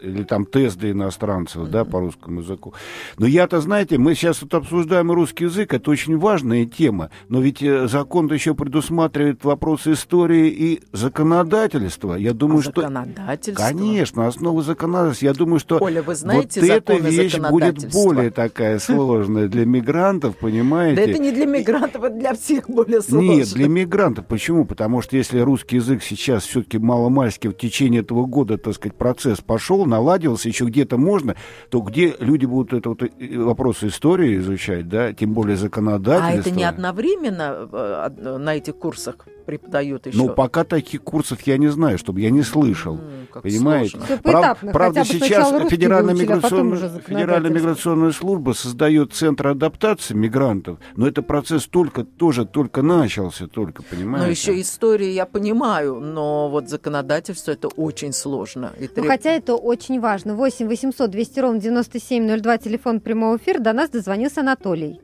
Или 0.03 0.21
там 0.23 0.45
тест 0.45 0.77
для 0.77 0.91
иностранцев, 0.91 1.67
да, 1.69 1.83
по 1.83 1.99
русскому 1.99 2.41
языку. 2.41 2.75
Но 3.17 3.25
я-то, 3.25 3.59
знаете, 3.59 3.97
мы 3.97 4.13
сейчас 4.13 4.43
вот 4.43 4.53
обсуждаем 4.53 5.11
русский 5.11 5.45
язык, 5.45 5.73
это 5.73 5.89
очень 5.89 6.17
важная 6.19 6.65
тема, 6.65 7.09
но 7.27 7.41
ведь 7.41 7.63
э, 7.63 7.87
закон 7.87 8.31
еще 8.31 8.53
предусматривает 8.67 9.45
вопросы 9.45 9.93
истории 9.93 10.49
и 10.49 10.81
законодательства. 10.91 12.15
Я 12.15 12.33
думаю, 12.33 12.61
что... 12.61 12.81
законодательство? 12.81 13.63
Конечно, 13.63 14.27
основы 14.27 14.61
законодательства. 14.61 15.25
Я 15.25 15.33
думаю, 15.33 15.59
что 15.59 15.77
Оля, 15.79 16.03
вы 16.03 16.15
знаете 16.15 16.59
вот 16.59 16.69
эта 16.69 16.95
вещь 16.95 17.37
будет 17.37 17.89
более 17.93 18.29
такая 18.29 18.79
сложная 18.79 19.47
для 19.47 19.65
мигрантов, 19.65 20.35
понимаете? 20.35 21.01
Да 21.05 21.09
это 21.09 21.21
не 21.21 21.31
для 21.31 21.45
мигрантов, 21.45 22.03
это 22.03 22.15
для 22.15 22.33
всех 22.33 22.69
более 22.69 23.01
сложно. 23.01 23.25
Нет, 23.25 23.53
для 23.53 23.69
мигрантов. 23.69 24.25
Почему? 24.25 24.65
Потому 24.65 25.01
что 25.01 25.15
если 25.15 25.39
русский 25.39 25.77
язык 25.77 26.03
сейчас 26.03 26.43
все-таки 26.43 26.77
маломальски 26.77 27.47
в 27.47 27.53
течение 27.53 28.01
этого 28.01 28.25
года, 28.25 28.57
так 28.57 28.73
сказать, 28.73 28.97
процесс 28.97 29.39
пошел, 29.39 29.85
наладился, 29.85 30.49
еще 30.49 30.65
где-то 30.65 30.97
можно, 30.97 31.37
то 31.69 31.79
где 31.79 32.15
люди 32.19 32.45
будут 32.45 32.73
это 32.73 32.89
вот, 32.89 33.01
э, 33.01 33.37
вопросы 33.37 33.87
истории 33.87 34.37
изучать, 34.39 34.89
да, 34.89 35.13
тем 35.13 35.33
более 35.33 35.55
А 35.55 35.57
законодательство. 35.57 36.49
это 36.49 36.51
не 36.51 36.65
одновременно 36.65 37.69
э, 37.71 38.37
на 38.37 38.56
этих 38.57 38.75
курсах 38.77 39.15
преподают 39.45 40.05
еще? 40.07 40.17
Ну, 40.17 40.29
пока 40.29 40.63
таких 40.63 41.03
курсов 41.03 41.41
я 41.43 41.57
не 41.57 41.67
знаю, 41.67 41.97
чтобы 41.97 42.21
я 42.21 42.29
не 42.29 42.41
слышал. 42.43 42.99
как 43.31 43.43
Понимаете? 43.43 43.97
Прав- 44.23 44.59
правда, 44.73 45.03
сейчас 45.05 45.51
Федеральная, 45.69 46.13
выучили, 46.15 46.31
а 46.31 46.35
миграционная, 46.35 46.77
Федеральная 46.77 46.89
законодательство. 46.89 47.49
миграционная 47.49 48.11
служба 48.11 48.51
создает 48.53 49.13
центр 49.13 49.47
адаптации 49.47 50.13
мигрантов, 50.15 50.79
но 50.95 51.07
это 51.07 51.21
процесс 51.21 51.65
только, 51.67 52.03
тоже 52.03 52.45
только 52.45 52.81
начался, 52.81 53.47
только, 53.47 53.83
понимаете? 53.83 54.25
Но 54.25 54.31
еще 54.31 54.59
истории 54.61 55.11
я 55.11 55.25
понимаю, 55.25 55.99
но 55.99 56.49
вот 56.49 56.69
законодательство 56.69 57.51
это 57.51 57.67
очень 57.69 58.13
сложно. 58.13 58.71
И 58.79 58.83
Ну, 58.83 58.87
треб- 58.87 59.07
хотя 59.07 59.31
это 59.31 59.55
очень 59.55 59.99
важно. 59.99 60.35
8 60.35 60.67
800 60.67 61.09
200 61.11 61.39
ровно 61.39 61.59
9702, 61.61 62.57
телефон 62.57 62.99
прямого 62.99 63.37
эфира. 63.37 63.59
До 63.59 63.73
нас 63.73 63.89
дозвонился 63.89 64.41
Анатолий. 64.41 64.99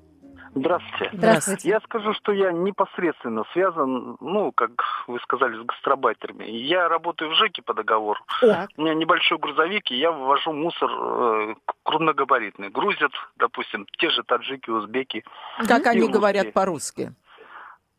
Здравствуйте. 0.56 1.10
Здравствуйте. 1.14 1.70
Я 1.70 1.80
скажу, 1.82 2.14
что 2.14 2.32
я 2.32 2.51
непосредственно 2.51 3.43
связан, 3.54 4.18
ну, 4.20 4.51
как 4.51 4.72
вы 5.08 5.20
сказали, 5.20 5.62
с 5.62 5.66
гастробайтерами. 5.66 6.45
Я 6.45 6.88
работаю 6.88 7.32
в 7.32 7.36
ЖЭКе 7.36 7.62
по 7.62 7.74
договору. 7.74 8.20
Так. 8.41 8.70
У 8.78 8.82
меня 8.82 8.93
небольшой 8.93 9.38
грузовик, 9.39 9.89
и 9.91 9.97
я 9.97 10.12
вывожу 10.12 10.54
мусор 10.54 10.89
э, 10.91 11.56
крупногабаритный. 11.84 12.70
Грузят, 12.70 13.12
допустим, 13.38 13.88
те 13.97 14.10
же 14.10 14.24
таджики, 14.24 14.70
узбеки. 14.70 15.24
Как 15.68 15.88
они 15.88 16.01
русские. 16.01 16.14
говорят 16.14 16.54
по-русски? 16.54 17.14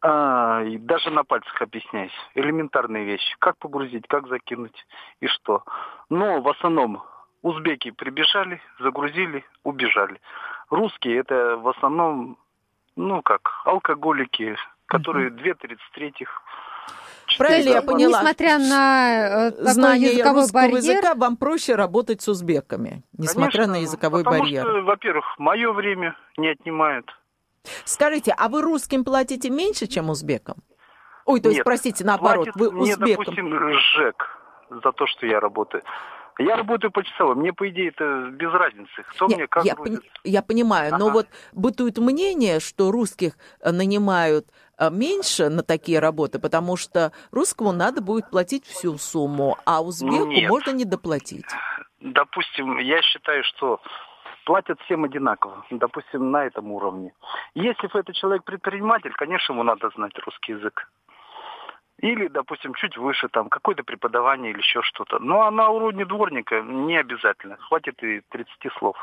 А, 0.01 0.63
и 0.63 0.77
даже 0.77 1.11
на 1.11 1.25
пальцах 1.25 1.61
объясняюсь. 1.63 2.13
Элементарные 2.35 3.05
вещи. 3.05 3.35
Как 3.39 3.57
погрузить, 3.59 4.07
как 4.07 4.29
закинуть 4.29 4.87
и 5.21 5.27
что. 5.27 5.65
Но 6.11 6.41
в 6.41 6.49
основном 6.49 7.03
узбеки 7.45 7.91
прибежали, 7.91 8.61
загрузили, 8.81 9.45
убежали. 9.63 10.21
Русские 10.71 11.19
это 11.19 11.57
в 11.57 11.69
основном, 11.69 12.39
ну 12.97 13.23
как, 13.23 13.63
алкоголики, 13.65 14.57
которые 14.87 15.31
две 15.31 15.55
тридцать 15.55 15.91
третьих. 15.93 16.43
Правильно 17.39 17.71
я 17.71 17.83
поняла? 17.83 18.21
Несмотря 18.21 18.59
на 18.59 19.49
э, 19.49 19.51
Знание 19.73 20.13
языковой 20.13 20.43
русского 20.43 20.61
барьер, 20.61 20.77
языка, 20.77 21.15
вам 21.15 21.37
проще 21.37 21.75
работать 21.75 22.21
с 22.21 22.29
узбеками, 22.29 23.03
несмотря 23.17 23.63
Конечно, 23.63 23.73
на 23.73 23.81
языковой 23.81 24.25
потому 24.25 24.43
барьер. 24.43 24.63
Что, 24.63 24.83
во-первых, 24.83 25.25
мое 25.39 25.73
время 25.73 26.17
не 26.37 26.49
отнимает. 26.49 27.07
Скажите, 27.85 28.35
а 28.37 28.49
вы 28.49 28.61
русским 28.61 29.05
платите 29.05 29.49
меньше, 29.49 29.87
чем 29.87 30.11
узбекам? 30.11 30.57
Ой, 31.25 31.41
то 31.41 31.49
есть, 31.49 31.59
Нет, 31.61 31.65
простите, 31.65 32.05
наоборот, 32.05 32.53
платит 32.53 32.57
вы 32.57 32.71
мне, 32.71 32.93
узбекам. 32.93 33.25
допустим, 33.25 33.73
ЖЭК 33.97 34.39
за 34.71 34.93
то, 34.93 35.07
что 35.07 35.27
я 35.27 35.41
работаю. 35.41 35.83
Я 36.39 36.57
работаю 36.57 36.91
почасово. 36.91 37.35
Мне, 37.35 37.53
по 37.53 37.69
идее, 37.69 37.89
это 37.89 38.29
без 38.33 38.51
разницы. 38.53 39.03
Кто 39.09 39.27
Не, 39.27 39.37
мне 39.37 39.47
как 39.47 39.65
я, 39.65 39.75
грузит. 39.75 40.01
пони- 40.01 40.11
я 40.25 40.43
понимаю, 40.43 40.91
но 40.99 41.07
Ага. 41.07 41.13
вот 41.13 41.27
бытует 41.53 41.99
мнение, 41.99 42.59
что 42.61 42.91
русских 42.91 43.35
э, 43.61 43.71
нанимают 43.71 44.47
э, 44.79 44.91
меньше 44.91 45.49
на 45.51 45.63
такие 45.63 46.01
работы, 46.01 46.41
потому 46.41 46.77
что 46.77 47.13
русскому 47.31 47.71
надо 47.73 48.01
будет 48.03 48.31
платить 48.31 48.65
всю 48.67 48.99
сумму, 48.99 49.57
а 49.65 49.81
узбеку 49.83 50.27
Нет. 50.27 50.51
можно 50.51 50.71
не 50.73 50.85
доплатить. 50.85 51.47
Допустим, 52.01 52.79
я 52.79 53.01
считаю, 53.03 53.45
что 53.45 53.81
платят 54.45 54.81
всем 54.83 55.05
одинаково. 55.05 55.65
Допустим, 55.71 56.31
на 56.33 56.45
этом 56.45 56.73
уровне. 56.73 57.13
Если 57.55 57.89
это 57.99 58.13
человек 58.13 58.45
предприниматель, 58.45 59.13
конечно, 59.13 59.53
ему 59.53 59.63
надо 59.63 59.89
знать 59.95 60.13
русский 60.27 60.53
язык. 60.53 60.89
Или, 62.01 62.29
допустим, 62.29 62.75
чуть 62.75 62.97
выше, 62.97 63.29
там, 63.29 63.49
какое-то 63.49 63.85
преподавание 63.85 64.51
или 64.51 64.59
еще 64.59 64.83
что-то. 64.83 65.19
Ну, 65.21 65.43
а 65.43 65.51
на 65.51 65.71
уровне 65.71 66.05
дворника 66.05 66.61
не 66.61 66.97
обязательно. 66.97 67.57
Хватит 67.57 68.03
и 68.03 68.21
30 68.31 68.49
слов. 68.79 68.97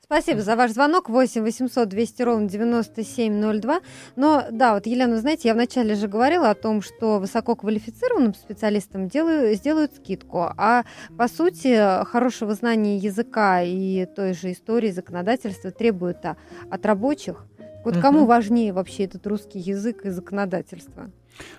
Спасибо 0.00 0.40
за 0.40 0.56
ваш 0.56 0.70
звонок. 0.70 1.10
8 1.10 1.42
800 1.42 1.86
200 1.88 2.22
ровно 2.22 2.48
9702. 2.48 3.80
Но 4.16 4.44
да, 4.50 4.74
вот, 4.74 4.86
Елена, 4.86 5.18
знаете, 5.18 5.48
я 5.48 5.54
вначале 5.54 5.94
же 5.96 6.08
говорила 6.08 6.48
о 6.48 6.54
том, 6.54 6.80
что 6.80 7.18
высококвалифицированным 7.18 8.32
специалистам 8.32 9.08
делаю, 9.08 9.54
сделают 9.54 9.94
скидку. 9.94 10.50
А 10.56 10.84
по 11.18 11.28
сути, 11.28 12.04
хорошего 12.04 12.54
знания 12.54 12.96
языка 12.96 13.62
и 13.62 14.06
той 14.06 14.32
же 14.32 14.52
истории, 14.52 14.90
законодательства 14.90 15.70
требуют 15.70 16.24
от 16.24 16.86
рабочих. 16.86 17.44
Вот 17.84 17.98
кому 17.98 18.24
важнее 18.24 18.72
вообще 18.72 19.04
этот 19.04 19.26
русский 19.26 19.58
язык 19.58 20.06
и 20.06 20.10
законодательство? 20.10 21.10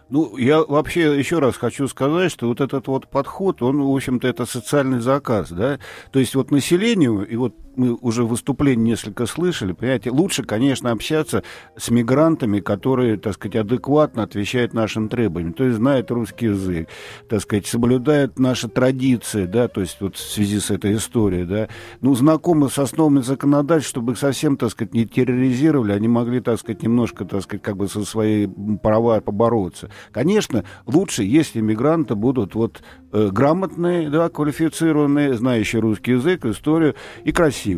Ну, 0.10 0.38
я 0.38 0.64
вообще 0.64 1.18
еще 1.20 1.40
раз 1.40 1.56
хочу 1.56 1.88
сказать, 1.88 2.32
что 2.32 2.48
вот 2.48 2.62
этот 2.62 2.88
вот 2.88 3.08
подход, 3.08 3.62
он, 3.62 3.82
в 3.82 3.96
общем-то, 3.96 4.28
это 4.28 4.46
социальный 4.46 5.00
заказ, 5.00 5.52
да. 5.52 5.80
То 6.12 6.20
есть 6.20 6.36
вот 6.36 6.52
населению, 6.52 7.28
и 7.28 7.36
вот 7.36 7.54
мы 7.80 7.96
уже 7.96 8.24
выступление 8.24 8.92
несколько 8.92 9.26
слышали, 9.26 9.72
понимаете, 9.72 10.12
лучше, 10.12 10.44
конечно, 10.44 10.92
общаться 10.92 11.44
с 11.76 11.90
мигрантами, 11.90 12.60
которые, 12.60 13.18
так 13.18 13.34
сказать, 13.34 13.56
адекватно 13.56 14.24
отвечают 14.24 14.74
нашим 14.74 15.10
требованиям, 15.10 15.54
то 15.54 15.64
есть 15.64 15.78
знают 15.78 16.12
русский 16.12 16.48
язык, 16.48 16.90
так 17.28 17.42
сказать, 17.42 17.66
соблюдают 17.66 18.38
наши 18.38 18.68
традиции, 18.68 19.46
да, 19.46 19.68
то 19.68 19.82
есть 19.82 19.98
вот 20.02 20.18
в 20.18 20.20
связи 20.20 20.60
с 20.60 20.70
этой 20.70 20.96
историей, 20.96 21.46
да, 21.46 21.70
ну, 22.02 22.14
знакомы 22.14 22.70
с 22.70 22.78
основами 22.78 23.22
законодательства, 23.22 23.90
чтобы 23.90 24.12
их 24.12 24.20
совсем, 24.20 24.56
так 24.56 24.70
сказать, 24.70 24.94
не 24.94 25.08
терроризировали, 25.08 25.94
они 25.94 26.08
могли, 26.08 26.42
так 26.42 26.60
сказать, 26.60 26.84
немножко, 26.84 27.26
так 27.26 27.42
сказать, 27.42 27.64
как 27.64 27.78
бы 27.78 27.88
со 27.88 28.04
свои 28.06 28.48
права 28.84 29.20
побороть. 29.20 29.80
вернется. 29.80 29.90
Конечно, 30.12 30.66
лучше, 30.86 31.24
если 31.24 31.62
мигранты 31.62 32.16
будут 32.16 32.56
вот 32.56 32.82
э, 33.12 33.30
грамотные, 33.32 34.10
да, 34.10 34.30
квалифицированные, 34.30 35.36
знающие 35.36 35.82
русский 35.82 36.12
язык, 36.12 36.46
историю 36.46 36.96
и 37.24 37.32
красивые. 37.32 37.69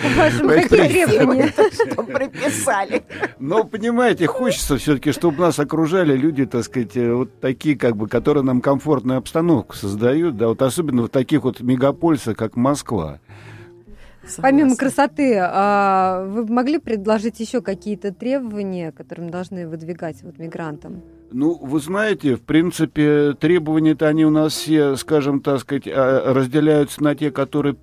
Какие 0.00 1.06
требования? 1.06 1.52
Что 1.72 2.02
приписали? 2.02 3.02
Но, 3.38 3.64
понимаете, 3.64 4.26
хочется 4.26 4.76
все-таки, 4.76 5.12
чтобы 5.12 5.40
нас 5.40 5.58
окружали 5.58 6.16
люди, 6.16 6.46
так 6.46 6.64
сказать, 6.64 6.96
э, 6.96 7.12
вот 7.12 7.40
такие, 7.40 7.76
как 7.76 7.96
бы, 7.96 8.08
которые 8.08 8.44
нам 8.44 8.60
комфортную 8.60 9.18
обстановку 9.18 9.74
создают, 9.76 10.36
да, 10.36 10.48
вот 10.48 10.62
особенно 10.62 11.02
в 11.02 11.08
таких 11.08 11.42
вот 11.42 11.60
мегаполисах, 11.60 12.36
как 12.36 12.56
Москва. 12.56 13.20
Помимо 14.36 14.76
красоты, 14.76 15.38
а, 15.40 16.24
вы 16.26 16.46
могли 16.46 16.78
предложить 16.78 17.40
еще 17.40 17.62
какие-то 17.62 18.12
требования, 18.12 18.92
которые 18.92 19.26
мы 19.26 19.32
должны 19.32 19.66
выдвигать 19.66 20.22
вот 20.22 20.38
мигрантам? 20.38 21.02
Ну, 21.32 21.54
вы 21.54 21.80
знаете, 21.80 22.36
в 22.36 22.42
принципе, 22.42 23.34
требования-то 23.34 24.06
они 24.06 24.24
у 24.24 24.30
нас 24.30 24.52
все, 24.52 24.96
скажем 24.96 25.40
так 25.40 25.60
сказать, 25.60 25.86
а, 25.86 26.32
разделяются 26.34 27.02
на 27.02 27.14
те, 27.14 27.30
которые 27.30 27.76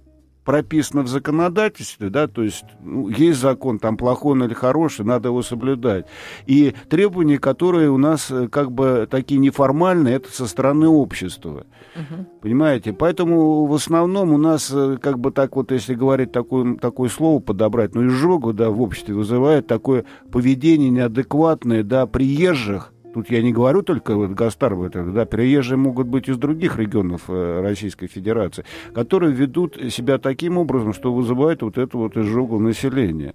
прописано 0.48 1.02
в 1.02 1.10
законодательстве, 1.10 2.10
да, 2.10 2.30
то 2.30 2.42
есть 2.42 2.64
ну, 2.82 3.10
есть 3.10 3.38
закон, 3.38 3.80
там 3.80 3.98
плохой 3.98 4.32
он 4.32 4.46
или 4.46 4.54
хороший, 4.54 5.04
надо 5.04 5.28
его 5.28 5.42
соблюдать. 5.42 6.06
И 6.46 6.74
требования, 6.90 7.38
которые 7.38 7.90
у 7.90 7.98
нас 7.98 8.32
э, 8.32 8.48
как 8.48 8.72
бы 8.72 9.10
такие 9.12 9.42
неформальные, 9.42 10.16
это 10.16 10.32
со 10.32 10.48
стороны 10.48 10.88
общества. 10.88 11.66
Угу. 11.96 12.26
Понимаете? 12.44 12.94
Поэтому 12.94 13.66
в 13.66 13.74
основном 13.74 14.32
у 14.32 14.38
нас 14.38 14.72
э, 14.74 14.98
как 15.02 15.20
бы 15.20 15.32
так 15.32 15.58
вот, 15.58 15.74
если 15.74 15.96
говорить 15.96 16.32
такое, 16.32 16.78
такое 16.78 17.10
слово 17.10 17.42
подобрать, 17.42 17.94
ну, 17.94 18.08
изжогу, 18.08 18.54
да, 18.54 18.70
в 18.70 18.82
обществе 18.82 19.16
вызывает 19.16 19.68
такое 19.68 20.06
поведение 20.32 20.90
неадекватное, 20.90 21.84
да, 21.84 22.08
приезжих, 22.08 22.94
Тут 23.14 23.30
я 23.30 23.42
не 23.42 23.52
говорю 23.52 23.82
только 23.82 24.16
вот 24.16 24.32
Гастарб, 24.32 24.92
да, 24.92 25.26
приезжие 25.26 25.78
могут 25.78 26.08
быть 26.08 26.30
из 26.30 26.38
других 26.38 26.78
регионов 26.78 27.24
э, 27.30 27.62
Российской 27.62 28.08
Федерации, 28.08 28.66
которые 28.94 29.32
ведут 29.32 29.78
себя 29.90 30.18
таким 30.18 30.58
образом, 30.58 30.94
что 30.94 31.14
вызывает 31.14 31.62
вот 31.62 31.78
эту 31.78 31.98
вот 31.98 32.18
изжогу 32.18 32.60
населения. 32.60 33.34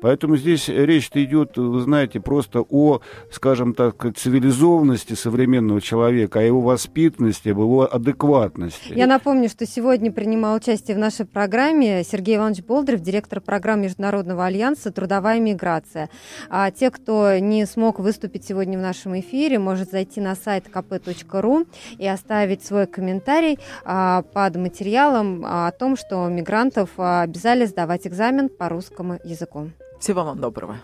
Поэтому 0.00 0.36
здесь 0.36 0.68
речь 0.68 1.10
идет, 1.14 1.56
вы 1.56 1.80
знаете, 1.80 2.20
просто 2.20 2.60
о, 2.60 3.00
скажем 3.30 3.74
так, 3.74 4.16
цивилизованности 4.16 5.14
современного 5.14 5.80
человека, 5.80 6.40
о 6.40 6.42
его 6.42 6.60
воспитанности, 6.60 7.50
об 7.50 7.58
его 7.58 7.92
адекватности. 7.92 8.92
Я 8.94 9.06
напомню, 9.06 9.48
что 9.48 9.66
сегодня 9.66 10.12
принимал 10.12 10.56
участие 10.56 10.96
в 10.96 11.00
нашей 11.00 11.26
программе 11.26 12.04
Сергей 12.04 12.36
Иванович 12.36 12.64
Болдырев, 12.64 13.00
директор 13.00 13.40
программы 13.40 13.84
Международного 13.84 14.44
альянса 14.46 14.90
«Трудовая 14.90 15.40
миграция». 15.40 16.08
А 16.48 16.70
те, 16.70 16.90
кто 16.90 17.38
не 17.38 17.66
смог 17.66 17.98
выступить 17.98 18.44
сегодня 18.44 18.78
в 18.78 18.82
нашем 18.82 19.18
эфире, 19.20 19.58
может 19.58 19.90
зайти 19.90 20.20
на 20.20 20.34
сайт 20.34 20.64
kp.ru 20.72 21.66
и 21.98 22.06
оставить 22.06 22.64
свой 22.64 22.86
комментарий 22.86 23.58
а, 23.84 24.22
под 24.22 24.56
материалом 24.56 25.44
о 25.44 25.70
том, 25.72 25.96
что 25.96 26.26
мигрантов 26.28 26.90
обязали 26.96 27.64
сдавать 27.64 28.06
экзамен 28.06 28.48
по 28.48 28.68
русскому 28.68 29.18
языку. 29.24 29.70
Всего 29.98 30.24
вам 30.24 30.38
доброго. 30.38 30.76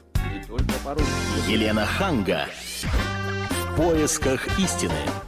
Елена 1.46 1.86
Ханга. 1.86 2.46
В 3.50 3.76
поисках 3.76 4.58
истины. 4.58 5.12